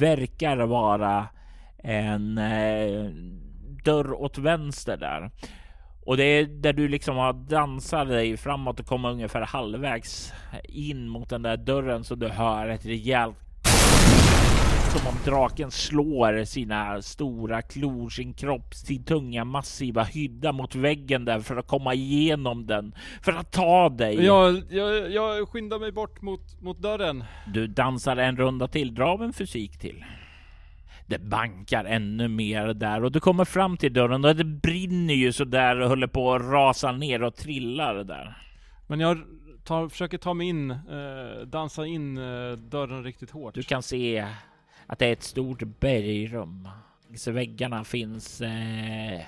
verkar 0.00 0.56
vara 0.56 1.26
en 1.82 2.38
eh, 2.38 3.10
dörr 3.84 4.12
åt 4.12 4.38
vänster 4.38 4.96
där. 4.96 5.30
Och 6.06 6.16
det 6.16 6.24
är 6.24 6.44
där 6.44 6.72
du 6.72 6.88
liksom 6.88 7.16
har 7.16 7.32
dansat 7.32 8.08
dig 8.08 8.36
framåt 8.36 8.80
och 8.80 8.86
kommer 8.86 9.10
ungefär 9.10 9.40
halvvägs 9.40 10.32
in 10.64 11.08
mot 11.08 11.30
den 11.30 11.42
där 11.42 11.56
dörren 11.56 12.04
så 12.04 12.14
du 12.14 12.28
hör 12.28 12.68
ett 12.68 12.86
rejält 12.86 13.36
som 14.88 15.06
om 15.06 15.14
draken 15.24 15.70
slår 15.70 16.44
sina 16.44 17.02
stora 17.02 17.62
klor, 17.62 18.08
sin 18.08 18.34
kropp, 18.34 18.74
sin 18.74 19.04
tunga 19.04 19.44
massiva 19.44 20.02
hydda 20.02 20.52
mot 20.52 20.74
väggen 20.74 21.24
där 21.24 21.40
för 21.40 21.56
att 21.56 21.66
komma 21.66 21.94
igenom 21.94 22.66
den, 22.66 22.94
för 23.22 23.32
att 23.32 23.52
ta 23.52 23.88
dig. 23.88 24.24
Jag, 24.24 24.62
jag, 24.70 25.10
jag 25.12 25.48
skyndar 25.48 25.78
mig 25.78 25.92
bort 25.92 26.22
mot, 26.22 26.60
mot 26.60 26.78
dörren. 26.78 27.24
Du 27.46 27.66
dansar 27.66 28.16
en 28.16 28.36
runda 28.36 28.68
till, 28.68 28.94
dra 28.94 29.04
av 29.04 29.22
en 29.22 29.32
fysik 29.32 29.78
till. 29.78 30.04
Det 31.08 31.18
bankar 31.18 31.84
ännu 31.84 32.28
mer 32.28 32.74
där 32.74 33.04
och 33.04 33.12
du 33.12 33.20
kommer 33.20 33.44
fram 33.44 33.76
till 33.76 33.92
dörren 33.92 34.24
och 34.24 34.36
det 34.36 34.44
brinner 34.44 35.14
ju 35.14 35.32
så 35.32 35.44
där 35.44 35.80
och 35.80 35.88
håller 35.88 36.06
på 36.06 36.34
att 36.34 36.42
rasa 36.42 36.92
ner 36.92 37.22
och 37.22 37.36
trillar 37.36 38.04
där. 38.04 38.36
Men 38.86 39.00
jag 39.00 39.18
tar, 39.64 39.88
försöker 39.88 40.18
ta 40.18 40.34
mig 40.34 40.48
in, 40.48 40.70
eh, 40.70 41.46
dansa 41.46 41.86
in 41.86 42.18
eh, 42.18 42.52
dörren 42.52 43.04
riktigt 43.04 43.30
hårt. 43.30 43.54
Du 43.54 43.62
kan 43.62 43.82
se 43.82 44.26
att 44.86 44.98
det 44.98 45.06
är 45.06 45.12
ett 45.12 45.22
stort 45.22 45.62
bergrum. 45.80 46.68
Längs 47.08 47.28
väggarna 47.28 47.84
finns 47.84 48.40
eh, 48.40 49.20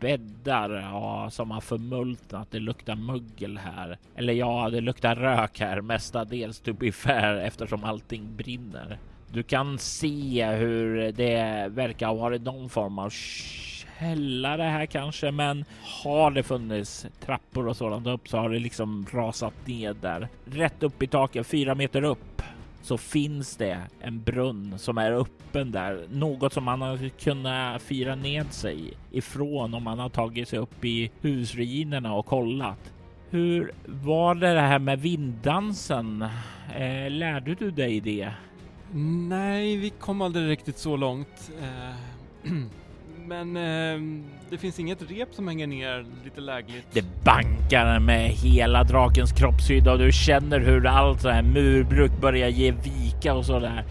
bäddar 0.00 0.70
ja, 0.70 1.30
som 1.30 1.50
har 1.50 1.60
förmultnat. 1.60 2.50
Det 2.50 2.58
luktar 2.58 2.96
muggel 2.96 3.58
här. 3.58 3.98
Eller 4.16 4.32
ja, 4.32 4.70
det 4.70 4.80
luktar 4.80 5.14
rök 5.14 5.60
här 5.60 5.80
mestadels 5.80 6.60
to 6.60 6.72
be 6.72 6.92
fair 6.92 7.36
eftersom 7.36 7.84
allting 7.84 8.36
brinner. 8.36 8.98
Du 9.34 9.42
kan 9.42 9.78
se 9.78 10.46
hur 10.46 11.12
det 11.12 11.68
verkar 11.68 12.06
ha 12.06 12.14
varit 12.14 12.42
någon 12.42 12.68
form 12.68 12.98
av 12.98 13.10
källare 13.10 14.62
här 14.62 14.86
kanske, 14.86 15.30
men 15.30 15.64
har 16.04 16.30
det 16.30 16.42
funnits 16.42 17.06
trappor 17.20 17.68
och 17.68 17.76
sådant 17.76 18.06
upp 18.06 18.28
så 18.28 18.38
har 18.38 18.50
det 18.50 18.58
liksom 18.58 19.06
rasat 19.12 19.54
ned 19.64 19.96
där. 20.00 20.28
Rätt 20.44 20.82
upp 20.82 21.02
i 21.02 21.06
taket, 21.06 21.46
fyra 21.46 21.74
meter 21.74 22.02
upp, 22.02 22.42
så 22.82 22.98
finns 22.98 23.56
det 23.56 23.78
en 24.00 24.22
brunn 24.22 24.78
som 24.78 24.98
är 24.98 25.12
öppen 25.12 25.72
där. 25.72 26.06
Något 26.10 26.52
som 26.52 26.64
man 26.64 26.82
har 26.82 27.08
kunnat 27.08 27.82
fira 27.82 28.14
ned 28.14 28.52
sig 28.52 28.92
ifrån 29.10 29.74
om 29.74 29.82
man 29.82 29.98
har 29.98 30.08
tagit 30.08 30.48
sig 30.48 30.58
upp 30.58 30.84
i 30.84 31.10
husruinerna 31.20 32.14
och 32.14 32.26
kollat. 32.26 32.92
Hur 33.30 33.72
var 33.86 34.34
det 34.34 34.54
det 34.54 34.60
här 34.60 34.78
med 34.78 35.00
vinddansen? 35.00 36.22
Eh, 36.76 37.10
lärde 37.10 37.54
du 37.54 37.70
dig 37.70 38.00
det? 38.00 38.32
Nej, 39.28 39.76
vi 39.76 39.90
kom 39.90 40.22
aldrig 40.22 40.48
riktigt 40.48 40.78
så 40.78 40.96
långt. 40.96 41.50
Eh, 41.62 42.52
Men 43.26 43.56
eh, 43.56 44.24
det 44.50 44.58
finns 44.58 44.78
inget 44.78 45.10
rep 45.10 45.34
som 45.34 45.48
hänger 45.48 45.66
ner 45.66 46.06
lite 46.24 46.40
lägligt. 46.40 46.86
Det 46.92 47.04
bankar 47.24 47.98
med 47.98 48.30
hela 48.30 48.84
drakens 48.84 49.32
kroppshydda 49.32 49.92
och 49.92 49.98
du 49.98 50.12
känner 50.12 50.60
hur 50.60 50.86
allt 50.86 51.20
så 51.20 51.28
här 51.28 51.42
murbruk 51.42 52.12
börjar 52.20 52.48
ge 52.48 52.70
vika 52.70 53.34
och 53.34 53.46
så 53.46 53.58
där. 53.58 53.84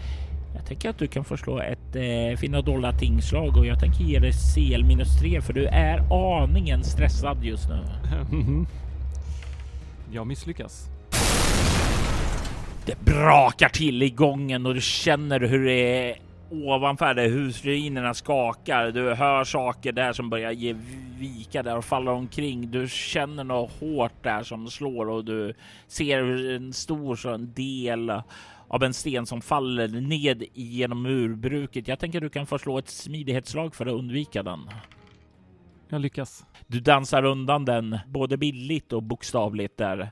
Jag 0.54 0.66
tänker 0.66 0.90
att 0.90 0.98
du 0.98 1.06
kan 1.06 1.24
få 1.24 1.36
slå 1.36 1.60
ett 1.60 1.96
eh, 1.96 2.38
finna 2.38 2.60
dolda 2.60 2.92
tingslag 2.92 3.56
och 3.56 3.66
jag 3.66 3.80
tänker 3.80 4.04
ge 4.04 4.18
dig 4.18 4.32
CL 4.32 4.84
minus 4.84 5.18
3 5.20 5.40
för 5.40 5.52
du 5.52 5.66
är 5.66 5.98
aningen 6.42 6.84
stressad 6.84 7.44
just 7.44 7.68
nu. 7.68 7.84
jag 10.12 10.26
misslyckas. 10.26 10.88
Det 12.86 13.00
brakar 13.00 13.68
till 13.68 14.02
i 14.02 14.10
gången 14.10 14.66
och 14.66 14.74
du 14.74 14.80
känner 14.80 15.40
hur 15.40 15.64
det 15.64 16.08
är 16.10 16.18
ovanför 16.50 17.14
där 17.14 17.28
husruinerna 17.28 18.14
skakar. 18.14 18.90
Du 18.90 19.14
hör 19.14 19.44
saker 19.44 19.92
där 19.92 20.12
som 20.12 20.30
börjar 20.30 20.52
ge 20.52 20.76
vika 21.18 21.62
där 21.62 21.76
och 21.76 21.84
faller 21.84 22.12
omkring. 22.12 22.70
Du 22.70 22.88
känner 22.88 23.44
något 23.44 23.80
hårt 23.80 24.22
där 24.22 24.42
som 24.42 24.70
slår 24.70 25.08
och 25.08 25.24
du 25.24 25.54
ser 25.86 26.22
hur 26.22 26.56
en 26.56 26.72
stor 26.72 27.16
så 27.16 27.30
en 27.30 27.52
del 27.52 28.10
av 28.68 28.82
en 28.82 28.94
sten 28.94 29.26
som 29.26 29.40
faller 29.40 29.88
ned 29.88 30.44
genom 30.54 31.02
murbruket. 31.02 31.88
Jag 31.88 31.98
tänker 31.98 32.20
du 32.20 32.28
kan 32.28 32.46
få 32.46 32.58
slå 32.58 32.78
ett 32.78 32.88
smidighetsslag 32.88 33.74
för 33.74 33.86
att 33.86 33.92
undvika 33.92 34.42
den. 34.42 34.60
Jag 35.88 36.00
lyckas. 36.00 36.44
Du 36.74 36.80
dansar 36.80 37.24
undan 37.24 37.64
den 37.64 37.98
både 38.06 38.36
bildligt 38.36 38.92
och 38.92 39.02
bokstavligt 39.02 39.76
där. 39.76 40.10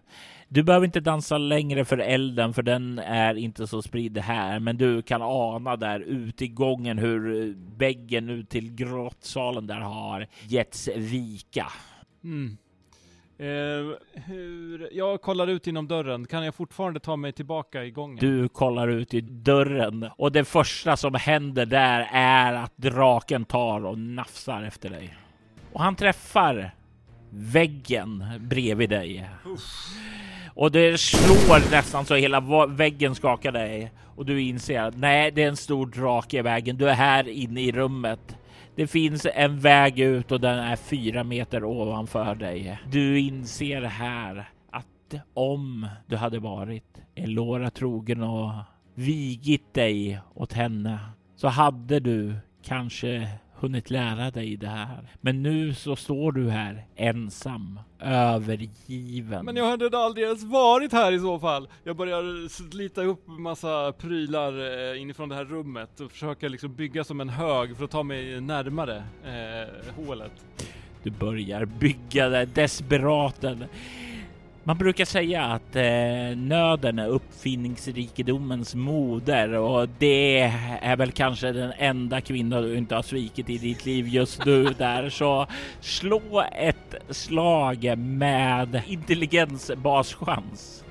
Du 0.48 0.62
behöver 0.62 0.86
inte 0.86 1.00
dansa 1.00 1.38
längre 1.38 1.84
för 1.84 1.98
elden, 1.98 2.54
för 2.54 2.62
den 2.62 2.98
är 2.98 3.34
inte 3.34 3.66
så 3.66 3.82
spridd 3.82 4.18
här, 4.18 4.60
men 4.60 4.76
du 4.76 5.02
kan 5.02 5.22
ana 5.22 5.76
där 5.76 6.00
ute 6.00 6.44
i 6.44 6.48
gången 6.48 6.98
hur 6.98 7.54
väggen 7.78 8.30
ut 8.30 8.48
till 8.48 8.74
grottsalen 8.74 9.66
där 9.66 9.80
har 9.80 10.26
getts 10.48 10.88
vika. 10.88 11.66
Mm. 12.24 12.56
Eh, 13.38 13.96
hur, 14.12 14.88
jag 14.92 15.22
kollar 15.22 15.46
ut 15.46 15.66
genom 15.66 15.88
dörren. 15.88 16.26
Kan 16.26 16.44
jag 16.44 16.54
fortfarande 16.54 17.00
ta 17.00 17.16
mig 17.16 17.32
tillbaka 17.32 17.84
i 17.84 17.90
gången? 17.90 18.18
Du 18.20 18.48
kollar 18.48 18.88
ut 18.88 19.14
i 19.14 19.20
dörren 19.20 20.10
och 20.16 20.32
det 20.32 20.44
första 20.44 20.96
som 20.96 21.14
händer 21.14 21.66
där 21.66 22.08
är 22.12 22.52
att 22.52 22.72
draken 22.76 23.44
tar 23.44 23.84
och 23.84 23.98
nafsar 23.98 24.62
efter 24.62 24.90
dig. 24.90 25.14
Och 25.72 25.80
han 25.80 25.96
träffar 25.96 26.74
väggen 27.30 28.24
bredvid 28.40 28.90
dig. 28.90 29.28
Och 30.54 30.72
det 30.72 31.00
slår 31.00 31.70
nästan 31.70 32.04
så 32.04 32.14
hela 32.14 32.66
väggen 32.66 33.14
skakar 33.14 33.52
dig 33.52 33.92
och 34.16 34.26
du 34.26 34.42
inser 34.42 34.80
att 34.80 34.96
nej, 34.96 35.30
det 35.30 35.42
är 35.42 35.48
en 35.48 35.56
stor 35.56 35.86
drake 35.86 36.38
i 36.38 36.42
vägen. 36.42 36.76
Du 36.76 36.88
är 36.88 36.94
här 36.94 37.28
inne 37.28 37.60
i 37.60 37.72
rummet. 37.72 38.36
Det 38.74 38.86
finns 38.86 39.26
en 39.34 39.60
väg 39.60 39.98
ut 39.98 40.32
och 40.32 40.40
den 40.40 40.58
är 40.58 40.76
fyra 40.76 41.24
meter 41.24 41.64
ovanför 41.64 42.34
dig. 42.34 42.78
Du 42.90 43.18
inser 43.18 43.82
här 43.82 44.50
att 44.70 45.14
om 45.34 45.88
du 46.06 46.16
hade 46.16 46.38
varit 46.38 46.84
Elora 47.14 47.70
trogen 47.70 48.22
och 48.22 48.52
vigit 48.94 49.74
dig 49.74 50.20
åt 50.34 50.52
henne 50.52 50.98
så 51.36 51.48
hade 51.48 52.00
du 52.00 52.34
kanske 52.62 53.28
hunnit 53.62 53.90
lära 53.90 54.30
dig 54.30 54.56
det 54.56 54.68
här. 54.68 55.08
Men 55.20 55.42
nu 55.42 55.74
så 55.74 55.96
står 55.96 56.32
du 56.32 56.50
här 56.50 56.86
ensam, 56.96 57.80
övergiven. 58.00 59.44
Men 59.44 59.56
jag 59.56 59.66
hade 59.70 59.98
aldrig 59.98 60.26
ens 60.26 60.42
varit 60.44 60.92
här 60.92 61.12
i 61.12 61.18
så 61.18 61.38
fall. 61.38 61.68
Jag 61.84 61.96
börjar 61.96 62.48
slita 62.48 63.02
upp 63.02 63.26
massa 63.26 63.92
prylar 63.92 64.52
eh, 64.92 65.00
inifrån 65.02 65.28
det 65.28 65.34
här 65.34 65.44
rummet 65.44 66.00
och 66.00 66.10
försöker 66.10 66.48
liksom 66.48 66.74
bygga 66.74 67.04
som 67.04 67.20
en 67.20 67.28
hög 67.28 67.76
för 67.76 67.84
att 67.84 67.90
ta 67.90 68.02
mig 68.02 68.40
närmare 68.40 68.96
eh, 69.24 70.04
hålet. 70.06 70.32
Du 71.02 71.10
börjar 71.10 71.64
bygga 71.64 72.28
det 72.28 72.44
desperaten. 72.44 73.64
Man 74.64 74.78
brukar 74.78 75.04
säga 75.04 75.44
att 75.44 75.76
eh, 75.76 76.36
nöden 76.36 76.98
är 76.98 77.08
uppfinningsrikedomens 77.08 78.74
moder 78.74 79.52
och 79.52 79.88
det 79.98 80.40
är 80.82 80.96
väl 80.96 81.12
kanske 81.12 81.52
den 81.52 81.72
enda 81.78 82.20
kvinna 82.20 82.60
du 82.60 82.76
inte 82.76 82.94
har 82.94 83.02
svikit 83.02 83.50
i 83.50 83.58
ditt 83.58 83.86
liv 83.86 84.08
just 84.08 84.44
nu 84.44 84.64
där. 84.78 85.10
Så 85.10 85.46
slå 85.80 86.44
ett 86.52 86.94
slag 87.10 87.98
med 87.98 88.82
intelligens 88.86 89.70
baschans. 89.76 90.82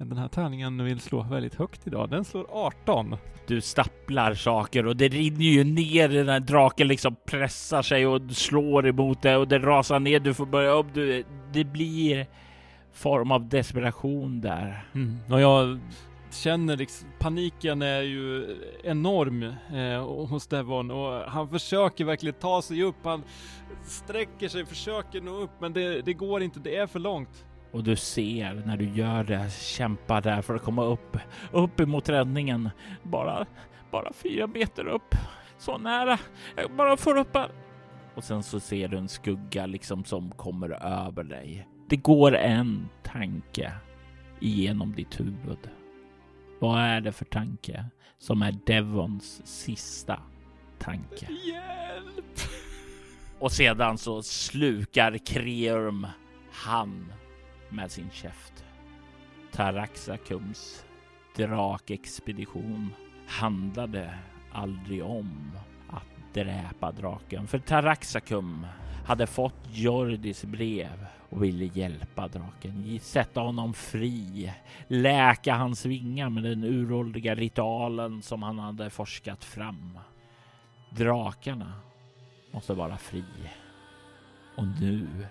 Men 0.00 0.08
den 0.08 0.18
här 0.18 0.28
tärningen 0.28 0.84
vill 0.84 1.00
slå 1.00 1.22
väldigt 1.22 1.54
högt 1.54 1.86
idag. 1.86 2.10
Den 2.10 2.24
slår 2.24 2.46
18. 2.50 3.16
Du 3.46 3.60
stapplar 3.60 4.34
saker 4.34 4.86
och 4.86 4.96
det 4.96 5.08
rinner 5.08 5.44
ju 5.44 5.64
ner 5.64 6.08
den 6.08 6.28
här 6.28 6.40
draken 6.40 6.88
liksom 6.88 7.16
pressar 7.26 7.82
sig 7.82 8.06
och 8.06 8.30
slår 8.30 8.86
emot 8.86 9.22
det 9.22 9.36
och 9.36 9.48
det 9.48 9.58
rasar 9.58 10.00
ner. 10.00 10.20
Du 10.20 10.34
får 10.34 10.46
börja 10.46 10.70
upp. 10.70 10.86
Du, 10.94 11.24
det 11.52 11.64
blir 11.64 12.26
form 12.92 13.32
av 13.32 13.48
desperation 13.48 14.40
där. 14.40 14.84
Och 15.30 15.40
jag 15.40 15.80
känner 16.30 16.76
liksom, 16.76 17.08
paniken 17.18 17.82
är 17.82 18.02
ju 18.02 18.56
enorm 18.84 19.42
eh, 19.72 20.26
hos 20.26 20.46
Devon 20.46 20.90
och 20.90 21.30
han 21.30 21.48
försöker 21.48 22.04
verkligen 22.04 22.34
ta 22.34 22.62
sig 22.62 22.82
upp. 22.82 23.04
Han 23.04 23.22
sträcker 23.84 24.48
sig, 24.48 24.66
försöker 24.66 25.20
nå 25.20 25.30
upp 25.30 25.60
men 25.60 25.72
det, 25.72 26.02
det 26.02 26.12
går 26.12 26.42
inte, 26.42 26.60
det 26.60 26.76
är 26.76 26.86
för 26.86 26.98
långt. 26.98 27.44
Och 27.72 27.84
du 27.84 27.96
ser 27.96 28.62
när 28.66 28.76
du 28.76 28.84
gör 28.84 29.24
det, 29.24 29.50
kämpar 29.52 30.20
där 30.20 30.42
för 30.42 30.54
att 30.54 30.62
komma 30.62 30.84
upp, 30.84 31.16
upp 31.52 31.80
emot 31.80 32.08
räddningen. 32.08 32.70
Bara, 33.02 33.46
bara 33.90 34.12
fyra 34.12 34.46
meter 34.46 34.86
upp. 34.86 35.14
Så 35.58 35.78
nära. 35.78 36.18
Jag 36.56 36.70
bara 36.76 36.96
får 36.96 37.18
upp 37.18 37.34
här. 37.34 37.50
Och 38.14 38.24
sen 38.24 38.42
så 38.42 38.60
ser 38.60 38.88
du 38.88 38.96
en 38.98 39.08
skugga 39.08 39.66
liksom 39.66 40.04
som 40.04 40.30
kommer 40.30 40.70
över 40.84 41.24
dig. 41.24 41.68
Det 41.88 41.96
går 41.96 42.36
en 42.36 42.88
tanke 43.02 43.72
igenom 44.40 44.94
ditt 44.94 45.20
huvud. 45.20 45.70
Vad 46.58 46.80
är 46.80 47.00
det 47.00 47.12
för 47.12 47.24
tanke 47.24 47.84
som 48.18 48.42
är 48.42 48.52
Devons 48.66 49.42
sista 49.44 50.22
tanke? 50.78 51.26
Hjälp! 51.30 52.40
Och 53.38 53.52
sedan 53.52 53.98
så 53.98 54.22
slukar 54.22 55.18
Kreurm 55.18 56.06
han 56.52 57.12
med 57.72 57.90
sin 57.90 58.10
käft. 58.10 58.64
Taraxacums 59.52 60.84
drakexpedition 61.36 62.94
handlade 63.26 64.14
aldrig 64.52 65.04
om 65.04 65.50
att 65.88 66.34
dräpa 66.34 66.92
draken. 66.92 67.46
För 67.46 67.58
Taraxacum 67.58 68.66
hade 69.06 69.26
fått 69.26 69.68
Jordis 69.72 70.44
brev 70.44 71.06
och 71.30 71.44
ville 71.44 71.64
hjälpa 71.64 72.28
draken, 72.28 73.00
sätta 73.00 73.40
honom 73.40 73.74
fri, 73.74 74.52
läka 74.88 75.54
hans 75.54 75.86
vingar 75.86 76.30
med 76.30 76.42
den 76.42 76.64
uråldriga 76.64 77.34
ritualen 77.34 78.22
som 78.22 78.42
han 78.42 78.58
hade 78.58 78.90
forskat 78.90 79.44
fram. 79.44 79.98
Drakarna 80.90 81.72
måste 82.50 82.74
vara 82.74 82.96
fri. 82.96 83.24
Och 84.56 84.66
nu 84.80 85.26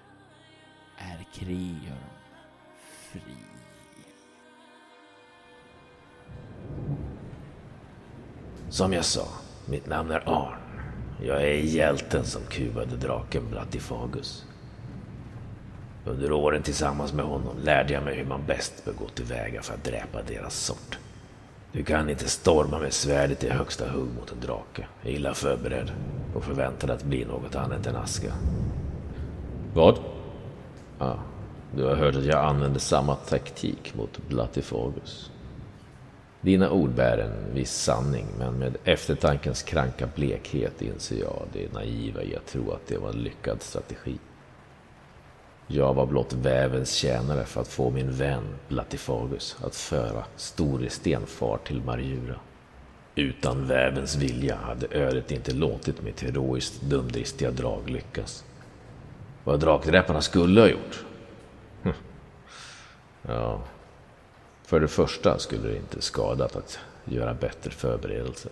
är 0.97 1.25
Kreum 1.33 2.18
fri. 3.11 3.21
Som 8.69 8.93
jag 8.93 9.05
sa, 9.05 9.27
mitt 9.65 9.87
namn 9.87 10.11
är 10.11 10.23
Arn. 10.29 10.59
Jag 11.23 11.41
är 11.41 11.53
hjälten 11.53 12.25
som 12.25 12.41
kuvade 12.41 12.95
draken 12.95 13.49
Blattifagus. 13.49 14.45
Under 16.05 16.31
åren 16.31 16.63
tillsammans 16.63 17.13
med 17.13 17.25
honom 17.25 17.57
lärde 17.63 17.93
jag 17.93 18.03
mig 18.03 18.15
hur 18.15 18.25
man 18.25 18.45
bäst 18.47 18.85
bör 18.85 18.93
gå 18.93 19.07
tillväga 19.07 19.61
för 19.61 19.73
att 19.73 19.83
dräpa 19.83 20.21
deras 20.27 20.55
sort. 20.55 20.97
Du 21.71 21.83
kan 21.83 22.09
inte 22.09 22.29
storma 22.29 22.79
med 22.79 22.93
svärdet 22.93 23.43
i 23.43 23.49
högsta 23.49 23.89
hugg 23.89 24.09
mot 24.19 24.31
en 24.31 24.39
drake, 24.39 24.87
illa 25.03 25.33
förberedd 25.33 25.91
och 26.35 26.43
förväntad 26.43 26.89
att 26.89 27.03
bli 27.03 27.25
något 27.25 27.55
annat 27.55 27.87
än 27.87 27.95
aska. 27.95 28.33
Vad? 29.73 29.99
Ja, 30.99 31.19
du 31.75 31.83
har 31.83 31.95
hört 31.95 32.15
att 32.15 32.25
jag 32.25 32.45
använder 32.45 32.79
samma 32.79 33.15
taktik 33.15 33.95
mot 33.95 34.27
Blattifagus. 34.27 35.31
Dina 36.41 36.71
ord 36.71 36.89
bär 36.89 37.17
en 37.17 37.53
viss 37.53 37.73
sanning, 37.73 38.25
men 38.37 38.53
med 38.53 38.77
eftertankens 38.83 39.63
kranka 39.63 40.07
blekhet 40.15 40.81
inser 40.81 41.19
jag 41.19 41.43
det 41.53 41.73
naiva 41.73 42.23
i 42.23 42.35
att 42.35 42.47
tro 42.47 42.71
att 42.71 42.87
det 42.87 42.97
var 42.97 43.09
en 43.09 43.23
lyckad 43.23 43.61
strategi. 43.61 44.17
Jag 45.67 45.93
var 45.93 46.05
blott 46.05 46.33
vävens 46.33 46.93
tjänare 46.93 47.45
för 47.45 47.61
att 47.61 47.67
få 47.67 47.89
min 47.89 48.11
vän 48.11 48.43
Blattifagus 48.67 49.57
att 49.63 49.75
föra 49.75 50.23
Store 50.35 50.89
far 51.25 51.57
till 51.57 51.81
Marjura. 51.81 52.35
Utan 53.15 53.67
vävens 53.67 54.15
vilja 54.15 54.55
hade 54.55 54.87
ödet 54.91 55.31
inte 55.31 55.53
låtit 55.53 56.01
mitt 56.01 56.21
heroiskt 56.21 56.81
dumdristiga 56.81 57.51
drag 57.51 57.89
lyckas. 57.89 58.43
Vad 59.43 59.59
drakdräparna 59.59 60.21
skulle 60.21 60.61
ha 60.61 60.67
gjort? 60.67 61.05
Ja, 63.21 63.61
för 64.63 64.79
det 64.79 64.87
första 64.87 65.39
skulle 65.39 65.67
det 65.67 65.77
inte 65.77 66.01
skadat 66.01 66.55
att 66.55 66.79
göra 67.05 67.33
bättre 67.33 67.71
förberedelser. 67.71 68.51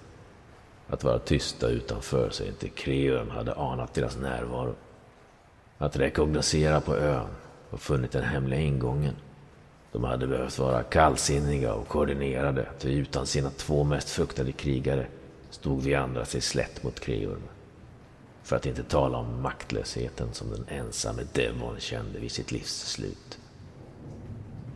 Att 0.87 1.03
vara 1.03 1.19
tysta 1.19 1.67
utanför 1.67 2.29
så 2.29 2.43
inte 2.43 2.69
Kreum 2.69 3.29
hade 3.29 3.53
anat 3.53 3.93
deras 3.93 4.17
närvaro. 4.17 4.75
Att 5.77 5.97
rekognosera 5.97 6.81
på 6.81 6.95
ön 6.95 7.27
och 7.69 7.81
funnit 7.81 8.11
den 8.11 8.23
hemliga 8.23 8.59
ingången. 8.59 9.15
De 9.91 10.03
hade 10.03 10.27
behövt 10.27 10.59
vara 10.59 10.83
kallsinniga 10.83 11.73
och 11.73 11.87
koordinerade, 11.87 12.65
ty 12.79 12.91
utan 12.91 13.25
sina 13.25 13.49
två 13.49 13.83
mest 13.83 14.09
fruktade 14.09 14.51
krigare 14.51 15.07
stod 15.49 15.81
vi 15.81 15.95
andra 15.95 16.25
sig 16.25 16.41
slätt 16.41 16.83
mot 16.83 16.99
Kreormen. 16.99 17.56
För 18.47 18.55
att 18.55 18.65
inte 18.65 18.83
tala 18.83 19.17
om 19.17 19.41
maktlösheten 19.41 20.33
som 20.33 20.49
den 20.51 20.65
ensamme 20.67 21.21
Devon 21.33 21.79
kände 21.79 22.19
vid 22.19 22.31
sitt 22.31 22.51
livs 22.51 22.89
slut. 22.89 23.39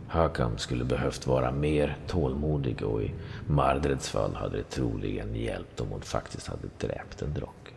Hakam 0.08 0.58
skulle 0.58 0.84
behövt 0.84 1.26
vara 1.26 1.52
mer 1.52 1.96
tålmodig 2.06 2.82
och 2.82 3.02
i 3.02 3.14
Mardreds 3.48 4.08
fall 4.08 4.34
hade 4.34 4.56
det 4.56 4.62
troligen 4.62 5.34
hjälpt 5.34 5.80
om 5.80 5.88
hon 5.88 6.00
faktiskt 6.00 6.46
hade 6.46 6.68
dräpt 6.78 7.22
en 7.22 7.34
drake. 7.34 7.72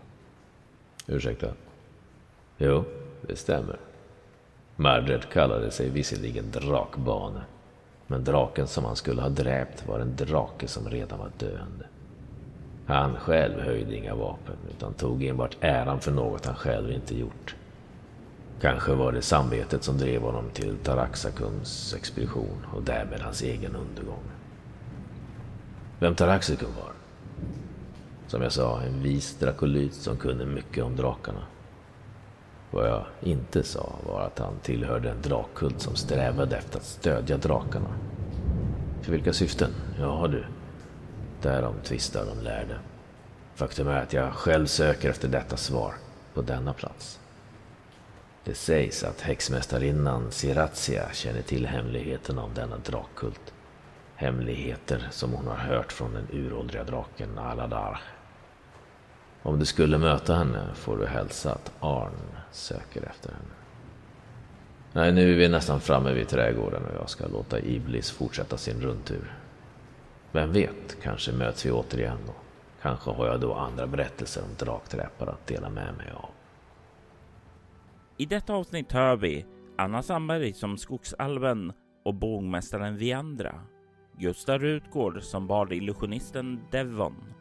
Ursäkta? 1.08 1.48
Jo, 2.58 2.84
det 3.22 3.36
stämmer. 3.36 3.80
Mardred 4.76 5.30
kallade 5.30 5.72
sig 5.72 5.90
visserligen 5.90 6.52
Drakbane, 6.52 7.42
men 8.08 8.24
draken 8.24 8.68
som 8.68 8.86
han 8.86 8.96
skulle 8.96 9.22
ha 9.22 9.30
dräpt 9.30 9.88
var 9.88 10.00
en 10.00 10.16
drake 10.16 10.68
som 10.68 10.90
redan 10.90 11.20
var 11.20 11.32
döende. 11.38 11.86
Han 12.86 13.16
själv 13.16 13.60
höjde 13.62 13.96
inga 13.96 14.16
vapen, 14.16 14.56
utan 14.70 14.94
tog 14.94 15.24
enbart 15.24 15.58
äran 15.62 16.00
för 16.00 16.12
något 16.12 16.46
han 16.46 16.56
själv 16.56 16.92
inte 16.92 17.18
gjort. 17.18 17.56
Kanske 18.62 18.94
var 18.94 19.12
det 19.12 19.22
samvetet 19.22 19.84
som 19.84 19.98
drev 19.98 20.22
honom 20.22 20.50
till 20.54 20.78
Taraxacums 20.78 21.94
expedition 21.98 22.66
och 22.74 22.84
därmed 22.84 23.22
hans 23.22 23.42
egen 23.42 23.76
undergång. 23.76 24.24
Vem 26.00 26.16
Taraxacum 26.16 26.70
var? 26.76 26.92
Som 28.28 28.42
jag 28.42 28.52
sa, 28.52 28.82
en 28.82 29.04
vis 29.04 29.40
drakolyt 29.40 29.94
som 29.94 30.18
kunde 30.18 30.46
mycket 30.46 30.84
om 30.84 30.96
drakarna. 30.96 31.42
Vad 32.72 32.88
jag 32.90 33.06
inte 33.22 33.64
sa 33.64 33.90
var 34.08 34.22
att 34.22 34.40
han 34.40 34.60
tillhörde 34.64 35.10
en 35.10 35.22
drakkult 35.22 35.82
som 35.82 35.96
strävade 35.96 36.58
efter 36.58 36.78
att 36.78 36.86
stödja 36.86 37.38
drakarna. 37.38 37.90
För 39.02 39.12
vilka 39.12 39.34
syften? 39.34 39.70
Ja 40.00 40.28
du, 40.28 40.46
därom 41.46 41.76
tvistar 41.84 42.26
de 42.26 42.44
lärde. 42.44 42.80
Faktum 43.56 43.88
är 43.88 44.02
att 44.02 44.14
jag 44.14 44.34
själv 44.34 44.66
söker 44.66 45.10
efter 45.10 45.28
detta 45.28 45.58
svar 45.58 45.94
på 46.34 46.42
denna 46.42 46.74
plats. 46.74 47.20
Det 48.44 48.54
sägs 48.54 49.04
att 49.04 49.22
häxmästarinnan 49.22 50.32
Siratia 50.32 51.10
känner 51.14 51.42
till 51.42 51.68
hemligheten 51.68 52.40
om 52.40 52.54
denna 52.54 52.78
drakkult. 52.78 53.54
Hemligheter 54.16 55.08
som 55.12 55.34
hon 55.34 55.48
har 55.48 55.56
hört 55.56 55.92
från 55.92 56.14
den 56.14 56.28
uråldriga 56.32 56.84
draken 56.84 57.38
Aladar. 57.38 58.02
Om 59.44 59.60
du 59.60 59.66
skulle 59.66 59.98
möta 59.98 60.36
henne 60.36 60.68
får 60.76 60.98
du 60.98 61.06
hälsa 61.06 61.52
att 61.52 61.72
Arn 61.80 62.16
söker 62.52 63.02
efter 63.02 63.30
henne. 63.30 63.56
Nej, 64.94 65.12
nu 65.12 65.32
är 65.32 65.38
vi 65.38 65.48
nästan 65.48 65.82
framme 65.82 66.14
vid 66.14 66.28
trädgården 66.28 66.86
och 66.86 67.02
jag 67.02 67.10
ska 67.10 67.28
låta 67.28 67.60
Iblis 67.60 68.12
fortsätta 68.12 68.58
sin 68.58 68.82
rundtur. 68.82 69.45
Vem 70.36 70.52
vet, 70.52 70.98
kanske 71.02 71.32
möts 71.32 71.66
vi 71.66 71.72
återigen 71.72 72.18
och 72.28 72.46
kanske 72.82 73.12
har 73.12 73.28
jag 73.28 73.42
då 73.42 73.54
andra 73.54 73.88
berättelser 73.88 74.44
om 74.44 74.66
drakträpar 74.66 75.28
att 75.28 75.48
dela 75.48 75.70
med 75.70 75.98
mig 75.98 76.12
av. 76.16 76.30
I 78.18 78.26
detta 78.26 78.54
avsnitt 78.54 78.92
hör 78.92 79.16
vi 79.16 79.46
Anna 79.78 80.04
Sandberg 80.04 80.54
som 80.54 80.78
Skogsalven 80.78 81.74
och 82.06 82.14
bågmästaren 82.14 82.98
Viandra. 82.98 83.62
Gustav 84.18 84.60
Rutgård 84.60 85.24
som 85.24 85.48
bar 85.48 85.74
illusionisten 85.74 86.60
Devon. 86.72 87.34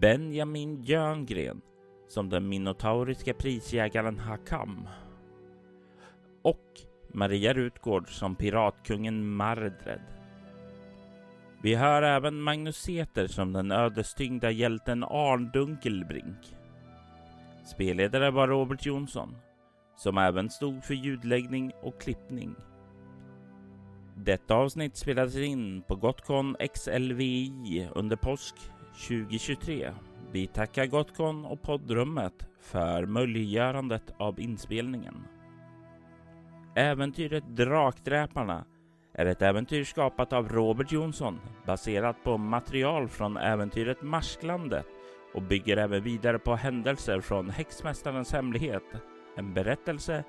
Benjamin 0.00 0.82
Jöngren 0.82 1.60
som 2.08 2.28
den 2.28 2.48
minotauriska 2.48 3.34
prisjägaren 3.34 4.18
Hakam. 4.18 4.88
Och 6.42 6.80
Maria 7.08 7.52
Rutgård 7.52 8.08
som 8.08 8.36
piratkungen 8.36 9.28
Mardred. 9.28 10.21
Vi 11.62 11.74
hör 11.74 12.02
även 12.02 12.40
Magnus 12.40 12.88
Eter 12.88 13.26
som 13.26 13.52
den 13.52 13.72
ödestyngda 13.72 14.50
hjälten 14.50 15.04
Arn 15.04 15.50
Dunkelbrink. 15.52 16.56
Spelledare 17.64 18.30
var 18.30 18.48
Robert 18.48 18.86
Jonsson 18.86 19.36
som 19.96 20.18
även 20.18 20.50
stod 20.50 20.84
för 20.84 20.94
ljudläggning 20.94 21.72
och 21.82 22.00
klippning. 22.00 22.54
Detta 24.16 24.54
avsnitt 24.54 24.96
spelades 24.96 25.36
in 25.36 25.82
på 25.82 25.96
Gotcon 25.96 26.56
XLVI 26.74 27.88
under 27.94 28.16
påsk 28.16 28.54
2023. 29.08 29.90
Vi 30.32 30.46
tackar 30.46 30.86
Gotcon 30.86 31.44
och 31.44 31.62
poddrummet 31.62 32.46
för 32.60 33.06
möjliggörandet 33.06 34.14
av 34.18 34.40
inspelningen. 34.40 35.26
Äventyret 36.74 37.44
Drakdräparna 37.48 38.64
är 39.12 39.26
ett 39.26 39.42
äventyr 39.42 39.84
skapat 39.84 40.32
av 40.32 40.48
Robert 40.48 40.92
Jonsson 40.92 41.40
baserat 41.66 42.24
på 42.24 42.38
material 42.38 43.08
från 43.08 43.36
äventyret 43.36 44.02
Marsklandet 44.02 44.86
och 45.34 45.42
bygger 45.42 45.76
även 45.76 46.02
vidare 46.02 46.38
på 46.38 46.54
händelser 46.54 47.20
från 47.20 47.50
Häxmästarens 47.50 48.32
hemlighet 48.32 48.82
en 49.36 49.54
berättelse 49.54 50.24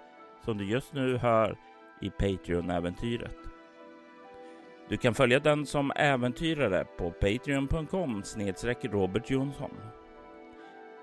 som 0.46 0.58
du 0.58 0.66
just 0.66 0.94
nu 0.94 1.18
hör 1.18 1.58
i 2.02 2.10
Patreon-äventyret. 2.10 3.38
Du 4.90 4.98
kan 4.98 5.14
följa 5.14 5.40
den 5.40 5.66
som 5.66 5.92
äventyrare 5.96 6.86
på 6.98 7.12
patreon.com 7.12 8.24
snedstreck 8.24 8.86
Robert 8.86 9.30
Jonsson. 9.30 9.72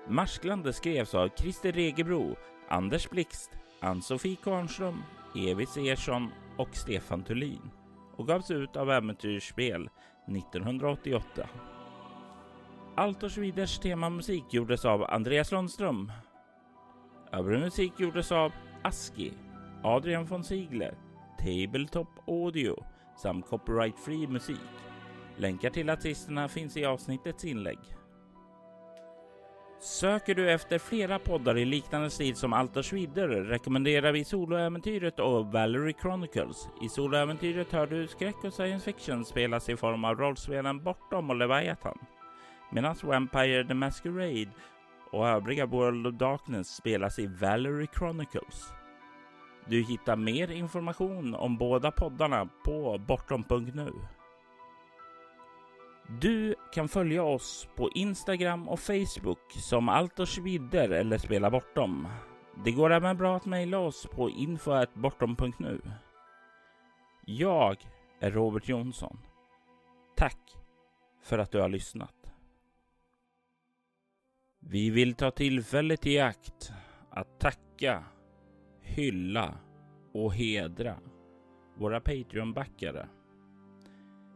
Marsklandet 0.07 0.75
skrevs 0.75 1.15
av 1.15 1.29
Christer 1.37 1.71
Regebro, 1.71 2.35
Anders 2.67 3.09
Blixt, 3.09 3.51
Ann-Sofie 3.79 4.37
Karnström, 4.43 5.03
Evis 5.35 5.77
Ersson 5.77 6.31
och 6.57 6.75
Stefan 6.75 7.23
Thulin 7.23 7.71
och 8.15 8.27
gavs 8.27 8.51
ut 8.51 8.75
av 8.75 8.91
Äventyrsspel 8.91 9.89
1988. 10.37 11.49
Altors 12.95 13.37
Viders 13.37 13.79
temamusik 13.79 14.43
gjordes 14.53 14.85
av 14.85 15.03
Andreas 15.03 15.51
Lundström 15.51 16.11
Övrig 17.31 17.59
musik 17.59 17.93
gjordes 17.99 18.31
av 18.31 18.51
Aski, 18.83 19.33
Adrian 19.83 20.25
von 20.25 20.43
Ziegler, 20.43 20.97
Tabletop 21.39 22.07
Audio 22.27 22.75
samt 23.17 23.47
copyright-free 23.47 24.27
musik. 24.27 24.57
Länkar 25.37 25.69
till 25.69 25.89
artisterna 25.89 26.47
finns 26.47 26.77
i 26.77 26.85
avsnittets 26.85 27.45
inlägg. 27.45 27.79
Söker 29.83 30.35
du 30.35 30.51
efter 30.51 30.79
flera 30.79 31.19
poddar 31.19 31.57
i 31.57 31.65
liknande 31.65 32.09
stil 32.09 32.35
som 32.35 32.53
Altors 32.53 32.93
Vidder 32.93 33.27
rekommenderar 33.27 34.11
vi 34.11 34.23
Soloäventyret 34.23 35.19
och 35.19 35.51
Valerie 35.51 35.93
Chronicles. 36.01 36.67
I 36.81 36.89
Soloäventyret 36.89 37.71
hör 37.71 37.87
du 37.87 38.07
skräck 38.07 38.35
och 38.43 38.53
science 38.53 38.85
fiction 38.85 39.25
spelas 39.25 39.69
i 39.69 39.77
form 39.77 40.05
av 40.05 40.15
rollspelen 40.15 40.83
Bortom 40.83 41.29
och 41.29 41.35
Leviathan. 41.35 41.97
Medan 42.71 42.95
Vampire 43.03 43.67
the 43.67 43.73
Masquerade 43.73 44.51
och 45.11 45.27
övriga 45.27 45.65
World 45.65 46.07
of 46.07 46.13
Darkness 46.13 46.75
spelas 46.75 47.19
i 47.19 47.27
Valerie 47.27 47.87
Chronicles. 47.97 48.73
Du 49.65 49.83
hittar 49.83 50.15
mer 50.15 50.51
information 50.51 51.35
om 51.35 51.57
båda 51.57 51.91
poddarna 51.91 52.49
på 52.65 52.97
bortom.nu. 53.07 53.91
Du 56.07 56.55
kan 56.73 56.87
följa 56.87 57.23
oss 57.23 57.67
på 57.75 57.89
Instagram 57.95 58.69
och 58.69 58.79
Facebook 58.79 59.51
som 59.51 59.89
Altersvidder 59.89 60.89
eller 60.89 61.17
Spela 61.17 61.51
Bortom. 61.51 62.07
Det 62.65 62.71
går 62.71 62.91
även 62.91 63.17
bra 63.17 63.37
att 63.37 63.45
mejla 63.45 63.79
oss 63.79 64.07
på 64.11 64.29
info.bortom.nu. 64.29 65.81
Jag 67.25 67.77
är 68.19 68.31
Robert 68.31 68.69
Jonsson. 68.69 69.19
Tack 70.15 70.57
för 71.23 71.39
att 71.39 71.51
du 71.51 71.59
har 71.59 71.69
lyssnat. 71.69 72.33
Vi 74.59 74.89
vill 74.89 75.13
ta 75.13 75.31
tillfället 75.31 76.05
i 76.05 76.19
akt 76.19 76.71
att 77.09 77.39
tacka, 77.39 78.03
hylla 78.81 79.57
och 80.13 80.33
hedra 80.33 80.99
våra 81.77 81.99
Patreon-backare. 81.99 83.07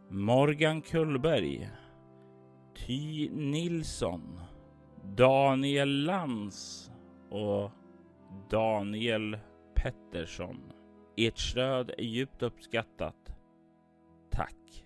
Morgan 0.10 0.82
Kullberg, 0.82 1.70
Ty 2.76 3.30
Nilsson, 3.30 4.40
Daniel 5.16 6.04
Lans 6.06 6.92
och 7.30 7.72
Daniel 8.50 9.38
Pettersson. 9.76 10.72
Ert 11.18 11.38
stöd 11.38 11.90
är 11.98 12.04
djupt 12.04 12.44
uppskattat. 12.44 13.36
Tack! 14.32 14.85